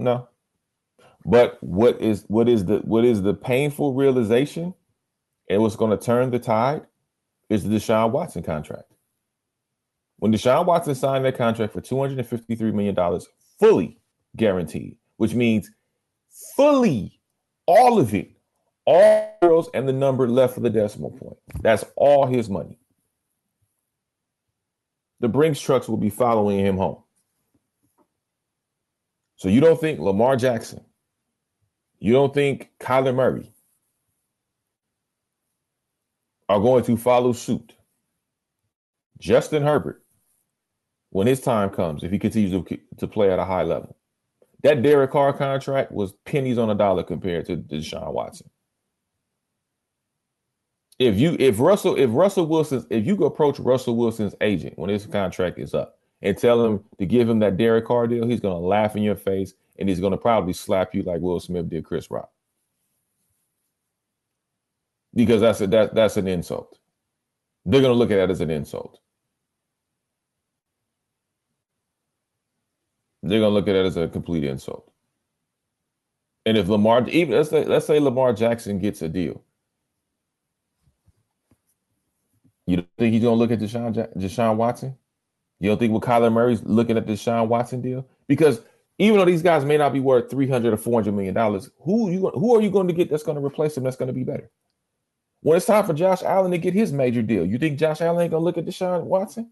No. 0.00 0.28
But 1.24 1.58
what 1.62 2.00
is 2.00 2.24
what 2.28 2.48
is 2.48 2.64
the 2.64 2.78
what 2.78 3.04
is 3.04 3.22
the 3.22 3.34
painful 3.34 3.94
realization 3.94 4.74
and 5.48 5.60
what's 5.60 5.76
going 5.76 5.96
to 5.96 6.02
turn 6.02 6.30
the 6.30 6.38
tide 6.38 6.82
is 7.48 7.64
the 7.64 7.76
Deshaun 7.76 8.10
Watson 8.10 8.42
contract. 8.42 8.92
When 10.18 10.32
Deshaun 10.32 10.66
Watson 10.66 10.94
signed 10.94 11.24
that 11.24 11.36
contract 11.36 11.72
for 11.72 11.80
$253 11.80 12.72
million 12.72 13.20
fully 13.58 13.98
guaranteed, 14.36 14.96
which 15.16 15.34
means 15.34 15.70
fully 16.56 17.20
all 17.66 17.98
of 17.98 18.14
it 18.14 18.30
all 18.86 19.36
zeros 19.42 19.68
and 19.74 19.86
the 19.86 19.92
number 19.92 20.28
left 20.28 20.54
for 20.54 20.60
the 20.60 20.70
decimal 20.70 21.10
point. 21.10 21.36
That's 21.60 21.84
all 21.96 22.26
his 22.26 22.48
money. 22.48 22.78
The 25.20 25.28
Brinks 25.28 25.60
trucks 25.60 25.88
will 25.88 25.98
be 25.98 26.10
following 26.10 26.60
him 26.60 26.76
home. 26.76 27.02
So 29.40 29.48
you 29.48 29.60
don't 29.60 29.80
think 29.80 29.98
Lamar 29.98 30.36
Jackson, 30.36 30.84
you 31.98 32.12
don't 32.12 32.34
think 32.34 32.70
Kyler 32.78 33.14
Murray 33.14 33.50
are 36.48 36.60
going 36.60 36.84
to 36.84 36.96
follow 36.96 37.32
suit. 37.32 37.72
Justin 39.18 39.62
Herbert, 39.62 40.04
when 41.10 41.26
his 41.26 41.40
time 41.40 41.70
comes, 41.70 42.04
if 42.04 42.12
he 42.12 42.18
continues 42.18 42.52
to, 42.52 42.78
to 42.98 43.08
play 43.08 43.32
at 43.32 43.38
a 43.38 43.44
high 43.44 43.62
level. 43.62 43.96
That 44.62 44.82
Derek 44.82 45.10
Carr 45.10 45.32
contract 45.32 45.90
was 45.90 46.12
pennies 46.26 46.58
on 46.58 46.68
a 46.68 46.74
dollar 46.74 47.02
compared 47.02 47.46
to 47.46 47.56
Deshaun 47.56 48.12
Watson 48.12 48.50
if 51.00 51.18
you 51.18 51.34
if 51.40 51.58
Russell 51.58 51.96
if 51.96 52.10
Russell 52.12 52.46
Wilson 52.46 52.86
if 52.90 53.06
you 53.06 53.16
approach 53.24 53.58
Russell 53.58 53.96
Wilson's 53.96 54.34
agent 54.42 54.78
when 54.78 54.90
his 54.90 55.06
contract 55.06 55.58
is 55.58 55.74
up 55.74 55.99
and 56.22 56.36
tell 56.36 56.64
him 56.64 56.84
to 56.98 57.06
give 57.06 57.28
him 57.28 57.38
that 57.40 57.56
Derek 57.56 57.86
Carr 57.86 58.06
deal, 58.06 58.26
he's 58.26 58.40
gonna 58.40 58.58
laugh 58.58 58.96
in 58.96 59.02
your 59.02 59.16
face 59.16 59.54
and 59.78 59.88
he's 59.88 60.00
gonna 60.00 60.18
probably 60.18 60.52
slap 60.52 60.94
you 60.94 61.02
like 61.02 61.20
Will 61.20 61.40
Smith 61.40 61.68
did 61.68 61.84
Chris 61.84 62.10
Rock. 62.10 62.30
Because 65.14 65.40
that's 65.40 65.60
a 65.60 65.66
that 65.68 65.94
that's 65.94 66.16
an 66.16 66.28
insult. 66.28 66.78
They're 67.64 67.82
gonna 67.82 67.94
look 67.94 68.10
at 68.10 68.16
that 68.16 68.30
as 68.30 68.40
an 68.40 68.50
insult. 68.50 69.00
They're 73.22 73.40
gonna 73.40 73.54
look 73.54 73.68
at 73.68 73.74
it 73.74 73.86
as 73.86 73.96
a 73.96 74.08
complete 74.08 74.44
insult. 74.44 74.90
And 76.46 76.56
if 76.56 76.68
Lamar, 76.68 77.06
even 77.08 77.34
let's 77.36 77.50
say, 77.50 77.64
let's 77.64 77.86
say 77.86 78.00
Lamar 78.00 78.32
Jackson 78.32 78.78
gets 78.78 79.02
a 79.02 79.08
deal, 79.08 79.44
You 82.70 82.86
think 82.98 83.14
he's 83.14 83.22
gonna 83.24 83.34
look 83.34 83.50
at 83.50 83.58
Deshaun 83.58 83.92
Deshaun 84.16 84.54
Watson 84.56 84.96
You 85.60 85.68
don't 85.68 85.78
think 85.78 85.92
with 85.92 86.02
Kyler 86.02 86.32
Murray's 86.32 86.62
looking 86.64 86.96
at 86.96 87.06
this 87.06 87.20
Sean 87.20 87.48
Watson 87.48 87.80
deal? 87.80 88.06
Because 88.26 88.62
even 88.98 89.18
though 89.18 89.24
these 89.24 89.42
guys 89.42 89.64
may 89.64 89.76
not 89.76 89.92
be 89.92 90.00
worth 90.00 90.30
300 90.30 90.72
or 90.72 90.76
400 90.76 91.12
million 91.12 91.34
dollars, 91.34 91.70
who 91.80 92.10
you 92.10 92.30
who 92.30 92.56
are 92.56 92.62
you 92.62 92.70
going 92.70 92.88
to 92.88 92.94
get 92.94 93.10
that's 93.10 93.22
going 93.22 93.38
to 93.38 93.44
replace 93.44 93.76
him 93.76 93.84
that's 93.84 93.96
going 93.96 94.08
to 94.08 94.12
be 94.12 94.24
better? 94.24 94.50
When 95.42 95.56
it's 95.56 95.66
time 95.66 95.86
for 95.86 95.94
Josh 95.94 96.22
Allen 96.22 96.50
to 96.50 96.58
get 96.58 96.74
his 96.74 96.92
major 96.92 97.22
deal, 97.22 97.46
you 97.46 97.58
think 97.58 97.78
Josh 97.78 98.00
Allen 98.00 98.22
ain't 98.22 98.30
going 98.30 98.40
to 98.40 98.44
look 98.44 98.58
at 98.58 98.66
Deshaun 98.66 99.04
Watson? 99.04 99.50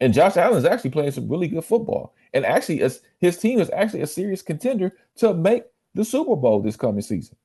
And 0.00 0.12
Josh 0.12 0.36
Allen's 0.36 0.64
actually 0.66 0.90
playing 0.90 1.12
some 1.12 1.28
really 1.28 1.48
good 1.48 1.64
football. 1.64 2.14
And 2.34 2.44
actually, 2.44 2.82
his 3.20 3.38
team 3.38 3.60
is 3.60 3.70
actually 3.70 4.02
a 4.02 4.06
serious 4.06 4.42
contender 4.42 4.92
to 5.16 5.32
make 5.32 5.64
the 5.94 6.04
Super 6.04 6.36
Bowl 6.36 6.60
this 6.60 6.76
coming 6.76 7.00
season. 7.00 7.36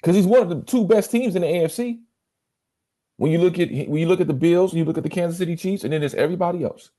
Because 0.00 0.16
he's 0.16 0.26
one 0.26 0.42
of 0.42 0.48
the 0.48 0.62
two 0.62 0.84
best 0.86 1.10
teams 1.10 1.34
in 1.34 1.42
the 1.42 1.48
AFC. 1.48 2.00
When 3.16 3.30
you 3.30 3.38
look 3.38 3.58
at 3.58 3.70
when 3.70 4.00
you 4.00 4.08
look 4.08 4.20
at 4.20 4.26
the 4.26 4.34
Bills, 4.34 4.74
you 4.74 4.84
look 4.84 4.98
at 4.98 5.04
the 5.04 5.08
Kansas 5.08 5.38
City 5.38 5.56
Chiefs, 5.56 5.84
and 5.84 5.92
then 5.92 6.00
there's 6.00 6.14
everybody 6.14 6.64
else. 6.64 6.90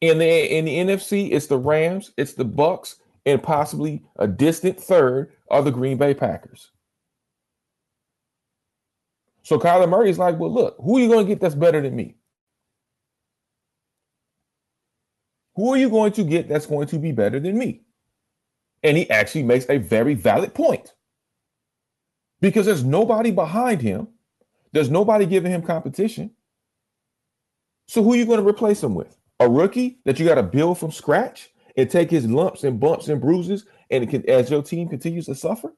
In 0.00 0.18
the 0.18 0.56
in 0.56 0.66
the 0.66 0.76
NFC, 0.76 1.32
it's 1.32 1.46
the 1.46 1.58
Rams, 1.58 2.12
it's 2.16 2.34
the 2.34 2.44
Bucs, 2.44 2.96
and 3.24 3.42
possibly 3.42 4.04
a 4.16 4.28
distant 4.28 4.78
third 4.78 5.32
are 5.50 5.62
the 5.62 5.72
Green 5.72 5.96
Bay 5.96 6.14
Packers. 6.14 6.70
So 9.42 9.58
Kyler 9.58 9.88
Murray 9.88 10.10
is 10.10 10.18
like, 10.18 10.38
well, 10.38 10.52
look, 10.52 10.76
who 10.80 10.96
are 10.96 11.00
you 11.00 11.08
going 11.08 11.24
to 11.24 11.28
get 11.28 11.40
that's 11.40 11.54
better 11.54 11.80
than 11.80 11.94
me? 11.94 12.16
Who 15.54 15.72
are 15.72 15.76
you 15.76 15.88
going 15.88 16.12
to 16.12 16.24
get 16.24 16.48
that's 16.48 16.66
going 16.66 16.88
to 16.88 16.98
be 16.98 17.12
better 17.12 17.40
than 17.40 17.56
me? 17.56 17.82
And 18.82 18.96
he 18.96 19.08
actually 19.08 19.44
makes 19.44 19.66
a 19.68 19.78
very 19.78 20.14
valid 20.14 20.52
point 20.52 20.94
because 22.40 22.66
there's 22.66 22.84
nobody 22.84 23.30
behind 23.30 23.80
him, 23.80 24.08
there's 24.76 24.90
nobody 24.90 25.24
giving 25.24 25.50
him 25.50 25.62
competition. 25.62 26.30
So 27.88 28.02
who 28.02 28.12
are 28.12 28.16
you 28.16 28.26
going 28.26 28.42
to 28.42 28.46
replace 28.46 28.82
him 28.82 28.94
with? 28.94 29.16
A 29.40 29.48
rookie 29.48 30.00
that 30.04 30.18
you 30.18 30.26
got 30.26 30.34
to 30.34 30.42
build 30.42 30.78
from 30.78 30.90
scratch 30.90 31.50
and 31.76 31.90
take 31.90 32.10
his 32.10 32.26
lumps 32.26 32.62
and 32.62 32.78
bumps 32.78 33.08
and 33.08 33.20
bruises, 33.20 33.64
and 33.90 34.08
can, 34.08 34.28
as 34.28 34.50
your 34.50 34.62
team 34.62 34.88
continues 34.88 35.26
to 35.26 35.34
suffer? 35.34 35.72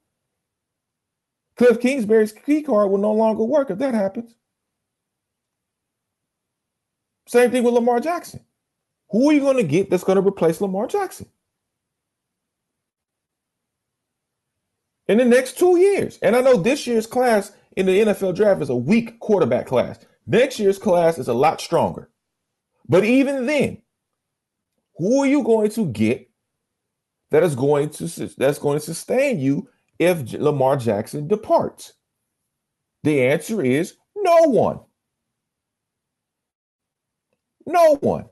Kliff 1.57 1.81
Kingsbury's 1.81 2.33
key 2.33 2.63
card 2.63 2.91
will 2.91 2.99
no 2.99 3.13
longer 3.13 3.45
work 3.45 3.71
if 3.71 3.79
that 3.79 3.95
happens. 3.95 4.35
Same 7.27 7.51
thing 7.51 7.63
with 7.63 7.75
Lamar 7.75 8.01
Jackson. 8.01 8.41
Who 9.11 9.31
are 9.31 9.33
you 9.33 9.41
going 9.41 9.59
to 9.59 9.63
get 9.63 9.91
that's 9.91 10.05
going 10.05 10.21
to 10.21 10.27
replace 10.27 10.61
Lamar 10.61 10.89
Jackson? 10.89 11.27
In 15.07 15.19
the 15.19 15.25
next 15.25 15.57
two 15.59 15.79
years. 15.79 16.19
And 16.21 16.35
I 16.35 16.41
know 16.41 16.57
this 16.57 16.87
year's 16.87 17.07
class 17.07 17.53
in 17.79 17.87
the 17.87 18.01
NFL 18.01 18.35
draft 18.35 18.61
is 18.61 18.71
a 18.71 18.77
weak 18.77 19.21
quarterback 19.21 19.67
class. 19.67 20.01
Next 20.27 20.59
year's 20.59 20.81
class 20.81 21.17
is 21.17 21.29
a 21.29 21.33
lot 21.33 21.61
stronger. 21.61 22.11
But 22.89 23.05
even 23.05 23.47
then, 23.47 23.83
who 24.97 25.23
are 25.23 25.29
you 25.29 25.45
going 25.45 25.71
to 25.71 25.87
get 25.87 26.29
that 27.31 27.45
is 27.45 27.55
going 27.55 27.91
to 27.91 28.09
that's 28.37 28.59
going 28.59 28.81
to 28.81 28.85
sustain 28.85 29.39
you 29.39 29.69
if 30.01 30.33
Lamar 30.33 30.77
Jackson 30.77 31.29
departs? 31.29 31.93
The 33.05 33.25
answer 33.25 33.63
is 33.63 33.95
no 34.17 34.49
one. 34.49 34.81
No 37.65 37.95
one. 38.01 38.25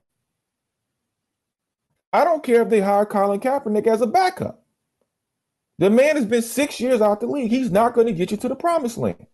I 2.12 2.24
don't 2.24 2.42
care 2.42 2.62
if 2.62 2.68
they 2.68 2.80
hire 2.80 3.06
Colin 3.06 3.38
Kaepernick 3.38 3.86
as 3.86 4.00
a 4.00 4.08
backup. 4.08 4.64
The 5.78 5.88
man 5.88 6.16
has 6.16 6.24
been 6.24 6.42
six 6.42 6.80
years 6.80 7.00
out 7.00 7.20
the 7.20 7.28
league. 7.28 7.50
He's 7.50 7.70
not 7.70 7.94
going 7.94 8.08
to 8.08 8.12
get 8.12 8.32
you 8.32 8.36
to 8.38 8.48
the 8.48 8.56
promised 8.56 8.98
land. 8.98 9.24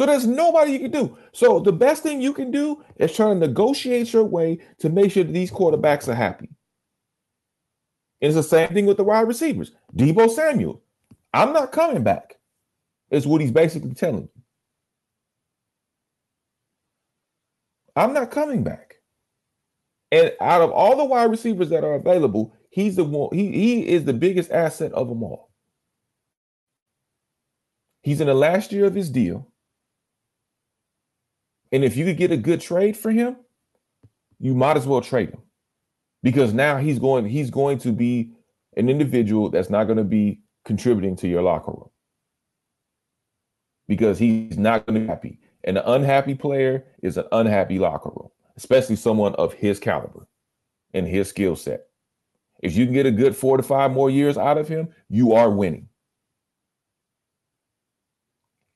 So 0.00 0.06
there's 0.06 0.26
nobody 0.26 0.72
you 0.72 0.78
can 0.78 0.92
do. 0.92 1.18
So 1.32 1.60
the 1.60 1.74
best 1.74 2.02
thing 2.02 2.22
you 2.22 2.32
can 2.32 2.50
do 2.50 2.82
is 2.96 3.14
try 3.14 3.28
to 3.28 3.34
negotiate 3.34 4.14
your 4.14 4.24
way 4.24 4.60
to 4.78 4.88
make 4.88 5.12
sure 5.12 5.24
that 5.24 5.32
these 5.34 5.50
quarterbacks 5.50 6.08
are 6.08 6.14
happy. 6.14 6.48
And 8.22 8.28
it's 8.28 8.34
the 8.34 8.42
same 8.42 8.70
thing 8.70 8.86
with 8.86 8.96
the 8.96 9.04
wide 9.04 9.28
receivers. 9.28 9.72
Deebo 9.94 10.30
Samuel, 10.30 10.80
I'm 11.34 11.52
not 11.52 11.70
coming 11.70 12.02
back. 12.02 12.36
Is 13.10 13.26
what 13.26 13.42
he's 13.42 13.50
basically 13.50 13.92
telling 13.92 14.22
you. 14.22 14.42
I'm 17.94 18.14
not 18.14 18.30
coming 18.30 18.64
back. 18.64 18.94
And 20.10 20.32
out 20.40 20.62
of 20.62 20.70
all 20.70 20.96
the 20.96 21.04
wide 21.04 21.30
receivers 21.30 21.68
that 21.68 21.84
are 21.84 21.96
available, 21.96 22.56
he's 22.70 22.96
the 22.96 23.04
one, 23.04 23.36
he, 23.36 23.52
he 23.52 23.86
is 23.86 24.06
the 24.06 24.14
biggest 24.14 24.50
asset 24.50 24.92
of 24.92 25.10
them 25.10 25.22
all. 25.22 25.50
He's 28.00 28.22
in 28.22 28.28
the 28.28 28.34
last 28.34 28.72
year 28.72 28.86
of 28.86 28.94
his 28.94 29.10
deal. 29.10 29.49
And 31.72 31.84
if 31.84 31.96
you 31.96 32.04
could 32.04 32.16
get 32.16 32.32
a 32.32 32.36
good 32.36 32.60
trade 32.60 32.96
for 32.96 33.10
him, 33.10 33.36
you 34.38 34.54
might 34.54 34.76
as 34.76 34.86
well 34.86 35.00
trade 35.00 35.30
him. 35.30 35.42
Because 36.22 36.52
now 36.52 36.76
he's 36.76 36.98
going, 36.98 37.26
he's 37.26 37.50
going 37.50 37.78
to 37.78 37.92
be 37.92 38.32
an 38.76 38.88
individual 38.88 39.48
that's 39.50 39.70
not 39.70 39.84
going 39.84 39.98
to 39.98 40.04
be 40.04 40.40
contributing 40.64 41.16
to 41.16 41.28
your 41.28 41.42
locker 41.42 41.72
room. 41.72 41.90
Because 43.88 44.18
he's 44.18 44.58
not 44.58 44.86
going 44.86 44.94
to 44.94 45.00
be 45.00 45.06
happy. 45.06 45.38
And 45.64 45.78
an 45.78 45.84
unhappy 45.86 46.34
player 46.34 46.84
is 47.02 47.16
an 47.16 47.24
unhappy 47.32 47.78
locker 47.78 48.10
room, 48.10 48.30
especially 48.56 48.96
someone 48.96 49.34
of 49.34 49.52
his 49.54 49.78
caliber 49.78 50.26
and 50.94 51.06
his 51.06 51.28
skill 51.28 51.56
set. 51.56 51.86
If 52.62 52.76
you 52.76 52.84
can 52.84 52.94
get 52.94 53.06
a 53.06 53.10
good 53.10 53.34
four 53.34 53.56
to 53.56 53.62
five 53.62 53.92
more 53.92 54.10
years 54.10 54.36
out 54.36 54.58
of 54.58 54.68
him, 54.68 54.88
you 55.08 55.32
are 55.32 55.50
winning. 55.50 55.88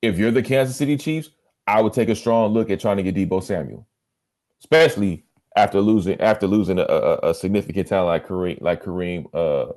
If 0.02 0.18
you're 0.18 0.30
the 0.30 0.42
Kansas 0.42 0.76
City 0.76 0.96
Chiefs, 0.96 1.30
I 1.66 1.80
would 1.80 1.92
take 1.92 2.08
a 2.08 2.14
strong 2.16 2.52
look 2.52 2.70
at 2.70 2.80
trying 2.80 2.98
to 2.98 3.02
get 3.02 3.14
Deebo 3.14 3.42
Samuel, 3.42 3.86
especially 4.60 5.24
after 5.56 5.80
losing 5.80 6.20
after 6.20 6.46
losing 6.46 6.78
a, 6.78 6.84
a, 6.84 7.30
a 7.30 7.34
significant 7.34 7.88
talent 7.88 8.08
like 8.08 8.26
Kareem, 8.28 8.60
like 8.60 8.82
Kareem. 8.82 9.26
Uh, 9.32 9.72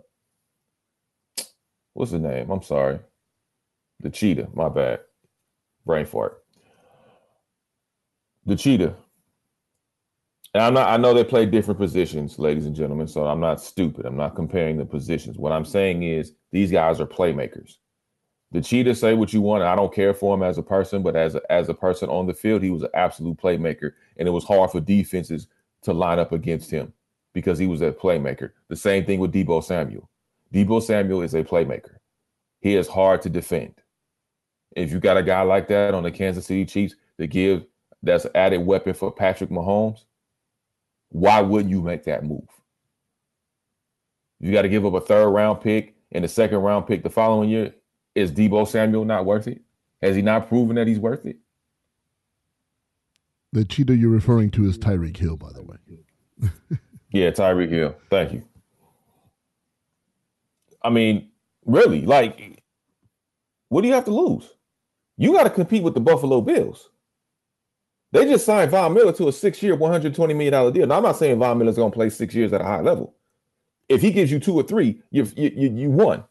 what's 1.94 2.12
his 2.12 2.22
name? 2.22 2.50
I'm 2.50 2.64
sorry, 2.64 3.00
the 4.02 4.10
cheetah. 4.10 4.50
My 4.54 4.70
bad, 4.70 5.00
brain 5.86 6.06
fart 6.06 6.44
the 8.48 8.56
cheetah. 8.56 8.96
And 10.54 10.64
I'm 10.64 10.74
not, 10.74 10.90
I 10.90 10.98
know 10.98 11.14
they 11.14 11.24
play 11.24 11.46
different 11.46 11.80
positions, 11.80 12.40
ladies 12.40 12.66
and 12.66 12.76
gentlemen. 12.76 13.08
So 13.08 13.28
I'm 13.28 13.42
not 13.42 13.62
stupid. 13.62 14.06
I'm 14.06 14.18
not 14.18 14.36
comparing 14.36 14.78
the 14.78 14.86
positions. 14.86 15.38
What 15.38 15.52
I'm 15.52 15.66
saying 15.66 16.02
is 16.04 16.32
these 16.52 16.72
guys 16.72 17.00
are 17.00 17.06
playmakers. 17.06 17.74
The 18.52 18.62
cheetah 18.62 18.96
say 18.96 19.14
what 19.14 19.34
you 19.34 19.42
want. 19.42 19.64
I 19.64 19.76
don't 19.76 19.94
care 19.94 20.14
for 20.14 20.34
him 20.34 20.42
as 20.42 20.58
a 20.58 20.64
person, 20.64 21.04
but 21.04 21.16
as 21.16 21.36
a, 21.36 21.52
as 21.52 21.68
a 21.68 21.74
person 21.74 22.10
on 22.10 22.28
the 22.28 22.34
field, 22.34 22.64
he 22.64 22.70
was 22.70 22.84
an 22.84 22.90
absolute 22.94 23.38
playmaker, 23.38 23.92
and 24.18 24.28
it 24.28 24.32
was 24.32 24.46
hard 24.46 24.72
for 24.72 24.80
defenses 24.80 25.48
to 25.84 25.94
line 25.94 26.20
up 26.20 26.32
against 26.32 26.72
him 26.72 26.94
because 27.34 27.60
he 27.60 27.68
was 27.68 27.82
a 27.82 27.92
playmaker. 27.92 28.52
The 28.70 28.76
same 28.76 29.06
thing 29.06 29.20
with 29.20 29.34
Deebo 29.34 29.64
Samuel. 29.64 30.10
Deebo 30.54 30.82
Samuel 30.82 31.22
is 31.22 31.34
a 31.34 31.44
playmaker. 31.44 31.98
He 32.62 32.76
is 32.76 32.88
hard 32.88 33.22
to 33.24 33.30
defend. 33.30 33.76
If 34.76 34.92
you 34.92 35.00
got 35.00 35.18
a 35.18 35.24
guy 35.24 35.42
like 35.42 35.68
that 35.68 35.94
on 35.94 36.04
the 36.04 36.12
Kansas 36.12 36.46
City 36.46 36.66
Chiefs 36.66 36.96
to 37.20 37.28
give 37.28 37.66
that's 38.02 38.26
added 38.34 38.60
weapon 38.60 38.94
for 38.94 39.12
Patrick 39.12 39.50
Mahomes, 39.50 40.06
why 41.10 41.42
wouldn't 41.42 41.70
you 41.70 41.82
make 41.82 42.04
that 42.06 42.24
move? 42.24 42.48
You 44.40 44.52
got 44.52 44.62
to 44.64 44.70
give 44.70 44.86
up 44.86 44.94
a 44.94 45.02
third 45.02 45.30
round 45.30 45.62
pick 45.62 45.96
and 46.12 46.24
a 46.24 46.28
second 46.28 46.60
round 46.60 46.88
pick 46.88 47.04
the 47.04 47.10
following 47.10 47.50
year. 47.50 47.74
Is 48.18 48.32
Deebo 48.32 48.68
Samuel 48.68 49.06
not 49.06 49.26
worth 49.26 49.48
it? 49.48 49.62
Has 50.02 50.16
he 50.16 50.24
not 50.24 50.48
proven 50.50 50.76
that 50.78 50.88
he's 50.88 50.98
worth 50.98 51.24
it? 51.24 51.38
The 53.54 53.64
cheetah 53.64 53.96
you're 53.96 54.10
referring 54.10 54.50
to 54.52 54.66
is 54.66 54.76
Tyreek 54.76 55.18
Hill, 55.18 55.38
by 55.38 55.52
the 55.54 55.62
way. 55.62 55.78
yeah, 57.12 57.30
Tyreek 57.30 57.70
Hill. 57.70 57.96
Thank 58.10 58.34
you. 58.34 58.44
I 60.82 60.90
mean, 60.90 61.30
really, 61.68 62.08
like, 62.08 62.64
what 63.70 63.84
do 63.84 63.88
you 63.88 63.94
have 63.94 64.06
to 64.06 64.12
lose? 64.12 64.50
You 65.18 65.34
got 65.34 65.44
to 65.44 65.52
compete 65.52 65.84
with 65.84 65.94
the 65.94 66.00
Buffalo 66.00 66.42
Bills. 66.42 66.90
They 68.14 68.26
just 68.26 68.48
signed 68.48 68.72
Von 68.72 68.96
Miller 68.96 69.14
to 69.14 69.28
a 69.28 69.32
six-year, 69.32 69.78
$120 69.78 70.36
million 70.36 70.74
deal. 70.74 70.88
Now, 70.88 70.98
I'm 70.98 71.04
not 71.04 71.18
saying 71.18 71.38
Von 71.38 71.60
Miller's 71.60 71.76
going 71.76 71.92
to 71.92 71.96
play 71.96 72.10
six 72.10 72.34
years 72.34 72.52
at 72.52 72.62
a 72.62 72.64
high 72.64 72.82
level. 72.82 73.14
If 73.88 74.02
he 74.02 74.12
gives 74.12 74.32
you 74.32 74.40
two 74.40 74.56
or 74.56 74.64
three, 74.64 75.04
you 75.12 75.28
you 75.38 75.70
you 75.70 75.90
won. 75.92 76.24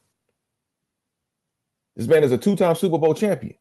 This 1.97 2.07
man 2.07 2.23
is 2.23 2.33
a 2.33 2.39
two-time 2.39 2.75
Super 2.77 2.99
Bowl 2.99 3.15
champion, 3.15 3.55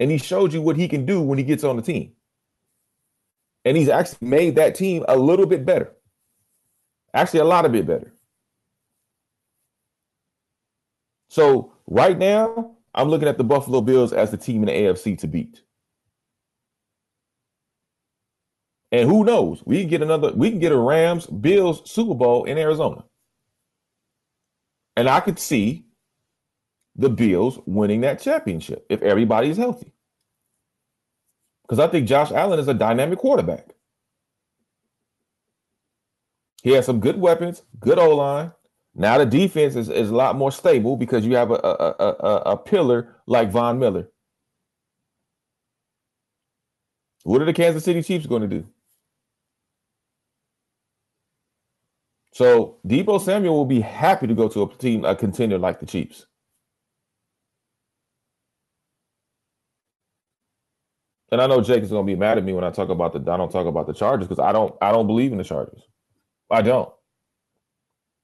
and 0.00 0.10
he 0.10 0.18
showed 0.18 0.52
you 0.52 0.60
what 0.60 0.76
he 0.76 0.88
can 0.88 1.06
do 1.06 1.22
when 1.22 1.38
he 1.38 1.44
gets 1.44 1.64
on 1.64 1.76
the 1.76 1.82
team. 1.82 2.12
And 3.64 3.76
he's 3.76 3.88
actually 3.88 4.28
made 4.28 4.56
that 4.56 4.74
team 4.74 5.04
a 5.08 5.16
little 5.16 5.46
bit 5.46 5.64
better. 5.64 5.92
Actually, 7.14 7.40
a 7.40 7.44
lot 7.44 7.64
of 7.64 7.72
bit 7.72 7.86
better. 7.86 8.12
So 11.28 11.72
right 11.86 12.18
now, 12.18 12.76
I'm 12.94 13.08
looking 13.08 13.28
at 13.28 13.38
the 13.38 13.44
Buffalo 13.44 13.80
Bills 13.80 14.12
as 14.12 14.30
the 14.30 14.36
team 14.36 14.62
in 14.62 14.66
the 14.66 14.72
AFC 14.72 15.18
to 15.18 15.26
beat. 15.26 15.62
And 18.92 19.08
who 19.08 19.24
knows? 19.24 19.62
We 19.64 19.80
can 19.80 19.88
get 19.88 20.02
another, 20.02 20.32
we 20.32 20.50
can 20.50 20.58
get 20.58 20.72
a 20.72 20.78
Rams 20.78 21.26
Bills 21.26 21.90
Super 21.90 22.14
Bowl 22.14 22.44
in 22.44 22.58
Arizona. 22.58 23.04
And 24.96 25.08
I 25.08 25.20
could 25.20 25.38
see 25.38 25.85
the 26.96 27.10
Bills 27.10 27.58
winning 27.66 28.00
that 28.02 28.20
championship 28.20 28.86
if 28.88 29.02
everybody 29.02 29.50
is 29.50 29.56
healthy. 29.56 29.92
Because 31.62 31.78
I 31.78 31.88
think 31.88 32.08
Josh 32.08 32.32
Allen 32.32 32.58
is 32.58 32.68
a 32.68 32.74
dynamic 32.74 33.18
quarterback. 33.18 33.74
He 36.62 36.72
has 36.72 36.86
some 36.86 37.00
good 37.00 37.20
weapons, 37.20 37.62
good 37.78 37.98
O 37.98 38.16
line. 38.16 38.52
Now 38.94 39.18
the 39.18 39.26
defense 39.26 39.76
is, 39.76 39.88
is 39.88 40.10
a 40.10 40.14
lot 40.16 40.36
more 40.36 40.50
stable 40.50 40.96
because 40.96 41.26
you 41.26 41.36
have 41.36 41.50
a, 41.50 41.54
a, 41.54 41.94
a, 42.00 42.36
a 42.52 42.56
pillar 42.56 43.16
like 43.26 43.50
Von 43.50 43.78
Miller. 43.78 44.08
What 47.24 47.42
are 47.42 47.44
the 47.44 47.52
Kansas 47.52 47.84
City 47.84 48.02
Chiefs 48.02 48.26
going 48.26 48.42
to 48.42 48.48
do? 48.48 48.66
So 52.32 52.78
Deebo 52.86 53.20
Samuel 53.20 53.54
will 53.54 53.64
be 53.66 53.80
happy 53.80 54.26
to 54.26 54.34
go 54.34 54.48
to 54.48 54.62
a 54.62 54.74
team, 54.76 55.04
a 55.04 55.16
contender 55.16 55.58
like 55.58 55.80
the 55.80 55.86
Chiefs. 55.86 56.26
And 61.32 61.40
I 61.40 61.46
know 61.46 61.60
Jake 61.60 61.82
is 61.82 61.90
going 61.90 62.06
to 62.06 62.12
be 62.12 62.18
mad 62.18 62.38
at 62.38 62.44
me 62.44 62.52
when 62.52 62.64
I 62.64 62.70
talk 62.70 62.88
about 62.88 63.12
the 63.12 63.18
I 63.32 63.36
don't 63.36 63.50
talk 63.50 63.66
about 63.66 63.86
the 63.86 63.92
Chargers 63.92 64.28
because 64.28 64.42
I 64.42 64.52
don't 64.52 64.74
I 64.80 64.92
don't 64.92 65.06
believe 65.06 65.32
in 65.32 65.38
the 65.38 65.44
Chargers. 65.44 65.82
I 66.50 66.62
don't. 66.62 66.92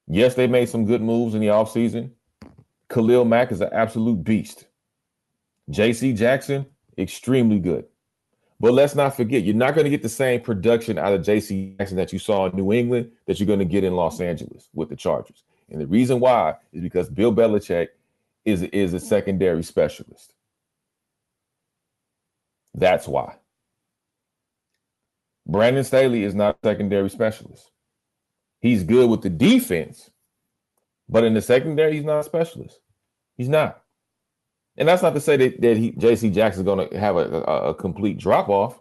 Yes, 0.06 0.34
they 0.34 0.46
made 0.46 0.68
some 0.68 0.84
good 0.84 1.02
moves 1.02 1.34
in 1.34 1.40
the 1.40 1.48
offseason. 1.48 2.10
Khalil 2.88 3.24
Mack 3.24 3.50
is 3.50 3.60
an 3.60 3.70
absolute 3.72 4.22
beast. 4.22 4.66
JC 5.70 6.16
Jackson, 6.16 6.66
extremely 6.98 7.58
good. 7.58 7.86
But 8.60 8.74
let's 8.74 8.94
not 8.94 9.16
forget, 9.16 9.42
you're 9.42 9.56
not 9.56 9.74
going 9.74 9.86
to 9.86 9.90
get 9.90 10.02
the 10.02 10.08
same 10.08 10.40
production 10.40 10.96
out 10.96 11.12
of 11.12 11.22
JC 11.22 11.76
Jackson 11.78 11.96
that 11.96 12.12
you 12.12 12.20
saw 12.20 12.46
in 12.46 12.54
New 12.54 12.72
England 12.72 13.10
that 13.26 13.40
you're 13.40 13.46
going 13.46 13.58
to 13.58 13.64
get 13.64 13.82
in 13.82 13.96
Los 13.96 14.20
Angeles 14.20 14.68
with 14.72 14.88
the 14.88 14.94
Chargers. 14.94 15.42
And 15.70 15.80
the 15.80 15.86
reason 15.86 16.20
why 16.20 16.54
is 16.72 16.82
because 16.82 17.08
Bill 17.08 17.34
Belichick 17.34 17.88
is, 18.44 18.62
is 18.62 18.94
a 18.94 19.00
secondary 19.00 19.64
specialist. 19.64 20.31
That's 22.74 23.06
why. 23.06 23.36
Brandon 25.46 25.84
Staley 25.84 26.24
is 26.24 26.34
not 26.34 26.56
a 26.62 26.68
secondary 26.68 27.10
specialist. 27.10 27.70
He's 28.60 28.84
good 28.84 29.10
with 29.10 29.22
the 29.22 29.30
defense, 29.30 30.10
but 31.08 31.24
in 31.24 31.34
the 31.34 31.42
secondary, 31.42 31.94
he's 31.94 32.04
not 32.04 32.20
a 32.20 32.24
specialist. 32.24 32.78
He's 33.36 33.48
not. 33.48 33.82
And 34.76 34.88
that's 34.88 35.02
not 35.02 35.14
to 35.14 35.20
say 35.20 35.36
that, 35.36 35.60
that 35.60 35.76
he 35.76 35.92
JC 35.92 36.32
Jackson's 36.32 36.64
going 36.64 36.88
to 36.88 36.98
have 36.98 37.16
a, 37.16 37.42
a, 37.42 37.70
a, 37.70 37.74
complete 37.74 38.18
drop 38.18 38.48
off, 38.48 38.80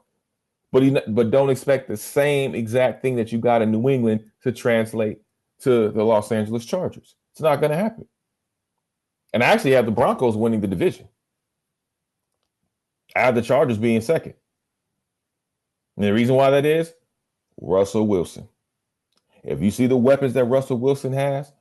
but 0.71 0.83
he 0.83 0.95
but 1.07 1.31
don't 1.31 1.49
expect 1.49 1.89
the 1.89 1.97
same 1.97 2.55
exact 2.55 3.01
thing 3.01 3.17
that 3.17 3.31
you 3.31 3.39
got 3.39 3.61
in 3.61 3.71
New 3.71 3.89
England 3.89 4.23
to 4.43 4.51
translate 4.51 5.17
to 5.61 5.89
the 5.89 6.03
Los 6.03 6.31
Angeles 6.31 6.65
Chargers. 6.65 7.15
It's 7.33 7.41
not 7.41 7.59
going 7.59 7.71
to 7.71 7.77
happen. 7.77 8.07
And 9.33 9.43
I 9.43 9.47
actually 9.47 9.71
have 9.71 9.85
the 9.85 9.91
Broncos 9.91 10.37
winning 10.37 10.61
the 10.61 10.67
division. 10.67 11.07
Have 13.15 13.35
the 13.35 13.41
Chargers 13.41 13.77
being 13.77 14.01
second. 14.01 14.33
And 15.97 16.05
the 16.05 16.13
reason 16.13 16.35
why 16.35 16.49
that 16.51 16.65
is 16.65 16.93
Russell 17.59 18.07
Wilson. 18.07 18.47
If 19.43 19.61
you 19.61 19.71
see 19.71 19.87
the 19.87 19.97
weapons 19.97 20.33
that 20.33 20.45
Russell 20.45 20.77
Wilson 20.77 21.13
has, 21.13 21.51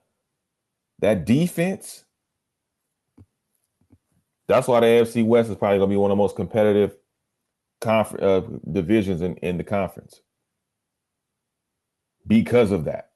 that 1.00 1.24
defense, 1.24 2.04
that's 4.46 4.68
why 4.68 4.80
the 4.80 4.86
AFC 4.86 5.24
West 5.24 5.50
is 5.50 5.56
probably 5.56 5.78
going 5.78 5.88
to 5.88 5.94
be 5.94 5.96
one 5.96 6.10
of 6.10 6.16
the 6.16 6.22
most 6.22 6.36
competitive 6.36 6.96
conf- 7.80 8.20
uh, 8.20 8.42
divisions 8.70 9.22
in, 9.22 9.36
in 9.36 9.56
the 9.56 9.64
conference 9.64 10.20
because 12.26 12.70
of 12.70 12.84
that. 12.84 13.10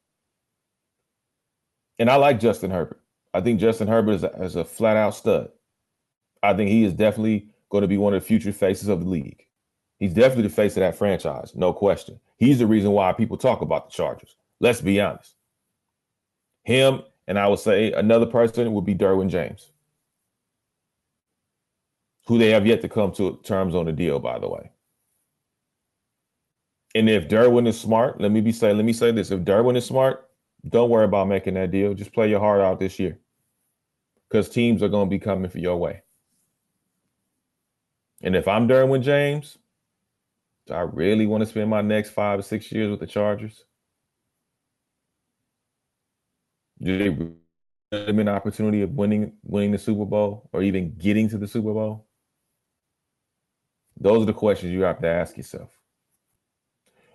And 1.99 2.11
I 2.11 2.17
like 2.17 2.41
Justin 2.41 2.71
Herbert. 2.71 3.01
I 3.33 3.41
think 3.41 3.61
Justin 3.61 3.89
Herbert 3.89 4.13
is 4.13 4.25
a, 4.25 4.31
is 4.43 4.57
a 4.57 4.65
flat 4.65 4.97
out 4.97 5.15
stud. 5.15 5.51
I 6.43 6.55
think 6.55 6.71
he 6.71 6.85
is 6.85 6.93
definitely 6.93 7.54
going 7.71 7.83
to 7.83 7.89
be 7.89 7.99
one 7.99 8.15
of 8.15 8.23
the 8.23 8.27
future 8.27 8.53
faces 8.53 8.89
of 8.89 9.01
the 9.01 9.09
league. 9.09 9.47
He's 9.99 10.15
definitely 10.15 10.45
the 10.45 10.55
face 10.55 10.77
of 10.77 10.81
that 10.81 10.97
franchise, 10.97 11.53
no 11.55 11.73
question. 11.73 12.21
He's 12.37 12.59
the 12.59 12.67
reason 12.67 12.91
why 12.91 13.13
people 13.13 13.37
talk 13.37 13.61
about 13.61 13.89
the 13.89 13.93
Chargers. 13.93 14.37
Let's 14.61 14.81
be 14.81 15.01
honest. 15.01 15.35
Him 16.65 17.03
and 17.27 17.39
I 17.39 17.47
would 17.49 17.59
say 17.59 17.93
another 17.93 18.27
person 18.27 18.73
would 18.73 18.85
be 18.85 18.95
Derwin 18.95 19.29
James, 19.29 19.71
who 22.27 22.39
they 22.39 22.51
have 22.51 22.67
yet 22.67 22.83
to 22.83 22.89
come 22.89 23.13
to 23.13 23.39
terms 23.45 23.75
on 23.75 23.87
the 23.87 23.93
deal, 23.93 24.19
by 24.19 24.39
the 24.39 24.49
way. 24.49 24.71
And 26.95 27.11
if 27.11 27.29
Derwin 27.29 27.67
is 27.67 27.81
smart, 27.81 28.21
let 28.21 28.31
me 28.31 28.41
be 28.41 28.53
say, 28.53 28.73
let 28.73 28.85
me 28.85 28.93
say 28.93 29.11
this: 29.11 29.31
if 29.33 29.41
Derwin 29.41 29.77
is 29.77 29.85
smart, 29.85 30.31
don't 30.69 30.91
worry 30.91 31.05
about 31.05 31.29
making 31.29 31.55
that 31.55 31.73
deal. 31.73 31.93
Just 31.93 32.13
play 32.13 32.31
your 32.31 32.41
heart 32.41 32.61
out 32.61 32.79
this 32.79 32.99
year, 33.01 33.19
because 34.29 34.49
teams 34.49 34.83
are 34.83 34.89
going 34.89 35.09
to 35.09 35.11
be 35.11 35.19
coming 35.19 35.51
for 35.51 35.59
your 35.59 35.77
way. 35.77 36.03
And 38.25 38.35
if 38.35 38.49
I'm 38.49 38.67
Derwin 38.67 39.03
James, 39.03 39.59
do 40.67 40.73
I 40.73 40.81
really 40.81 41.27
want 41.27 41.43
to 41.43 41.47
spend 41.47 41.69
my 41.69 41.83
next 41.83 42.11
five 42.11 42.39
or 42.39 42.43
six 42.43 42.73
years 42.73 42.91
with 42.91 43.01
the 43.01 43.07
Chargers? 43.07 43.65
Do 46.81 46.99
they 46.99 47.99
have 47.99 48.19
an 48.19 48.29
opportunity 48.29 48.81
of 48.81 48.93
winning 48.93 49.35
winning 49.43 49.73
the 49.73 49.79
Super 49.79 50.07
Bowl 50.07 50.49
or 50.55 50.63
even 50.63 50.95
getting 50.97 51.29
to 51.29 51.39
the 51.39 51.47
Super 51.47 51.75
Bowl? 51.75 52.07
Those 54.01 54.23
are 54.23 54.27
the 54.27 54.33
questions 54.33 54.73
you 54.73 54.83
have 54.83 55.03
to 55.03 55.09
ask 55.09 55.37
yourself. 55.37 55.69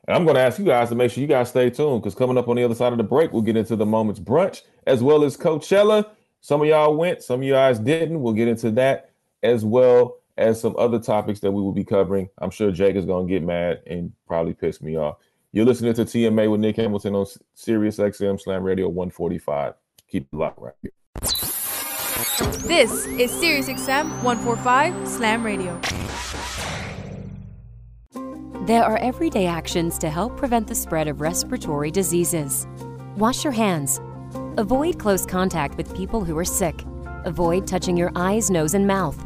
And 0.08 0.16
I'm 0.16 0.26
going 0.26 0.36
to 0.36 0.42
ask 0.42 0.60
you 0.60 0.66
guys 0.66 0.90
to 0.90 0.96
make 0.96 1.12
sure 1.12 1.22
you 1.22 1.28
guys 1.28 1.50
stay 1.50 1.72
tuned 1.72 2.04
because 2.04 2.14
coming 2.14 2.38
up 2.38 2.48
on 2.48 2.56
the 2.56 2.64
other 2.64 2.76
side 2.76 2.92
of 2.92 3.00
the 3.00 3.04
break, 3.04 3.34
we'll 3.34 3.42
get 3.42 3.58
into 3.58 3.76
the 3.76 3.86
Moments 3.86 4.20
Brunch 4.20 4.62
as 4.86 5.02
well 5.02 5.24
as 5.24 5.36
Coachella. 5.36 6.08
Some 6.40 6.62
of 6.62 6.68
y'all 6.68 6.96
went, 6.96 7.24
some 7.24 7.40
of 7.40 7.44
you 7.44 7.54
guys 7.54 7.80
didn't. 7.80 8.22
We'll 8.22 8.34
get 8.34 8.48
into 8.48 8.70
that 8.72 9.10
as 9.42 9.66
well 9.66 10.20
as 10.40 10.60
some 10.60 10.76
other 10.80 11.00
topics 11.00 11.42
that 11.42 11.52
we 11.52 11.62
will 11.62 11.74
be 11.74 11.84
covering. 11.84 12.30
I'm 12.38 12.50
sure 12.50 12.72
Jake 12.72 12.96
is 12.96 13.06
going 13.06 13.28
to 13.28 13.34
get 13.34 13.44
mad 13.44 13.82
and 13.86 14.12
probably 14.26 14.54
piss 14.54 14.82
me 14.82 14.98
off. 14.98 15.18
You're 15.52 15.66
listening 15.66 15.94
to 15.96 16.06
TMA 16.06 16.50
with 16.50 16.62
Nick 16.62 16.78
Hamilton 16.78 17.16
on 17.16 17.26
Sirius 17.56 17.98
XM 17.98 18.40
Slam 18.40 18.64
Radio 18.64 18.88
145. 18.88 19.74
Keep 20.08 20.30
it 20.32 20.36
locked 20.36 20.62
right 20.62 20.74
here. 20.82 20.92
This 22.62 23.06
is 23.06 23.32
Sirius 23.32 23.68
XM 23.68 24.10
145 24.24 25.08
Slam 25.08 25.44
Radio. 25.44 25.80
There 28.66 28.84
are 28.84 28.98
everyday 28.98 29.46
actions 29.48 29.98
to 29.98 30.10
help 30.10 30.38
prevent 30.38 30.68
the 30.68 30.76
spread 30.76 31.08
of 31.08 31.20
respiratory 31.22 31.92
diseases. 31.92 32.66
Wash 33.18 33.44
your 33.44 33.54
hands. 33.54 34.00
Avoid 34.58 35.00
close 35.00 35.26
contact 35.26 35.76
with 35.76 35.96
people 35.96 36.24
who 36.24 36.38
are 36.38 36.46
sick. 36.46 36.86
Avoid 37.26 37.68
touching 37.68 37.98
your 37.98 38.12
eyes, 38.16 38.50
nose, 38.50 38.76
and 38.76 38.86
mouth. 38.88 39.26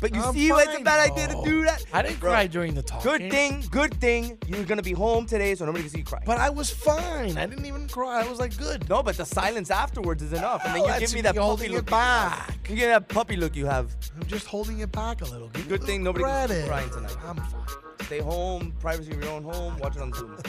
But 0.00 0.14
you 0.14 0.22
I'm 0.22 0.34
see 0.34 0.50
why 0.52 0.64
it's 0.64 0.78
a 0.78 0.82
bad 0.82 1.10
idea 1.10 1.28
to 1.28 1.40
do 1.44 1.64
that? 1.64 1.82
Oh. 1.92 1.96
I 1.98 2.02
didn't 2.02 2.20
Bro, 2.20 2.30
cry 2.30 2.46
during 2.46 2.74
the 2.74 2.82
talk. 2.82 3.02
Good 3.02 3.30
thing, 3.30 3.64
good 3.70 3.94
thing 4.00 4.38
you're 4.46 4.64
gonna 4.64 4.82
be 4.82 4.92
home 4.92 5.26
today 5.26 5.54
so 5.54 5.64
nobody 5.64 5.84
can 5.84 5.90
see 5.90 5.98
you 5.98 6.04
cry. 6.04 6.22
But 6.26 6.38
I 6.38 6.50
was 6.50 6.70
fine. 6.70 7.38
I 7.38 7.46
didn't 7.46 7.64
even 7.66 7.88
cry. 7.88 8.22
I 8.22 8.28
was 8.28 8.38
like, 8.38 8.56
good. 8.58 8.88
No, 8.88 9.02
but 9.02 9.16
the 9.16 9.24
silence 9.24 9.70
afterwards 9.70 10.22
is 10.22 10.32
enough. 10.32 10.62
And 10.64 10.74
then 10.76 10.82
Oh, 10.82 10.94
you 10.94 11.00
give 11.00 11.14
me 11.14 11.20
that 11.22 11.34
puppy 11.34 11.68
look 11.68 11.86
back. 11.86 12.68
You 12.68 12.76
get 12.76 12.88
that 12.88 13.08
puppy 13.08 13.36
look 13.36 13.56
you 13.56 13.66
have. 13.66 13.94
I'm 14.20 14.26
just 14.26 14.46
holding 14.46 14.80
it 14.80 14.92
back 14.92 15.22
a 15.22 15.24
little. 15.24 15.48
Give 15.48 15.68
Good 15.68 15.82
a 15.82 15.86
thing 15.86 16.04
little 16.04 16.20
nobody 16.20 16.24
can 16.24 16.48
see 16.48 16.54
you 16.60 16.66
credit. 16.66 16.90
crying 16.90 16.90
tonight. 16.90 17.16
I'm 17.26 17.36
fine. 17.36 18.06
Stay 18.06 18.20
home, 18.20 18.72
privacy 18.80 19.12
of 19.12 19.22
your 19.22 19.32
own 19.32 19.42
home, 19.44 19.78
watch 19.78 19.96
it 19.96 20.02
on 20.02 20.12
Zoom. 20.12 20.38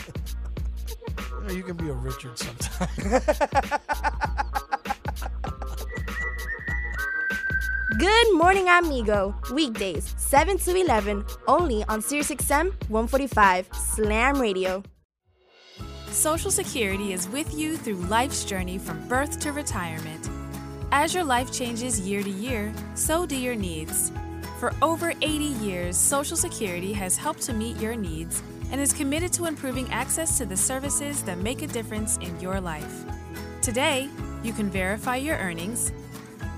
You, 1.39 1.43
know, 1.43 1.53
you 1.53 1.63
can 1.63 1.77
be 1.77 1.87
a 1.89 1.93
Richard 1.93 2.37
sometime. 2.37 2.89
Good 7.95 8.33
morning, 8.33 8.67
amigo. 8.67 9.33
Weekdays, 9.53 10.13
7 10.17 10.57
to 10.57 10.75
11, 10.75 11.23
only 11.47 11.85
on 11.85 12.01
SiriusXM 12.01 12.73
145 12.89 13.69
Slam 13.71 14.41
Radio. 14.41 14.83
Social 16.09 16.51
Security 16.51 17.13
is 17.13 17.29
with 17.29 17.57
you 17.57 17.77
through 17.77 17.95
life's 17.95 18.43
journey 18.43 18.77
from 18.77 19.07
birth 19.07 19.39
to 19.39 19.53
retirement. 19.53 20.29
As 20.91 21.13
your 21.13 21.23
life 21.23 21.49
changes 21.53 22.01
year 22.01 22.21
to 22.21 22.29
year, 22.29 22.73
so 22.93 23.25
do 23.25 23.37
your 23.37 23.55
needs. 23.55 24.11
For 24.59 24.73
over 24.81 25.11
80 25.21 25.27
years, 25.65 25.95
Social 25.95 26.35
Security 26.35 26.91
has 26.91 27.15
helped 27.15 27.41
to 27.43 27.53
meet 27.53 27.77
your 27.77 27.95
needs 27.95 28.43
and 28.69 28.81
is 28.81 28.91
committed 28.91 29.31
to 29.31 29.45
improving 29.45 29.89
access 29.93 30.37
to 30.39 30.45
the 30.45 30.57
services 30.57 31.23
that 31.23 31.37
make 31.37 31.61
a 31.61 31.67
difference 31.67 32.17
in 32.17 32.37
your 32.41 32.59
life. 32.59 33.05
Today, 33.61 34.09
you 34.43 34.51
can 34.51 34.69
verify 34.69 35.15
your 35.15 35.37
earnings, 35.37 35.93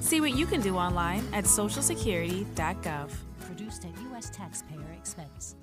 See 0.00 0.20
what 0.20 0.34
you 0.34 0.46
can 0.46 0.60
do 0.60 0.76
online 0.76 1.24
at 1.32 1.44
socialsecurity.gov. 1.44 3.10
Produced 3.40 3.84
at 3.84 3.90
U.S. 4.10 4.30
taxpayer 4.30 4.92
expense. 4.96 5.56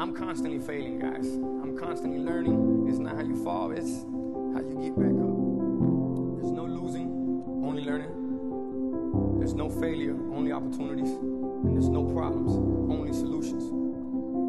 I'm 0.00 0.14
constantly 0.14 0.58
failing, 0.60 0.98
guys. 0.98 1.26
I'm 1.26 1.76
constantly 1.76 2.20
learning. 2.20 2.86
It's 2.88 2.98
not 2.98 3.16
how 3.16 3.22
you 3.22 3.42
fall, 3.44 3.72
it's 3.72 4.04
how 4.54 4.60
you 4.60 4.78
get 4.80 4.96
back 4.96 5.10
up. 5.18 5.34
There's 6.38 6.52
no 6.52 6.64
losing, 6.64 7.08
only 7.64 7.84
learning. 7.84 9.38
There's 9.38 9.54
no 9.54 9.68
failure, 9.68 10.14
only 10.32 10.52
opportunities. 10.52 11.10
And 11.10 11.74
there's 11.74 11.88
no 11.88 12.04
problems, 12.04 12.52
only 12.90 13.12
solutions. 13.12 13.64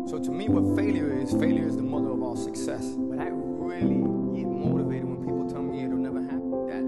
So 0.09 0.19
to 0.19 0.31
me, 0.31 0.47
what 0.49 0.77
failure 0.77 1.11
is, 1.19 1.31
failure 1.31 1.67
is 1.67 1.75
the 1.75 1.83
mother 1.83 2.11
of 2.11 2.21
all 2.21 2.35
success. 2.35 2.85
But 2.95 3.19
I 3.19 3.29
really 3.29 3.97
get 4.37 4.47
motivated 4.47 5.08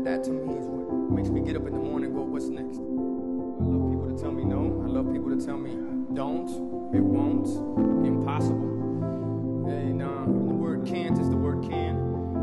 That, 0.01 0.17
that 0.17 0.23
to 0.23 0.31
me 0.31 0.57
is 0.57 0.65
what 0.65 1.11
makes 1.11 1.29
me 1.29 1.41
get 1.41 1.55
up 1.55 1.67
in 1.67 1.73
the 1.73 1.79
morning 1.79 2.09
and 2.09 2.15
go, 2.15 2.23
what's 2.23 2.47
next? 2.47 2.77
I 2.77 3.69
love 3.69 3.85
people 3.91 4.09
to 4.09 4.17
tell 4.17 4.31
me 4.31 4.43
no. 4.43 4.81
I 4.81 4.87
love 4.89 5.13
people 5.13 5.29
to 5.29 5.37
tell 5.37 5.57
me 5.57 5.77
don't, 6.15 6.49
it 6.93 7.01
won't, 7.01 7.45
impossible. 8.05 9.69
And 9.69 10.01
uh, 10.01 10.25
the 10.25 10.55
word 10.57 10.87
can't 10.87 11.19
is 11.19 11.29
the 11.29 11.37
word 11.37 11.61
can, 11.69 11.97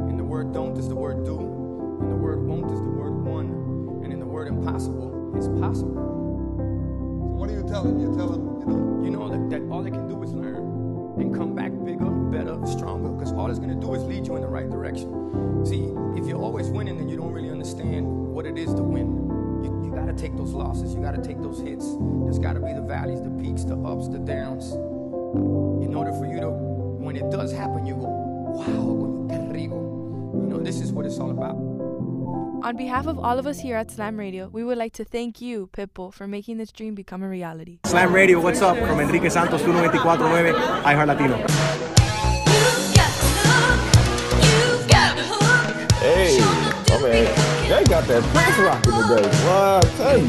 and 0.09 0.19
the 0.19 0.25
word 0.25 0.53
don't 0.53 0.79
is 0.79 0.89
the 0.89 0.95
word 0.95 1.25
do, 1.25 1.37
and 1.37 2.13
the 2.13 2.17
word 2.17 2.47
won't 2.47 2.71
is 2.71 2.81
the 2.81 2.91
word 2.91 3.27
one, 3.27 4.03
and 4.05 4.13
in 4.13 4.21
the 4.21 4.27
word 4.27 4.47
impossible 4.47 5.35
is 5.37 5.49
possible. 5.61 5.95
So 5.97 7.35
what 7.35 7.51
are 7.51 7.55
you 7.55 7.67
telling? 7.67 7.99
You're 7.99 8.15
telling 8.15 8.61
you 8.61 8.67
know, 8.67 9.03
you 9.03 9.11
know 9.11 9.29
that, 9.29 9.51
that 9.51 9.63
all 9.73 9.83
they 9.83 9.91
can 9.91 10.07
do 10.09 10.23
is 10.23 10.33
learn 10.33 10.63
and 11.19 11.35
come 11.35 11.55
back 11.55 11.73
bigger, 11.85 12.11
better, 12.31 12.57
stronger, 12.67 13.09
because 13.09 13.33
all 13.33 13.51
it's 13.51 13.59
going 13.59 13.75
to 13.75 13.81
do 13.85 13.95
is 13.95 14.05
lead 14.05 14.27
you 14.27 14.37
in 14.37 14.43
the 14.43 14.49
right 14.49 14.71
direction. 14.71 15.67
See, 15.67 15.93
if 16.17 16.27
you're 16.27 16.41
always 16.41 16.58
those 20.39 20.53
losses. 20.53 20.95
You 20.95 21.03
got 21.03 21.14
to 21.16 21.22
take 21.22 21.43
those 21.43 21.61
hits. 21.61 21.84
There's 22.24 22.39
got 22.39 22.55
to 22.55 22.61
be 22.61 22.72
the 22.72 22.80
valleys, 22.80 23.20
the 23.20 23.30
peaks, 23.30 23.64
the 23.64 23.76
ups, 23.76 24.09
the 24.09 24.18
downs. 24.18 24.72
In 25.84 25.95
order 25.95 26.12
for 26.12 26.26
you 26.26 26.41
to, 26.41 26.49
when 26.49 27.16
it 27.16 27.28
does 27.30 27.53
happen, 27.53 27.84
you 27.84 27.95
go, 27.95 28.07
wow, 28.07 29.28
qué 29.28 29.53
rico. 29.53 29.76
You 30.41 30.47
know, 30.49 30.59
this 30.59 30.80
is 30.80 30.93
what 30.93 31.05
it's 31.05 31.18
all 31.18 31.30
about. 31.30 31.57
On 32.64 32.76
behalf 32.76 33.07
of 33.07 33.18
all 33.18 33.39
of 33.39 33.47
us 33.47 33.59
here 33.61 33.76
at 33.76 33.91
Slam 33.91 34.18
Radio, 34.18 34.49
we 34.49 34.64
would 34.64 34.78
like 34.78 34.93
to 34.95 35.05
thank 35.05 35.41
you, 35.41 35.68
Pitbull, 35.72 36.12
for 36.14 36.26
making 36.26 36.59
this 36.59 36.72
dream 36.72 36.95
become 36.95 37.22
a 37.22 37.28
reality. 37.28 37.80
Slam 37.84 38.12
Radio, 38.12 38.41
what's 38.41 38.62
up? 38.62 38.76
From 38.78 39.01
Enrique 39.01 39.28
Santos, 39.28 39.62
1249, 39.62 40.55
iHeart 40.84 41.07
Latino. 41.07 41.36
Hey, 46.01 46.39
my 46.91 47.03
man, 47.03 47.48
they 47.69 47.85
got 47.85 48.05
that 48.09 48.23
Prince 48.35 48.59
rocking 48.59 48.93
today. 48.93 49.29
Well, 49.45 49.79
I 49.79 49.81
tell 49.97 50.19
you. 50.19 50.29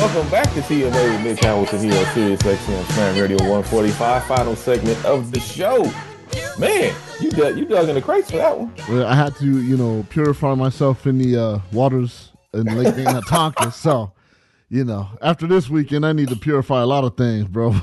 Welcome 0.00 0.28
back 0.30 0.52
to 0.54 0.60
TMA 0.60 0.90
with 0.90 1.22
Nick 1.24 1.38
Hamilton 1.38 1.78
here 1.78 1.96
on 1.96 2.12
Sirius 2.12 2.42
XM 2.42 2.84
Slam 2.92 3.20
Radio 3.20 3.36
145, 3.38 4.24
final 4.26 4.56
segment 4.56 5.02
of 5.04 5.30
the 5.30 5.38
show. 5.38 5.84
Man, 6.58 6.92
you 7.20 7.30
dug, 7.30 7.56
you 7.56 7.64
dug 7.64 7.88
in 7.88 7.94
the 7.94 8.02
crates 8.02 8.30
for 8.30 8.38
that 8.38 8.58
one. 8.58 8.74
Well, 8.88 9.06
I 9.06 9.14
had 9.14 9.36
to, 9.36 9.62
you 9.62 9.76
know, 9.76 10.04
purify 10.10 10.54
myself 10.54 11.06
in 11.06 11.18
the 11.18 11.36
uh, 11.36 11.60
waters 11.72 12.32
in 12.52 12.64
Lake 12.64 12.96
Minnetonka. 13.04 13.70
so, 13.70 14.12
you 14.68 14.84
know, 14.84 15.08
after 15.22 15.46
this 15.46 15.70
weekend, 15.70 16.04
I 16.04 16.12
need 16.12 16.28
to 16.30 16.36
purify 16.36 16.82
a 16.82 16.86
lot 16.86 17.04
of 17.04 17.16
things, 17.16 17.46
bro. 17.46 17.70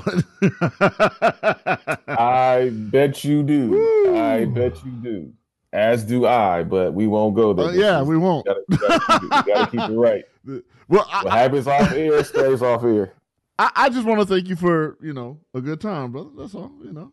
I 2.06 2.70
bet 2.72 3.24
you 3.24 3.42
do. 3.42 4.14
I 4.14 4.44
bet 4.44 4.84
you 4.84 4.90
do. 4.90 5.32
As 5.72 6.04
do 6.04 6.26
I, 6.26 6.64
but 6.64 6.92
we 6.92 7.06
won't 7.06 7.34
go 7.34 7.54
there. 7.54 7.66
Uh, 7.66 7.72
yeah, 7.72 8.02
we 8.02 8.18
won't. 8.18 8.44
Gotta, 8.44 8.62
gotta 8.68 9.20
keep, 9.20 9.32
it, 9.32 9.46
gotta 9.46 9.70
keep 9.70 9.80
it 9.80 9.94
right. 9.94 10.24
Well, 10.88 11.08
I, 11.10 11.24
what 11.24 11.32
happens 11.32 11.66
off 11.68 11.92
air 11.92 12.22
stays 12.24 12.60
off 12.60 12.82
air. 12.84 13.14
I, 13.58 13.70
I 13.74 13.88
just 13.88 14.04
want 14.04 14.20
to 14.20 14.26
thank 14.26 14.48
you 14.48 14.56
for, 14.56 14.98
you 15.00 15.14
know, 15.14 15.38
a 15.54 15.60
good 15.60 15.80
time, 15.80 16.12
brother. 16.12 16.30
That's 16.36 16.54
all, 16.54 16.72
you 16.84 16.92
know. 16.92 17.12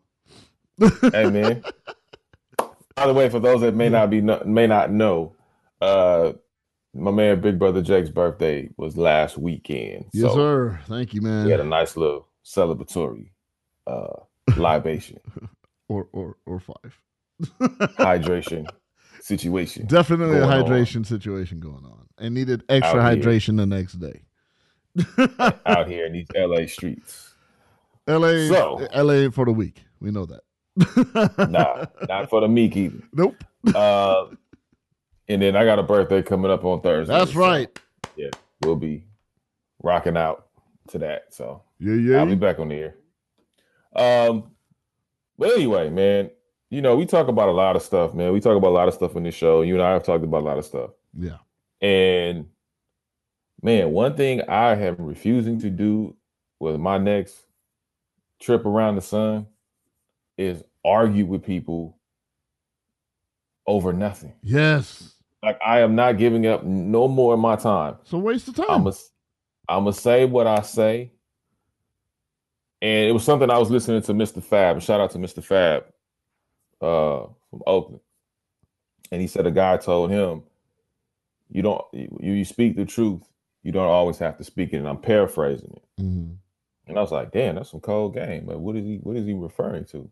hey 1.14 1.30
man. 1.30 1.64
By 2.96 3.08
the 3.08 3.14
way, 3.14 3.30
for 3.30 3.40
those 3.40 3.62
that 3.62 3.76
may 3.76 3.88
not 3.88 4.10
be 4.10 4.20
may 4.20 4.68
not 4.68 4.92
know, 4.92 5.36
uh, 5.80 6.34
my 6.94 7.12
man 7.12 7.40
Big 7.40 7.58
Brother 7.58 7.82
Jake's 7.82 8.10
birthday 8.10 8.70
was 8.76 8.98
last 8.98 9.38
weekend. 9.38 10.06
Yes, 10.12 10.34
sir. 10.34 10.80
Thank 10.88 11.14
you, 11.14 11.22
man. 11.22 11.46
We 11.46 11.52
had 11.52 11.62
a 11.62 11.66
nice 11.66 11.96
little 11.96 12.28
celebratory 12.44 13.30
uh, 13.88 14.16
libation 14.58 15.22
or 15.88 16.08
or 16.12 16.36
or 16.46 16.60
five 16.60 17.00
hydration 17.62 18.68
situation. 19.22 19.86
Definitely 19.86 20.38
a 20.38 20.44
hydration 20.44 20.98
on 20.98 21.04
situation 21.06 21.60
going 21.60 21.86
on, 21.86 22.08
and 22.18 22.34
needed 22.34 22.64
extra 22.70 23.00
Out 23.00 23.14
here. 23.16 23.24
hydration 23.24 23.58
the 23.58 23.66
next 23.66 23.94
day. 23.94 24.22
out 25.66 25.88
here 25.88 26.06
in 26.06 26.14
these 26.14 26.28
LA 26.36 26.66
streets. 26.66 27.34
L.A. 28.08 28.48
So- 28.48 28.88
L.A. 28.92 29.32
for 29.32 29.46
the 29.46 29.52
week. 29.52 29.84
We 30.00 30.12
know 30.12 30.26
that. 30.26 30.42
Nah, 31.50 31.86
not 32.08 32.30
for 32.30 32.42
the 32.42 32.48
meek 32.48 32.76
either. 32.78 33.02
Nope. 33.14 33.44
Uh, 33.76 34.28
and 35.28 35.42
then 35.42 35.56
I 35.56 35.66
got 35.66 35.78
a 35.80 35.84
birthday 35.84 36.22
coming 36.24 36.50
up 36.50 36.64
on 36.66 36.82
Thursday. 36.82 37.14
That's 37.14 37.34
so, 37.34 37.40
right. 37.40 37.80
Yeah, 38.16 38.30
we'll 38.64 38.76
be 38.78 39.04
rocking 39.84 40.18
out 40.18 40.48
to 40.90 41.00
that. 41.00 41.34
So 41.34 41.64
Yeah, 41.80 41.94
yeah. 41.94 42.18
I'll 42.20 42.26
be 42.26 42.36
back 42.36 42.60
on 42.60 42.70
the 42.70 42.76
air. 42.76 42.96
Um, 43.96 44.52
but 45.38 45.52
anyway, 45.52 45.90
man, 45.90 46.32
you 46.70 46.82
know 46.82 46.96
we 46.96 47.06
talk 47.06 47.28
about 47.28 47.50
a 47.50 47.54
lot 47.54 47.76
of 47.76 47.82
stuff, 47.82 48.14
man. 48.14 48.32
We 48.32 48.40
talk 48.40 48.56
about 48.56 48.70
a 48.70 48.78
lot 48.78 48.88
of 48.88 48.94
stuff 48.94 49.16
in 49.16 49.24
this 49.24 49.36
show. 49.36 49.62
You 49.62 49.76
and 49.76 49.84
I 49.84 49.92
have 49.92 50.04
talked 50.04 50.24
about 50.24 50.44
a 50.44 50.46
lot 50.46 50.58
of 50.58 50.66
stuff. 50.66 50.92
Yeah. 51.18 51.38
And 51.82 52.48
man, 53.62 53.92
one 53.92 54.16
thing 54.16 54.42
I 54.48 54.76
am 54.76 54.96
refusing 55.00 55.60
to 55.62 55.70
do 55.70 56.16
with 56.60 56.80
my 56.80 56.98
next 56.98 57.38
trip 58.40 58.66
around 58.66 58.96
the 58.96 59.02
sun 59.02 59.48
is 60.38 60.64
argue 60.86 61.26
with 61.26 61.44
people 61.44 61.98
over 63.66 63.92
nothing. 63.92 64.34
Yes. 64.44 65.16
Like 65.42 65.58
I 65.66 65.80
am 65.80 65.96
not 65.96 66.18
giving 66.18 66.46
up 66.46 66.64
no 66.64 67.08
more 67.08 67.34
of 67.34 67.40
my 67.40 67.56
time. 67.56 67.96
It's 68.02 68.14
a 68.14 68.18
waste 68.18 68.48
of 68.48 68.56
time. 68.56 68.66
I'm 68.70 68.84
gonna 68.84 68.96
I'm 69.68 69.84
gonna 69.84 69.94
say 69.94 70.26
what 70.26 70.46
I 70.46 70.62
say. 70.62 71.14
And 72.82 73.10
it 73.10 73.12
was 73.12 73.24
something 73.24 73.50
I 73.50 73.58
was 73.58 73.70
listening 73.70 74.02
to 74.04 74.14
Mr. 74.14 74.42
Fab. 74.42 74.82
Shout 74.82 75.02
out 75.02 75.12
to 75.12 75.18
Mr. 75.18 75.44
Fab 75.44 75.84
uh, 76.82 77.28
from 77.50 77.62
Oakland. 77.68 78.02
And 79.12 79.22
he 79.22 79.28
said 79.28 79.48
a 79.48 79.52
guy 79.52 79.78
told 79.78 80.12
him, 80.12 80.44
"You 81.50 81.62
don't 81.62 81.84
you, 81.94 82.18
you 82.22 82.46
speak 82.46 82.76
the 82.76 82.86
truth. 82.86 83.24
You 83.64 83.72
don't 83.72 83.88
always 83.88 84.18
have 84.20 84.38
to 84.38 84.44
speak 84.44 84.74
it." 84.74 84.78
And 84.78 84.88
I'm 84.88 85.02
paraphrasing 85.02 85.74
it. 85.76 86.02
Mhm. 86.02 86.38
And 86.88 86.98
I 86.98 87.02
was 87.02 87.12
like, 87.12 87.32
"Damn, 87.32 87.56
that's 87.56 87.72
some 87.72 87.80
cold 87.82 88.14
game." 88.14 88.46
But 88.46 88.60
what 88.60 88.76
is 88.76 88.86
he? 88.86 88.98
What 88.98 89.16
is 89.16 89.26
he 89.26 89.34
referring 89.34 89.86
to? 89.86 90.10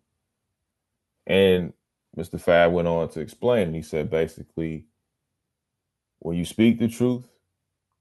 And 1.28 1.74
Mr. 2.18 2.40
Fab 2.40 2.72
went 2.74 2.88
on 2.88 3.10
to 3.10 3.20
explain. 3.20 3.68
And 3.68 3.76
he 3.76 3.82
said 3.82 4.10
basically, 4.10 4.86
when 6.20 6.38
you 6.38 6.46
speak 6.46 6.80
the 6.80 6.88
truth, 6.88 7.28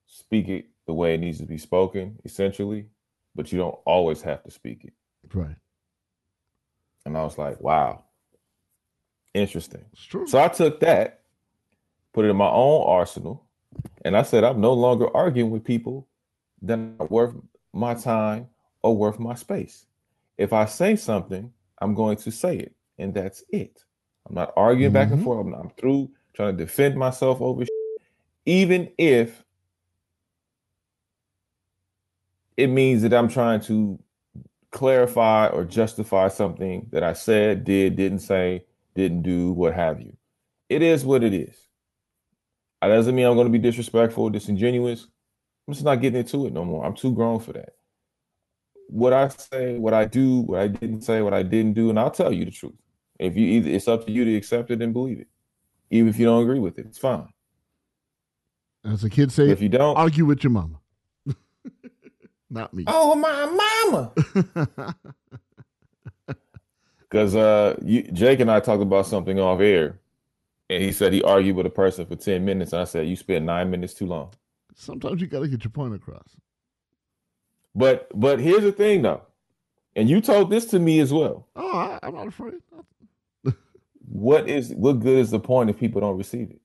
speak 0.06 0.48
it 0.48 0.66
the 0.86 0.94
way 0.94 1.14
it 1.14 1.20
needs 1.20 1.38
to 1.38 1.44
be 1.46 1.58
spoken, 1.58 2.18
essentially, 2.24 2.86
but 3.34 3.52
you 3.52 3.58
don't 3.58 3.78
always 3.84 4.22
have 4.22 4.42
to 4.44 4.50
speak 4.50 4.84
it. 4.84 4.94
Right. 5.34 5.56
And 7.04 7.16
I 7.18 7.24
was 7.24 7.36
like, 7.38 7.60
wow, 7.60 8.04
interesting. 9.36 9.84
So 10.26 10.38
I 10.40 10.48
took 10.48 10.80
that, 10.80 11.20
put 12.12 12.24
it 12.24 12.28
in 12.28 12.36
my 12.36 12.48
own 12.48 12.84
arsenal, 12.86 13.44
and 14.04 14.16
I 14.16 14.22
said, 14.22 14.42
I'm 14.44 14.60
no 14.60 14.72
longer 14.72 15.14
arguing 15.14 15.50
with 15.50 15.64
people 15.64 16.08
that 16.62 16.78
are 16.98 17.06
worth 17.06 17.34
my 17.72 17.94
time 17.94 18.48
or 18.82 18.96
worth 18.96 19.18
my 19.18 19.34
space. 19.34 19.86
If 20.38 20.52
I 20.52 20.64
say 20.64 20.96
something, 20.96 21.52
I'm 21.80 21.94
going 21.94 22.16
to 22.18 22.30
say 22.30 22.56
it, 22.56 22.74
and 22.98 23.12
that's 23.12 23.44
it. 23.50 23.84
I'm 24.28 24.34
not 24.34 24.52
arguing 24.56 24.92
back 24.92 25.10
and 25.10 25.20
Mhm. 25.20 25.24
forth. 25.24 25.46
I'm, 25.46 25.54
I'm 25.54 25.70
through 25.70 26.10
trying 26.34 26.56
to 26.56 26.64
defend 26.64 26.96
myself 26.96 27.40
over. 27.40 27.64
shit. 27.64 27.70
even 28.46 28.90
if 28.98 29.44
it 32.56 32.68
means 32.68 33.02
that 33.02 33.12
I'm 33.12 33.28
trying 33.28 33.60
to 33.62 33.98
clarify 34.70 35.48
or 35.48 35.64
justify 35.64 36.28
something 36.28 36.86
that 36.92 37.02
I 37.02 37.12
said, 37.12 37.64
did, 37.64 37.96
didn't 37.96 38.20
say, 38.20 38.64
didn't 38.96 39.22
do, 39.22 39.52
what 39.52 39.74
have 39.74 40.00
you. 40.00 40.16
It 40.68 40.82
is 40.82 41.04
what 41.04 41.22
it 41.22 41.32
is. 41.32 41.54
That 42.82 42.88
doesn't 42.88 43.14
mean 43.14 43.26
I'm 43.26 43.34
going 43.34 43.46
to 43.46 43.52
be 43.52 43.58
disrespectful, 43.58 44.30
disingenuous. 44.30 45.06
I'm 45.66 45.74
just 45.74 45.84
not 45.84 46.00
getting 46.00 46.20
into 46.20 46.46
it 46.46 46.52
no 46.52 46.64
more. 46.64 46.84
I'm 46.84 46.94
too 46.94 47.12
grown 47.12 47.40
for 47.40 47.52
that. 47.52 47.70
What 48.88 49.12
I 49.12 49.28
say, 49.28 49.78
what 49.78 49.94
I 49.94 50.04
do, 50.04 50.40
what 50.40 50.60
I 50.60 50.68
didn't 50.68 51.02
say, 51.02 51.22
what 51.22 51.34
I 51.34 51.42
didn't 51.42 51.72
do, 51.72 51.90
and 51.90 51.98
I'll 51.98 52.10
tell 52.10 52.32
you 52.32 52.44
the 52.44 52.50
truth. 52.50 52.74
If 53.18 53.36
you 53.36 53.46
either, 53.46 53.70
it's 53.70 53.88
up 53.88 54.06
to 54.06 54.12
you 54.12 54.24
to 54.24 54.36
accept 54.36 54.70
it 54.70 54.82
and 54.82 54.92
believe 54.92 55.20
it, 55.20 55.28
even 55.90 56.08
if 56.08 56.18
you 56.18 56.26
don't 56.26 56.42
agree 56.42 56.60
with 56.60 56.78
it. 56.78 56.86
It's 56.86 56.98
fine. 56.98 57.28
As 58.84 59.02
a 59.02 59.10
kid 59.10 59.32
say, 59.32 59.50
if 59.50 59.60
you 59.60 59.68
don't 59.68 59.96
argue 59.96 60.24
with 60.24 60.44
your 60.44 60.52
mama. 60.52 60.78
Not 62.50 62.72
me. 62.72 62.84
Oh 62.86 63.16
my 63.16 63.46
mama. 63.84 64.94
Because 67.08 67.36
uh, 67.36 67.76
you, 67.82 68.02
Jake 68.02 68.40
and 68.40 68.50
I 68.50 68.60
talked 68.60 68.82
about 68.82 69.06
something 69.06 69.38
off 69.38 69.60
air, 69.60 70.00
and 70.68 70.82
he 70.82 70.92
said 70.92 71.12
he 71.12 71.22
argued 71.22 71.56
with 71.56 71.66
a 71.66 71.70
person 71.70 72.06
for 72.06 72.16
ten 72.16 72.44
minutes, 72.44 72.72
and 72.72 72.82
I 72.82 72.84
said 72.84 73.06
you 73.06 73.16
spent 73.16 73.44
nine 73.44 73.70
minutes 73.70 73.94
too 73.94 74.06
long. 74.06 74.32
Sometimes 74.74 75.20
you 75.20 75.26
got 75.26 75.40
to 75.40 75.48
get 75.48 75.64
your 75.64 75.70
point 75.70 75.94
across. 75.94 76.36
But 77.74 78.08
but 78.14 78.40
here's 78.40 78.62
the 78.62 78.72
thing 78.72 79.02
though, 79.02 79.22
and 79.94 80.08
you 80.08 80.20
told 80.20 80.50
this 80.50 80.64
to 80.66 80.78
me 80.78 80.98
as 81.00 81.12
well. 81.12 81.46
Oh, 81.54 81.76
I, 81.76 81.98
I'm 82.02 82.14
not 82.14 82.26
afraid. 82.28 82.54
what 84.08 84.48
is 84.48 84.72
what 84.74 85.00
good 85.00 85.18
is 85.18 85.30
the 85.30 85.38
point 85.38 85.70
if 85.70 85.78
people 85.78 86.00
don't 86.00 86.18
receive 86.18 86.50
it? 86.50 86.60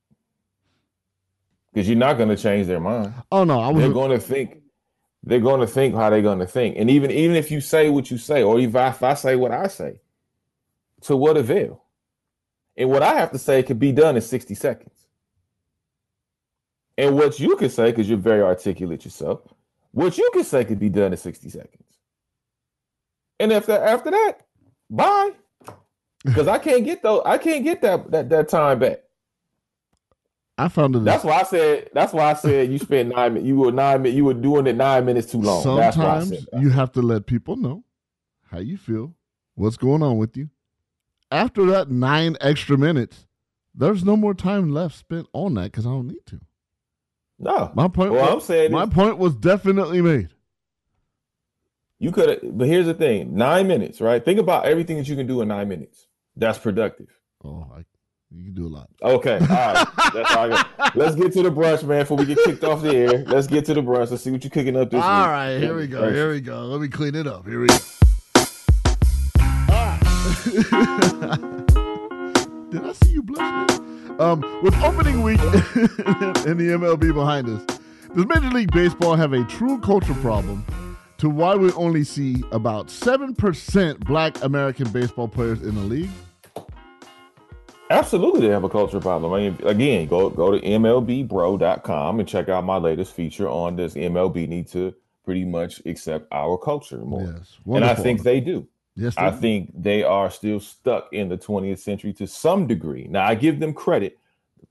Because 1.72 1.88
you're 1.88 1.98
not 1.98 2.18
going 2.18 2.30
to 2.30 2.38
change 2.38 2.68
their 2.68 2.80
mind. 2.80 3.14
Oh 3.32 3.44
no, 3.44 3.60
I 3.60 3.70
was. 3.70 3.84
They're 3.84 3.94
going 3.94 4.12
to 4.12 4.20
think. 4.20 4.58
They're 5.24 5.39
going 5.39 5.62
to 5.62 5.68
think 5.68 5.94
how 5.94 6.10
they're 6.10 6.24
going 6.24 6.39
to 6.39 6.48
think, 6.48 6.78
and 6.78 6.89
even 6.89 7.12
even 7.12 7.36
if 7.36 7.52
you 7.52 7.62
say 7.62 7.89
what 7.89 8.10
you 8.10 8.18
say, 8.18 8.42
or 8.42 8.60
if 8.60 8.76
I, 8.76 8.88
if 8.88 9.04
I 9.04 9.14
say 9.14 9.36
what 9.36 9.52
I 9.52 9.68
say, 9.68 10.00
to 11.02 11.16
what 11.16 11.38
avail? 11.38 11.84
And 12.78 12.89
what 12.89 13.04
I 13.04 13.16
have 13.16 13.32
to 13.32 13.38
say 13.38 13.64
could 13.64 13.80
be 13.80 13.91
done 13.91 14.16
in 14.16 14.22
60 14.22 14.56
seconds. 14.56 15.08
And 16.97 17.16
what 17.16 17.39
you 17.39 17.56
can 17.56 17.70
say, 17.70 17.91
because 17.91 18.08
you're 18.08 18.18
very 18.18 18.41
articulate 18.41 19.06
yourself, 19.06 19.41
what 19.91 20.18
you 20.18 20.30
can 20.34 20.43
say 20.43 20.64
could 20.66 20.80
be 20.80 20.89
done 20.89 21.12
in 21.12 21.18
60 21.18 21.49
seconds. 21.49 21.84
And 23.39 23.52
if 23.52 23.66
that 23.66 23.82
after 23.82 24.12
that, 24.12 24.45
bye. 24.89 25.32
Because 26.24 26.47
I 26.47 26.60
can't 26.60 26.86
get 26.86 27.02
those, 27.02 27.24
I 27.26 27.39
can't 27.39 27.64
get 27.64 27.82
that 27.82 28.12
that 28.12 28.30
that 28.30 28.49
time 28.49 28.80
back. 28.80 28.99
I 30.58 30.68
found 30.68 30.95
it. 30.95 31.04
That's 31.04 31.24
why 31.24 31.39
I 31.39 31.43
said. 31.43 31.89
That's 31.93 32.14
why 32.14 32.30
I 32.30 32.34
said 32.36 32.72
you 32.72 32.78
spent 32.78 33.10
nine. 33.16 33.43
You 33.43 33.56
were 33.56 33.72
nine. 33.72 34.06
You 34.06 34.26
were 34.26 34.36
doing 34.36 34.68
it 34.68 34.76
nine 34.76 35.06
minutes 35.06 35.32
too 35.32 35.41
long. 35.41 35.64
Sometimes 35.64 36.45
you 36.60 36.70
have 36.70 36.91
to 36.91 37.02
let 37.02 37.26
people 37.26 37.56
know 37.56 37.84
how 38.52 38.60
you 38.60 38.78
feel, 38.78 39.16
what's 39.56 39.78
going 39.78 40.04
on 40.04 40.18
with 40.18 40.38
you. 40.38 40.49
After 41.32 41.65
that 41.67 41.89
nine 41.89 42.36
extra 42.41 42.77
minutes, 42.77 43.25
there's 43.73 44.03
no 44.03 44.17
more 44.17 44.34
time 44.34 44.69
left 44.69 44.97
spent 44.97 45.27
on 45.34 45.53
that 45.55 45.71
because 45.71 45.86
I 45.86 45.89
don't 45.89 46.07
need 46.07 46.25
to. 46.27 46.41
No, 47.39 47.71
my 47.73 47.88
point. 47.88 48.11
Well, 48.11 48.21
was, 48.21 48.34
I'm 48.34 48.39
saying 48.41 48.71
my 48.71 48.86
point 48.86 49.17
was 49.17 49.36
definitely 49.36 50.01
made. 50.01 50.29
You 51.97 52.11
could, 52.11 52.29
have 52.29 52.57
but 52.57 52.67
here's 52.67 52.86
the 52.86 52.93
thing: 52.93 53.36
nine 53.36 53.67
minutes, 53.67 54.01
right? 54.01 54.23
Think 54.23 54.39
about 54.39 54.65
everything 54.65 54.97
that 54.97 55.07
you 55.07 55.15
can 55.15 55.25
do 55.25 55.41
in 55.41 55.47
nine 55.47 55.67
minutes. 55.67 56.07
That's 56.36 56.59
productive. 56.59 57.07
Oh, 57.43 57.65
I, 57.75 57.84
you 58.29 58.45
can 58.45 58.53
do 58.53 58.67
a 58.67 58.69
lot. 58.69 58.89
Okay, 59.01 59.39
all 59.39 59.47
right. 59.47 59.88
That's 60.13 60.36
all 60.36 60.45
I 60.45 60.49
got. 60.49 60.95
Let's 60.95 61.15
get 61.15 61.34
to 61.34 61.43
the 61.43 61.51
brunch, 61.51 61.84
man. 61.84 62.01
Before 62.01 62.17
we 62.17 62.25
get 62.25 62.38
kicked 62.45 62.63
off 62.63 62.82
the 62.82 62.95
air, 62.95 63.23
let's 63.27 63.47
get 63.47 63.65
to 63.65 63.73
the 63.73 63.82
brunch. 63.82 64.11
Let's 64.11 64.23
see 64.23 64.32
what 64.32 64.43
you're 64.43 64.51
cooking 64.51 64.77
up 64.77 64.91
this 64.91 65.01
All 65.01 65.09
week. 65.09 65.25
All 65.25 65.32
right, 65.32 65.57
here 65.57 65.75
we 65.75 65.88
go. 65.88 66.11
Here 66.11 66.32
we 66.32 66.41
go. 66.41 66.65
Let 66.65 66.82
me 66.82 66.89
clean 66.89 67.15
it 67.15 67.25
up. 67.25 67.47
Here 67.47 67.59
we 67.59 67.67
go. 67.67 67.77
Did 72.72 72.84
I 72.84 72.94
see 73.04 73.12
you 73.12 73.22
blushing? 73.22 74.20
Um, 74.20 74.42
with 74.64 74.76
opening 74.82 75.22
week 75.22 75.39
in 75.44 76.58
the 76.58 76.76
MLB 76.80 77.14
behind 77.14 77.48
us, 77.48 77.80
does 78.16 78.26
Major 78.26 78.50
League 78.50 78.72
Baseball 78.72 79.16
have 79.16 79.34
a 79.34 79.44
true 79.46 79.80
culture 79.80 80.16
problem 80.16 80.66
to 81.20 81.30
why 81.30 81.56
we 81.56 81.72
only 81.74 82.04
see 82.04 82.44
about 82.52 82.88
7% 82.88 84.00
black 84.00 84.44
American 84.44 84.89
baseball 84.89 85.28
players 85.28 85.62
in 85.62 85.76
the 85.76 85.82
league? 85.82 86.10
Absolutely, 87.92 88.42
they 88.42 88.54
have 88.54 88.64
a 88.64 88.70
culture 88.70 89.00
problem. 89.00 89.34
I 89.34 89.50
mean, 89.50 89.60
again, 89.64 90.08
go 90.08 90.30
go 90.30 90.52
to 90.52 90.60
MLBbro.com 90.60 92.20
and 92.20 92.28
check 92.28 92.50
out 92.50 92.64
my 92.64 92.78
latest 92.78 93.14
feature 93.14 93.48
on 93.48 93.76
does 93.76 93.94
MLB 93.94 94.48
need 94.48 94.68
to 94.70 94.96
pretty 95.24 95.46
much 95.46 95.82
accept 95.86 96.28
our 96.32 96.58
culture 96.58 96.98
more? 96.98 97.36
Yes, 97.38 97.58
and 97.66 97.86
I 97.86 97.94
think 97.94 98.24
they 98.24 98.39
do. 98.39 98.68
Yes, 98.96 99.16
I 99.18 99.32
think 99.32 99.72
they 99.74 100.04
are 100.04 100.30
still 100.30 100.60
stuck 100.60 101.14
in 101.14 101.30
the 101.30 101.38
20th 101.38 101.80
century 101.80 102.14
to 102.14 102.28
some 102.28 102.68
degree. 102.68 103.08
Now, 103.10 103.26
I 103.26 103.36
give 103.36 103.60
them 103.60 103.74
credit. 103.74 104.18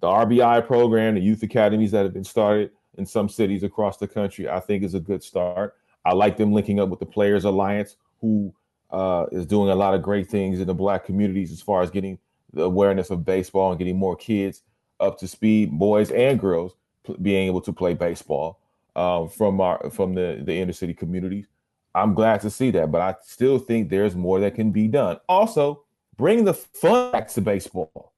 The 0.00 0.06
RBI 0.06 0.66
program, 0.66 1.14
the 1.14 1.20
youth 1.20 1.42
academies 1.42 1.90
that 1.92 2.04
have 2.04 2.12
been 2.12 2.24
started 2.24 2.70
in 2.98 3.06
some 3.06 3.28
cities 3.28 3.62
across 3.62 3.96
the 3.96 4.06
country, 4.06 4.48
I 4.48 4.60
think 4.60 4.84
is 4.84 4.94
a 4.94 5.00
good 5.00 5.22
start. 5.22 5.74
I 6.04 6.12
like 6.12 6.36
them 6.36 6.52
linking 6.52 6.80
up 6.80 6.88
with 6.88 7.00
the 7.00 7.06
Players 7.06 7.44
Alliance, 7.44 7.96
who 8.20 8.54
uh, 8.90 9.26
is 9.32 9.46
doing 9.46 9.70
a 9.70 9.74
lot 9.74 9.94
of 9.94 10.02
great 10.02 10.28
things 10.28 10.60
in 10.60 10.66
the 10.66 10.74
black 10.74 11.04
communities 11.04 11.52
as 11.52 11.60
far 11.60 11.82
as 11.82 11.90
getting 11.90 12.18
the 12.52 12.62
awareness 12.62 13.10
of 13.10 13.24
baseball 13.24 13.70
and 13.70 13.78
getting 13.78 13.96
more 13.96 14.16
kids 14.16 14.62
up 14.98 15.18
to 15.18 15.28
speed, 15.28 15.70
boys 15.72 16.10
and 16.10 16.38
girls, 16.38 16.74
pl- 17.04 17.16
being 17.22 17.46
able 17.46 17.60
to 17.60 17.72
play 17.72 17.94
baseball 17.94 18.60
um, 18.96 19.28
from 19.28 19.60
our 19.60 19.90
from 19.90 20.14
the 20.14 20.40
the 20.44 20.54
inner 20.54 20.72
city 20.72 20.94
communities. 20.94 21.46
I'm 21.94 22.14
glad 22.14 22.40
to 22.42 22.50
see 22.50 22.70
that, 22.72 22.92
but 22.92 23.00
I 23.00 23.16
still 23.22 23.58
think 23.58 23.88
there's 23.88 24.14
more 24.14 24.40
that 24.40 24.54
can 24.54 24.70
be 24.70 24.86
done. 24.86 25.18
Also, 25.28 25.84
bring 26.16 26.44
the 26.44 26.54
fun 26.54 27.12
back 27.12 27.28
to 27.28 27.40
baseball. 27.40 28.12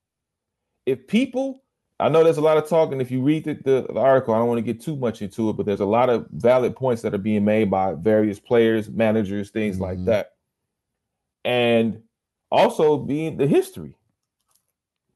If 0.85 1.07
people, 1.07 1.63
I 1.99 2.09
know 2.09 2.23
there's 2.23 2.37
a 2.37 2.43
lot 2.43 2.59
of 2.59 2.69
talk, 2.69 2.93
and 2.93 3.01
if 3.01 3.11
you 3.11 3.23
read 3.23 3.45
the, 3.45 3.55
the, 3.55 3.87
the 3.93 3.99
article, 4.01 4.35
I 4.35 4.39
don't 4.39 4.49
want 4.49 4.59
to 4.59 4.63
get 4.63 4.83
too 4.83 4.97
much 4.97 5.23
into 5.23 5.49
it, 5.49 5.55
but 5.55 5.65
there's 5.65 5.81
a 5.81 5.87
lot 5.87 6.11
of 6.11 6.27
valid 6.33 6.77
points 6.77 7.03
that 7.03 7.15
are 7.15 7.19
being 7.19 7.45
made 7.45 7.71
by 7.71 7.95
various 7.95 8.39
players, 8.39 8.89
managers, 8.91 9.51
things 9.51 9.77
Mm-hmm. 9.77 9.85
like 9.85 10.05
that. 10.07 10.33
And 11.45 12.03
also 12.51 12.99
being 12.99 13.37
the 13.39 13.47
history, 13.47 13.95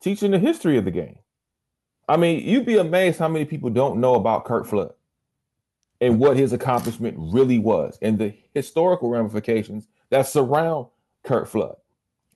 teaching 0.00 0.30
the 0.30 0.38
history 0.38 0.78
of 0.78 0.84
the 0.84 0.90
game. 0.90 1.18
I 2.08 2.16
mean, 2.16 2.42
you'd 2.48 2.64
be 2.66 2.78
amazed 2.78 3.18
how 3.18 3.28
many 3.28 3.44
people 3.44 3.68
don't 3.68 4.00
know 4.00 4.14
about 4.14 4.44
Curt 4.44 4.66
Flood 4.66 4.92
and 6.00 6.18
what 6.18 6.36
his 6.36 6.52
accomplishment 6.52 7.16
really 7.18 7.58
was 7.58 7.98
and 8.02 8.18
the 8.18 8.34
historical 8.54 9.08
ramifications 9.08 9.88
that 10.10 10.26
surround 10.26 10.86
Curt 11.24 11.48
Flood. 11.48 11.76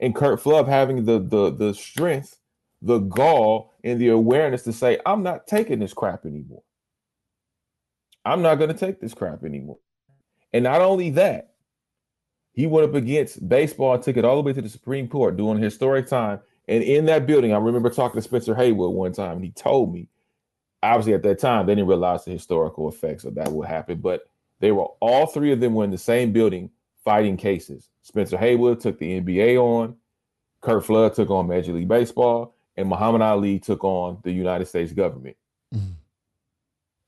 And 0.00 0.14
Curt 0.14 0.40
Flood 0.40 0.66
having 0.66 1.04
the 1.04 1.18
the 1.18 1.50
the 1.50 1.74
strength, 1.74 2.38
the 2.80 2.98
gall, 2.98 3.74
and 3.84 4.00
the 4.00 4.08
awareness 4.08 4.62
to 4.62 4.72
say, 4.72 4.98
I'm 5.04 5.22
not 5.22 5.46
taking 5.46 5.78
this 5.78 5.92
crap 5.92 6.24
anymore. 6.24 6.62
I'm 8.24 8.42
not 8.42 8.56
going 8.56 8.70
to 8.70 8.78
take 8.78 9.00
this 9.00 9.14
crap 9.14 9.44
anymore. 9.44 9.78
And 10.52 10.64
not 10.64 10.80
only 10.80 11.10
that, 11.10 11.54
he 12.52 12.66
went 12.66 12.88
up 12.88 12.94
against 12.94 13.48
baseball 13.48 13.94
and 13.94 14.02
took 14.02 14.16
it 14.16 14.24
all 14.24 14.36
the 14.36 14.42
way 14.42 14.52
to 14.52 14.62
the 14.62 14.68
Supreme 14.68 15.08
Court 15.08 15.36
during 15.36 15.58
a 15.58 15.64
historic 15.64 16.06
time. 16.06 16.40
And 16.68 16.82
in 16.82 17.06
that 17.06 17.26
building, 17.26 17.52
I 17.52 17.58
remember 17.58 17.90
talking 17.90 18.20
to 18.20 18.26
Spencer 18.26 18.54
Haywood 18.54 18.92
one 18.92 19.12
time, 19.12 19.36
and 19.36 19.44
he 19.44 19.50
told 19.50 19.92
me 19.92 20.08
obviously 20.82 21.14
at 21.14 21.22
that 21.22 21.38
time 21.38 21.66
they 21.66 21.74
didn't 21.74 21.88
realize 21.88 22.24
the 22.24 22.30
historical 22.30 22.88
effects 22.88 23.24
of 23.24 23.34
that 23.34 23.50
would 23.52 23.68
happen 23.68 23.98
but 24.00 24.22
they 24.60 24.72
were 24.72 24.86
all 25.00 25.26
three 25.26 25.52
of 25.52 25.60
them 25.60 25.74
were 25.74 25.84
in 25.84 25.90
the 25.90 25.98
same 25.98 26.32
building 26.32 26.70
fighting 27.04 27.36
cases 27.36 27.88
spencer 28.02 28.36
haywood 28.38 28.80
took 28.80 28.98
the 28.98 29.20
nba 29.20 29.56
on 29.58 29.94
curt 30.60 30.84
flood 30.84 31.14
took 31.14 31.30
on 31.30 31.46
major 31.46 31.72
league 31.72 31.88
baseball 31.88 32.54
and 32.76 32.88
muhammad 32.88 33.20
ali 33.22 33.58
took 33.58 33.82
on 33.84 34.18
the 34.22 34.32
united 34.32 34.66
states 34.66 34.92
government 34.92 35.36
Mm. 35.74 35.92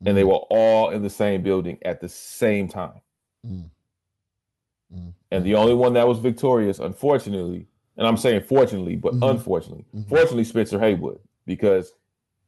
and 0.06 0.16
they 0.16 0.22
were 0.24 0.34
all 0.50 0.90
in 0.90 1.02
the 1.02 1.10
same 1.10 1.42
building 1.42 1.78
at 1.82 2.00
the 2.00 2.08
same 2.08 2.68
time 2.68 3.00
Mm. 3.46 3.64
Mm. 4.94 5.12
and 5.30 5.44
the 5.44 5.54
only 5.56 5.74
one 5.74 5.94
that 5.94 6.06
was 6.06 6.18
victorious 6.18 6.78
unfortunately 6.78 7.66
and 7.96 8.06
i'm 8.06 8.16
saying 8.16 8.42
fortunately 8.42 8.94
but 8.96 9.14
Mhm. 9.14 9.30
unfortunately 9.32 9.84
Mhm. 9.94 10.08
fortunately 10.08 10.44
spencer 10.44 10.78
haywood 10.78 11.18
because 11.46 11.92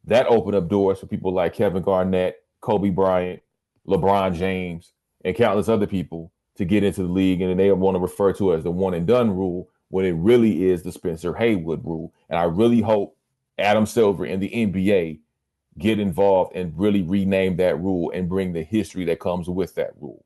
that 0.06 0.26
opened 0.26 0.56
up 0.56 0.68
doors 0.68 1.00
for 1.00 1.06
people 1.06 1.32
like 1.32 1.54
Kevin 1.54 1.82
Garnett, 1.82 2.36
Kobe 2.60 2.90
Bryant, 2.90 3.42
LeBron 3.86 4.34
James, 4.34 4.92
and 5.24 5.36
countless 5.36 5.68
other 5.68 5.86
people 5.86 6.32
to 6.56 6.64
get 6.64 6.84
into 6.84 7.02
the 7.02 7.08
league. 7.08 7.40
And 7.40 7.58
they 7.58 7.72
want 7.72 7.94
to 7.94 8.00
refer 8.00 8.32
to 8.34 8.52
it 8.52 8.58
as 8.58 8.64
the 8.64 8.70
one 8.70 8.94
and 8.94 9.06
done 9.06 9.30
rule 9.30 9.68
when 9.88 10.04
it 10.04 10.12
really 10.12 10.66
is 10.66 10.82
the 10.82 10.92
Spencer 10.92 11.34
Haywood 11.34 11.84
rule. 11.84 12.12
And 12.28 12.38
I 12.38 12.44
really 12.44 12.80
hope 12.80 13.16
Adam 13.58 13.86
Silver 13.86 14.24
and 14.24 14.42
the 14.42 14.50
NBA 14.50 15.20
get 15.78 15.98
involved 15.98 16.54
and 16.54 16.78
really 16.78 17.02
rename 17.02 17.56
that 17.56 17.80
rule 17.80 18.10
and 18.14 18.28
bring 18.28 18.52
the 18.52 18.62
history 18.62 19.04
that 19.06 19.20
comes 19.20 19.48
with 19.48 19.74
that 19.74 19.92
rule. 20.00 20.24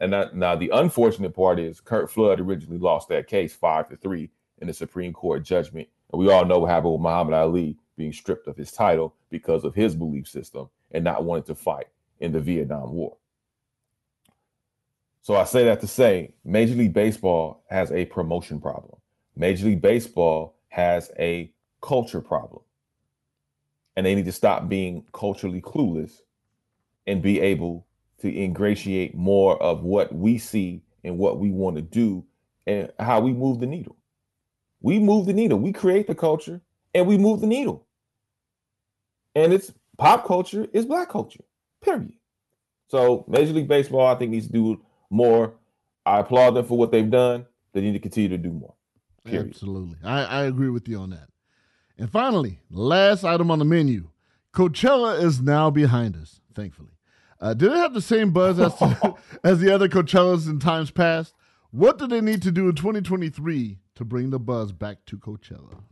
And 0.00 0.12
that, 0.12 0.36
now 0.36 0.56
the 0.56 0.70
unfortunate 0.70 1.34
part 1.34 1.58
is 1.58 1.80
Curt 1.80 2.10
Flood 2.10 2.40
originally 2.40 2.78
lost 2.78 3.08
that 3.08 3.26
case 3.26 3.54
five 3.54 3.88
to 3.88 3.96
three 3.96 4.30
in 4.58 4.66
the 4.66 4.74
Supreme 4.74 5.12
Court 5.12 5.42
judgment. 5.44 5.88
And 6.12 6.20
we 6.20 6.30
all 6.30 6.44
know 6.44 6.60
what 6.60 6.70
happened 6.70 6.92
with 6.92 7.00
Muhammad 7.00 7.34
Ali 7.34 7.76
being 7.96 8.12
stripped 8.12 8.46
of 8.46 8.56
his 8.56 8.72
title 8.72 9.14
because 9.30 9.64
of 9.64 9.74
his 9.74 9.94
belief 9.94 10.28
system 10.28 10.68
and 10.92 11.04
not 11.04 11.24
wanting 11.24 11.44
to 11.44 11.54
fight 11.54 11.86
in 12.20 12.32
the 12.32 12.40
Vietnam 12.40 12.92
War. 12.92 13.16
So 15.22 15.36
I 15.36 15.44
say 15.44 15.64
that 15.64 15.80
to 15.80 15.86
say 15.86 16.34
Major 16.44 16.74
League 16.74 16.92
Baseball 16.92 17.64
has 17.70 17.90
a 17.92 18.04
promotion 18.06 18.60
problem. 18.60 18.96
Major 19.36 19.66
League 19.66 19.80
Baseball 19.82 20.54
has 20.68 21.10
a 21.18 21.50
culture 21.80 22.20
problem. 22.20 22.62
And 23.96 24.04
they 24.04 24.14
need 24.14 24.26
to 24.26 24.32
stop 24.32 24.68
being 24.68 25.04
culturally 25.12 25.60
clueless 25.60 26.20
and 27.06 27.22
be 27.22 27.40
able 27.40 27.86
to 28.20 28.28
ingratiate 28.28 29.14
more 29.14 29.60
of 29.62 29.82
what 29.82 30.14
we 30.14 30.36
see 30.36 30.82
and 31.04 31.18
what 31.18 31.38
we 31.38 31.50
want 31.50 31.76
to 31.76 31.82
do 31.82 32.24
and 32.66 32.90
how 32.98 33.20
we 33.20 33.32
move 33.32 33.60
the 33.60 33.66
needle. 33.66 33.96
We 34.80 34.98
move 34.98 35.26
the 35.26 35.32
needle. 35.32 35.58
We 35.58 35.72
create 35.72 36.06
the 36.06 36.14
culture 36.14 36.60
and 36.94 37.06
we 37.06 37.18
move 37.18 37.40
the 37.40 37.46
needle. 37.46 37.86
And 39.34 39.52
it's 39.52 39.72
pop 39.98 40.26
culture 40.26 40.66
is 40.72 40.86
black 40.86 41.08
culture. 41.08 41.44
Period. 41.82 42.12
So 42.88 43.24
Major 43.28 43.52
League 43.52 43.68
Baseball, 43.68 44.06
I 44.06 44.14
think, 44.14 44.30
needs 44.30 44.46
to 44.46 44.52
do 44.52 44.80
more. 45.10 45.54
I 46.06 46.20
applaud 46.20 46.52
them 46.52 46.66
for 46.66 46.78
what 46.78 46.92
they've 46.92 47.10
done. 47.10 47.46
They 47.72 47.80
need 47.80 47.94
to 47.94 47.98
continue 47.98 48.28
to 48.28 48.38
do 48.38 48.50
more. 48.50 48.74
Period. 49.24 49.48
Absolutely. 49.48 49.96
I, 50.04 50.24
I 50.24 50.42
agree 50.44 50.68
with 50.68 50.88
you 50.88 50.98
on 50.98 51.10
that. 51.10 51.28
And 51.98 52.10
finally, 52.10 52.60
last 52.70 53.24
item 53.24 53.50
on 53.50 53.58
the 53.58 53.64
menu 53.64 54.08
Coachella 54.52 55.20
is 55.20 55.40
now 55.40 55.70
behind 55.70 56.16
us, 56.16 56.40
thankfully. 56.54 56.90
Uh, 57.40 57.54
did 57.54 57.72
it 57.72 57.76
have 57.76 57.92
the 57.92 58.00
same 58.00 58.30
buzz 58.30 58.60
as, 58.60 58.72
as 59.44 59.60
the 59.60 59.74
other 59.74 59.88
Coachellas 59.88 60.48
in 60.48 60.60
times 60.60 60.90
past? 60.90 61.34
What 61.70 61.98
do 61.98 62.06
they 62.06 62.20
need 62.20 62.42
to 62.42 62.52
do 62.52 62.68
in 62.68 62.76
2023 62.76 63.78
to 63.96 64.04
bring 64.04 64.30
the 64.30 64.38
buzz 64.38 64.70
back 64.70 65.04
to 65.06 65.18
Coachella? 65.18 65.82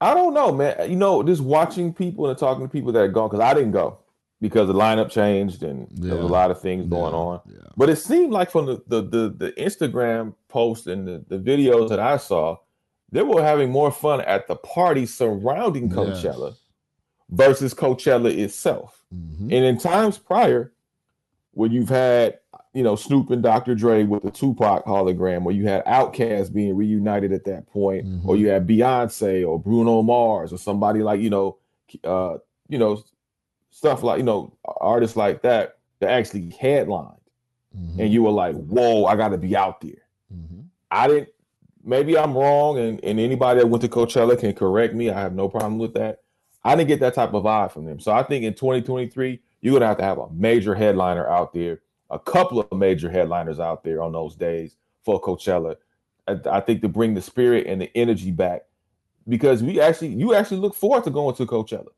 I 0.00 0.14
don't 0.14 0.34
know, 0.34 0.52
man. 0.52 0.90
You 0.90 0.96
know, 0.96 1.22
just 1.22 1.42
watching 1.42 1.92
people 1.92 2.28
and 2.28 2.38
talking 2.38 2.66
to 2.66 2.72
people 2.72 2.92
that 2.92 3.00
are 3.00 3.08
gone, 3.08 3.28
because 3.28 3.44
I 3.44 3.54
didn't 3.54 3.72
go 3.72 3.98
because 4.40 4.68
the 4.68 4.74
lineup 4.74 5.10
changed 5.10 5.62
and 5.62 5.88
yeah. 5.94 6.08
there 6.08 6.16
was 6.16 6.24
a 6.26 6.32
lot 6.32 6.50
of 6.50 6.60
things 6.60 6.86
going 6.88 7.12
yeah. 7.12 7.18
on. 7.18 7.40
Yeah. 7.46 7.68
But 7.76 7.88
it 7.88 7.96
seemed 7.96 8.32
like 8.32 8.50
from 8.50 8.66
the, 8.66 8.82
the, 8.86 9.02
the, 9.02 9.34
the 9.36 9.52
Instagram 9.52 10.34
posts 10.48 10.86
and 10.86 11.06
the, 11.06 11.24
the 11.28 11.38
videos 11.38 11.88
that 11.88 12.00
I 12.00 12.18
saw, 12.18 12.58
they 13.10 13.22
were 13.22 13.42
having 13.42 13.70
more 13.70 13.90
fun 13.90 14.20
at 14.22 14.46
the 14.46 14.56
party 14.56 15.06
surrounding 15.06 15.88
Coachella 15.88 16.50
yes. 16.50 16.60
versus 17.30 17.72
Coachella 17.72 18.36
itself. 18.36 19.02
Mm-hmm. 19.14 19.44
And 19.44 19.64
in 19.64 19.78
times 19.78 20.18
prior, 20.18 20.72
when 21.52 21.72
you've 21.72 21.88
had 21.88 22.38
you 22.76 22.82
know 22.82 22.94
Snoop 22.94 23.30
and 23.30 23.42
Dr. 23.42 23.74
Dre 23.74 24.04
with 24.04 24.22
the 24.22 24.30
Tupac 24.30 24.84
hologram, 24.84 25.46
or 25.46 25.52
you 25.52 25.66
had 25.66 25.82
Outkast 25.86 26.52
being 26.52 26.76
reunited 26.76 27.32
at 27.32 27.44
that 27.44 27.66
point, 27.66 28.04
mm-hmm. 28.04 28.28
or 28.28 28.36
you 28.36 28.48
had 28.48 28.66
Beyonce 28.66 29.48
or 29.48 29.58
Bruno 29.58 30.02
Mars 30.02 30.52
or 30.52 30.58
somebody 30.58 31.02
like 31.02 31.22
you 31.22 31.30
know, 31.30 31.56
uh, 32.04 32.36
you 32.68 32.78
know, 32.78 33.02
stuff 33.70 34.02
like 34.02 34.18
you 34.18 34.24
know 34.24 34.52
artists 34.66 35.16
like 35.16 35.40
that 35.40 35.78
that 36.00 36.10
actually 36.10 36.50
headlined, 36.50 37.16
mm-hmm. 37.74 37.98
and 37.98 38.12
you 38.12 38.22
were 38.22 38.30
like, 38.30 38.54
"Whoa, 38.56 39.06
I 39.06 39.16
got 39.16 39.30
to 39.30 39.38
be 39.38 39.56
out 39.56 39.80
there." 39.80 40.02
Mm-hmm. 40.30 40.60
I 40.90 41.08
didn't. 41.08 41.28
Maybe 41.82 42.18
I'm 42.18 42.36
wrong, 42.36 42.78
and, 42.78 43.02
and 43.02 43.18
anybody 43.18 43.60
that 43.60 43.68
went 43.68 43.80
to 43.84 43.88
Coachella 43.88 44.38
can 44.38 44.52
correct 44.52 44.92
me. 44.92 45.08
I 45.08 45.18
have 45.18 45.34
no 45.34 45.48
problem 45.48 45.78
with 45.78 45.94
that. 45.94 46.20
I 46.62 46.76
didn't 46.76 46.88
get 46.88 47.00
that 47.00 47.14
type 47.14 47.32
of 47.32 47.44
vibe 47.44 47.70
from 47.70 47.86
them. 47.86 48.00
So 48.00 48.12
I 48.12 48.22
think 48.22 48.44
in 48.44 48.52
2023, 48.52 49.40
you're 49.62 49.72
gonna 49.72 49.86
have 49.86 49.96
to 49.96 50.04
have 50.04 50.18
a 50.18 50.28
major 50.30 50.74
headliner 50.74 51.26
out 51.26 51.54
there, 51.54 51.80
a 52.10 52.18
couple 52.18 52.60
of 52.60 52.72
major 52.72 53.10
headliners 53.10 53.60
out 53.60 53.84
there 53.84 54.02
on 54.02 54.12
those 54.12 54.36
days 54.36 54.76
for 55.04 55.20
Coachella. 55.20 55.76
I, 56.26 56.36
I 56.50 56.60
think 56.60 56.82
to 56.82 56.88
bring 56.88 57.14
the 57.14 57.22
spirit 57.22 57.66
and 57.66 57.80
the 57.80 57.96
energy 57.96 58.30
back, 58.30 58.62
because 59.28 59.62
we 59.62 59.80
actually 59.80 60.08
you 60.08 60.34
actually 60.34 60.58
look 60.58 60.74
forward 60.74 61.04
to 61.04 61.10
going 61.10 61.34
to 61.36 61.46
Coachella. 61.46 61.88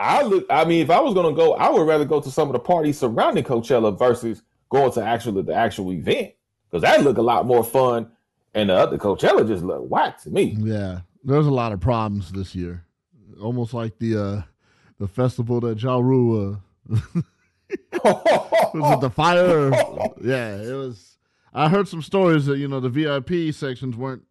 I 0.00 0.22
look. 0.22 0.46
I 0.50 0.64
mean, 0.64 0.82
if 0.82 0.90
I 0.90 1.00
was 1.00 1.14
gonna 1.14 1.34
go, 1.34 1.54
I 1.54 1.70
would 1.70 1.86
rather 1.86 2.04
go 2.04 2.20
to 2.20 2.30
some 2.30 2.48
of 2.48 2.52
the 2.52 2.60
parties 2.60 2.98
surrounding 2.98 3.44
Coachella 3.44 3.98
versus 3.98 4.42
going 4.68 4.92
to 4.92 5.02
actually 5.02 5.42
the 5.42 5.54
actual 5.54 5.92
event 5.92 6.32
because 6.70 6.82
that 6.82 7.02
look 7.02 7.18
a 7.18 7.22
lot 7.22 7.46
more 7.46 7.64
fun. 7.64 8.10
And 8.54 8.70
the 8.70 8.74
other 8.74 8.98
Coachella 8.98 9.46
just 9.46 9.64
look 9.64 9.88
whack 9.88 10.20
to 10.22 10.30
me. 10.30 10.56
Yeah, 10.58 11.00
there's 11.24 11.46
a 11.46 11.50
lot 11.50 11.72
of 11.72 11.80
problems 11.80 12.32
this 12.32 12.54
year 12.54 12.84
almost 13.40 13.74
like 13.74 13.98
the 13.98 14.16
uh, 14.16 14.42
the 14.98 15.08
festival 15.08 15.60
that 15.60 15.80
Ja 15.80 15.98
Rule 15.98 16.60
uh, 16.92 16.96
was 18.04 18.94
it 18.94 19.00
the 19.00 19.10
Fyre? 19.10 19.70
yeah, 20.22 20.56
it 20.56 20.74
was. 20.74 21.16
I 21.52 21.68
heard 21.68 21.88
some 21.88 22.02
stories 22.02 22.46
that 22.46 22.58
you 22.58 22.68
know 22.68 22.80
the 22.80 22.88
VIP 22.88 23.54
sections 23.54 23.96
weren't 23.96 24.22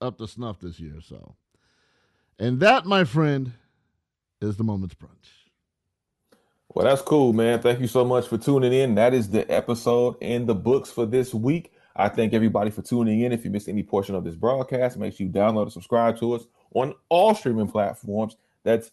up 0.00 0.18
to 0.18 0.28
snuff 0.28 0.60
this 0.60 0.78
year. 0.78 1.00
So, 1.02 1.34
and 2.38 2.60
that, 2.60 2.86
my 2.86 3.04
friend, 3.04 3.52
is 4.40 4.56
the 4.56 4.64
moment's 4.64 4.94
brunch. 4.94 5.08
Well, 6.74 6.86
that's 6.86 7.02
cool, 7.02 7.32
man. 7.32 7.60
Thank 7.60 7.80
you 7.80 7.88
so 7.88 8.04
much 8.04 8.28
for 8.28 8.38
tuning 8.38 8.72
in. 8.72 8.94
That 8.94 9.14
is 9.14 9.30
the 9.30 9.50
episode 9.50 10.16
in 10.20 10.46
the 10.46 10.54
books 10.54 10.90
for 10.90 11.06
this 11.06 11.32
week. 11.32 11.72
I 11.96 12.08
thank 12.08 12.32
everybody 12.32 12.70
for 12.70 12.82
tuning 12.82 13.22
in. 13.22 13.32
If 13.32 13.44
you 13.44 13.50
missed 13.50 13.68
any 13.68 13.82
portion 13.82 14.14
of 14.14 14.22
this 14.22 14.36
broadcast, 14.36 14.96
make 14.98 15.16
sure 15.16 15.26
you 15.26 15.32
download 15.32 15.62
and 15.62 15.72
subscribe 15.72 16.18
to 16.20 16.34
us 16.34 16.46
on 16.74 16.94
all 17.08 17.34
streaming 17.34 17.68
platforms 17.68 18.36
that's 18.62 18.90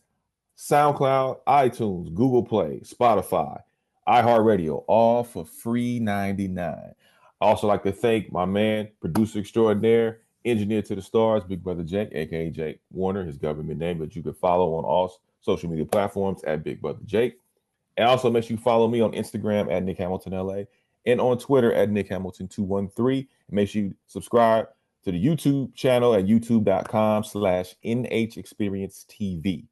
SoundCloud, 0.57 1.39
iTunes, 1.47 2.13
Google 2.13 2.43
Play, 2.43 2.79
Spotify, 2.83 3.61
iHeartRadio, 4.07 4.83
all 4.87 5.23
for 5.23 5.45
free 5.45 5.99
99. 5.99 6.93
I 7.41 7.45
also 7.45 7.67
like 7.67 7.83
to 7.83 7.91
thank 7.91 8.31
my 8.31 8.45
man, 8.45 8.89
producer 9.01 9.39
extraordinaire, 9.39 10.21
engineer 10.45 10.81
to 10.83 10.95
the 10.95 11.01
stars, 11.01 11.43
Big 11.43 11.63
Brother 11.63 11.83
Jake, 11.83 12.09
aka 12.13 12.49
Jake 12.49 12.79
Warner, 12.91 13.25
his 13.25 13.37
government 13.37 13.79
name 13.79 13.99
that 13.99 14.15
you 14.15 14.23
can 14.23 14.33
follow 14.33 14.75
on 14.75 14.85
all 14.85 15.19
social 15.41 15.69
media 15.69 15.85
platforms 15.85 16.43
at 16.43 16.63
Big 16.63 16.81
Brother 16.81 17.01
Jake. 17.05 17.39
And 17.97 18.07
also 18.07 18.29
make 18.29 18.43
sure 18.43 18.57
you 18.57 18.61
follow 18.61 18.87
me 18.87 19.01
on 19.01 19.11
Instagram 19.13 19.71
at 19.71 19.83
Nick 19.83 19.97
Hamilton 19.97 20.33
LA 20.33 20.63
and 21.05 21.21
on 21.21 21.37
Twitter 21.37 21.73
at 21.73 21.89
Nick 21.89 22.09
Hamilton 22.09 22.47
213. 22.47 23.27
Make 23.51 23.69
sure 23.69 23.83
you 23.83 23.95
subscribe 24.07 24.67
to 25.03 25.11
the 25.11 25.23
YouTube 25.23 25.73
channel 25.75 26.15
at 26.15 26.25
youtube.com 26.25 27.23
slash 27.23 27.75
NH 27.85 28.37
Experience 28.37 29.05
TV. 29.09 29.65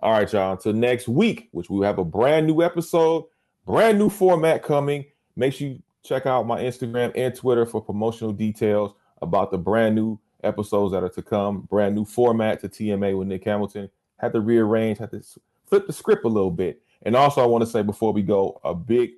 All 0.00 0.12
right, 0.12 0.32
y'all. 0.32 0.52
Until 0.52 0.72
next 0.72 1.08
week, 1.08 1.48
which 1.52 1.68
we 1.68 1.78
will 1.78 1.86
have 1.86 1.98
a 1.98 2.04
brand 2.04 2.46
new 2.46 2.62
episode, 2.62 3.24
brand 3.66 3.98
new 3.98 4.08
format 4.08 4.62
coming. 4.62 5.04
Make 5.34 5.52
sure 5.52 5.68
you 5.68 5.82
check 6.02 6.24
out 6.24 6.46
my 6.46 6.60
Instagram 6.60 7.12
and 7.14 7.34
Twitter 7.34 7.66
for 7.66 7.82
promotional 7.82 8.32
details 8.32 8.94
about 9.20 9.50
the 9.50 9.58
brand 9.58 9.94
new 9.94 10.18
episodes 10.42 10.92
that 10.92 11.02
are 11.02 11.08
to 11.10 11.22
come. 11.22 11.62
Brand 11.62 11.94
new 11.94 12.04
format 12.04 12.60
to 12.60 12.68
TMA 12.68 13.18
with 13.18 13.28
Nick 13.28 13.44
Hamilton. 13.44 13.90
Had 14.18 14.32
to 14.32 14.40
rearrange, 14.40 14.98
had 14.98 15.10
to 15.10 15.22
flip 15.66 15.86
the 15.86 15.92
script 15.92 16.24
a 16.24 16.28
little 16.28 16.50
bit. 16.50 16.80
And 17.02 17.14
also, 17.14 17.42
I 17.42 17.46
want 17.46 17.62
to 17.62 17.70
say 17.70 17.82
before 17.82 18.12
we 18.12 18.22
go, 18.22 18.60
a 18.64 18.74
big 18.74 19.12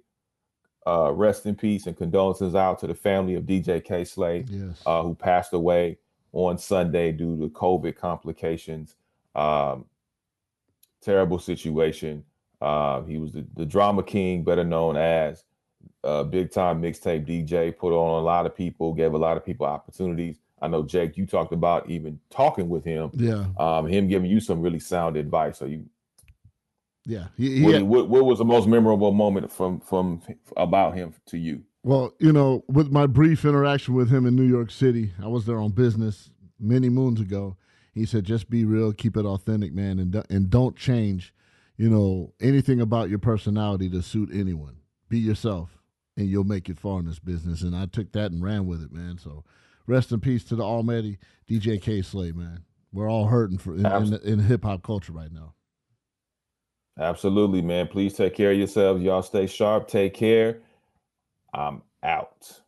uh, 0.86 1.12
rest 1.12 1.46
in 1.46 1.54
peace 1.54 1.86
and 1.86 1.96
condolences 1.96 2.54
out 2.54 2.80
to 2.80 2.86
the 2.86 2.94
family 2.94 3.34
of 3.34 3.44
DJ 3.44 3.84
Kay 3.84 4.04
Slay, 4.04 4.44
yes. 4.48 4.82
uh, 4.86 5.02
who 5.02 5.14
passed 5.14 5.52
away 5.52 5.98
on 6.32 6.58
Sunday 6.58 7.12
due 7.12 7.38
to 7.38 7.48
COVID 7.50 7.96
complications. 7.96 8.96
Um, 9.34 9.84
terrible 11.00 11.38
situation. 11.38 12.24
Uh, 12.60 13.02
he 13.02 13.18
was 13.18 13.32
the, 13.32 13.46
the, 13.54 13.64
drama 13.64 14.02
king, 14.02 14.42
better 14.42 14.64
known 14.64 14.96
as 14.96 15.44
uh, 16.02 16.24
big 16.24 16.50
time 16.50 16.82
mixtape 16.82 17.26
DJ. 17.26 17.76
Put 17.76 17.92
on 17.92 18.20
a 18.20 18.24
lot 18.24 18.46
of 18.46 18.56
people, 18.56 18.92
gave 18.94 19.12
a 19.12 19.18
lot 19.18 19.36
of 19.36 19.44
people 19.44 19.66
opportunities. 19.66 20.38
I 20.60 20.66
know 20.66 20.82
Jake, 20.82 21.16
you 21.16 21.24
talked 21.24 21.52
about 21.52 21.88
even 21.88 22.18
talking 22.30 22.68
with 22.68 22.84
him. 22.84 23.10
Yeah. 23.14 23.46
Um, 23.58 23.86
him 23.86 24.08
giving 24.08 24.28
you 24.28 24.40
some 24.40 24.60
really 24.60 24.80
sound 24.80 25.16
advice. 25.16 25.58
So 25.58 25.66
you 25.66 25.84
yeah. 27.08 27.28
He, 27.38 27.56
he 27.56 27.62
what, 27.62 27.74
had, 27.74 27.82
what, 27.84 28.08
what, 28.10 28.26
was 28.26 28.38
the 28.38 28.44
most 28.44 28.68
memorable 28.68 29.12
moment 29.12 29.50
from 29.50 29.80
from 29.80 30.20
about 30.56 30.94
him 30.94 31.14
to 31.26 31.38
you? 31.38 31.62
Well, 31.82 32.12
you 32.18 32.32
know, 32.32 32.64
with 32.68 32.90
my 32.90 33.06
brief 33.06 33.46
interaction 33.46 33.94
with 33.94 34.10
him 34.10 34.26
in 34.26 34.36
New 34.36 34.46
York 34.46 34.70
City, 34.70 35.12
I 35.22 35.26
was 35.26 35.46
there 35.46 35.58
on 35.58 35.70
business 35.70 36.30
many 36.60 36.90
moons 36.90 37.18
ago. 37.18 37.56
He 37.94 38.04
said, 38.04 38.24
"Just 38.24 38.50
be 38.50 38.66
real, 38.66 38.92
keep 38.92 39.16
it 39.16 39.24
authentic, 39.24 39.72
man, 39.72 39.98
and 39.98 40.22
and 40.28 40.50
don't 40.50 40.76
change, 40.76 41.32
you 41.78 41.88
know, 41.88 42.34
anything 42.40 42.80
about 42.80 43.08
your 43.08 43.18
personality 43.18 43.88
to 43.88 44.02
suit 44.02 44.28
anyone. 44.32 44.76
Be 45.08 45.18
yourself, 45.18 45.78
and 46.16 46.28
you'll 46.28 46.44
make 46.44 46.68
it 46.68 46.78
far 46.78 47.00
in 47.00 47.06
this 47.06 47.18
business." 47.18 47.62
And 47.62 47.74
I 47.74 47.86
took 47.86 48.12
that 48.12 48.30
and 48.30 48.42
ran 48.42 48.66
with 48.66 48.82
it, 48.82 48.92
man. 48.92 49.16
So, 49.16 49.44
rest 49.86 50.12
in 50.12 50.20
peace 50.20 50.44
to 50.44 50.56
the 50.56 50.64
almighty 50.64 51.18
DJ 51.48 51.80
Kay 51.80 52.02
Slay, 52.02 52.32
man. 52.32 52.64
We're 52.92 53.10
all 53.10 53.26
hurting 53.26 53.58
for 53.58 53.74
in, 53.74 53.86
in, 53.86 54.14
in 54.22 54.38
hip 54.40 54.64
hop 54.64 54.82
culture 54.82 55.12
right 55.12 55.32
now. 55.32 55.54
Absolutely, 56.98 57.62
man. 57.62 57.86
Please 57.86 58.14
take 58.14 58.34
care 58.34 58.50
of 58.50 58.58
yourselves. 58.58 59.02
Y'all 59.02 59.22
stay 59.22 59.46
sharp. 59.46 59.86
Take 59.88 60.14
care. 60.14 60.58
I'm 61.54 61.82
out. 62.02 62.60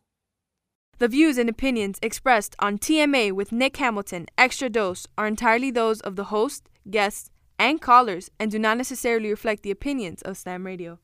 The 0.99 1.07
views 1.07 1.37
and 1.37 1.49
opinions 1.49 1.97
expressed 2.01 2.55
on 2.59 2.77
TMA 2.77 3.31
with 3.31 3.51
Nick 3.51 3.77
Hamilton 3.77 4.27
Extra 4.37 4.69
Dose 4.69 5.07
are 5.17 5.27
entirely 5.27 5.71
those 5.71 5.99
of 6.01 6.15
the 6.15 6.25
host, 6.25 6.69
guests, 6.89 7.31
and 7.61 7.79
callers 7.79 8.31
and 8.39 8.49
do 8.49 8.57
not 8.57 8.75
necessarily 8.75 9.29
reflect 9.29 9.61
the 9.61 9.69
opinions 9.69 10.23
of 10.23 10.35
Slam 10.35 10.65
Radio. 10.65 10.97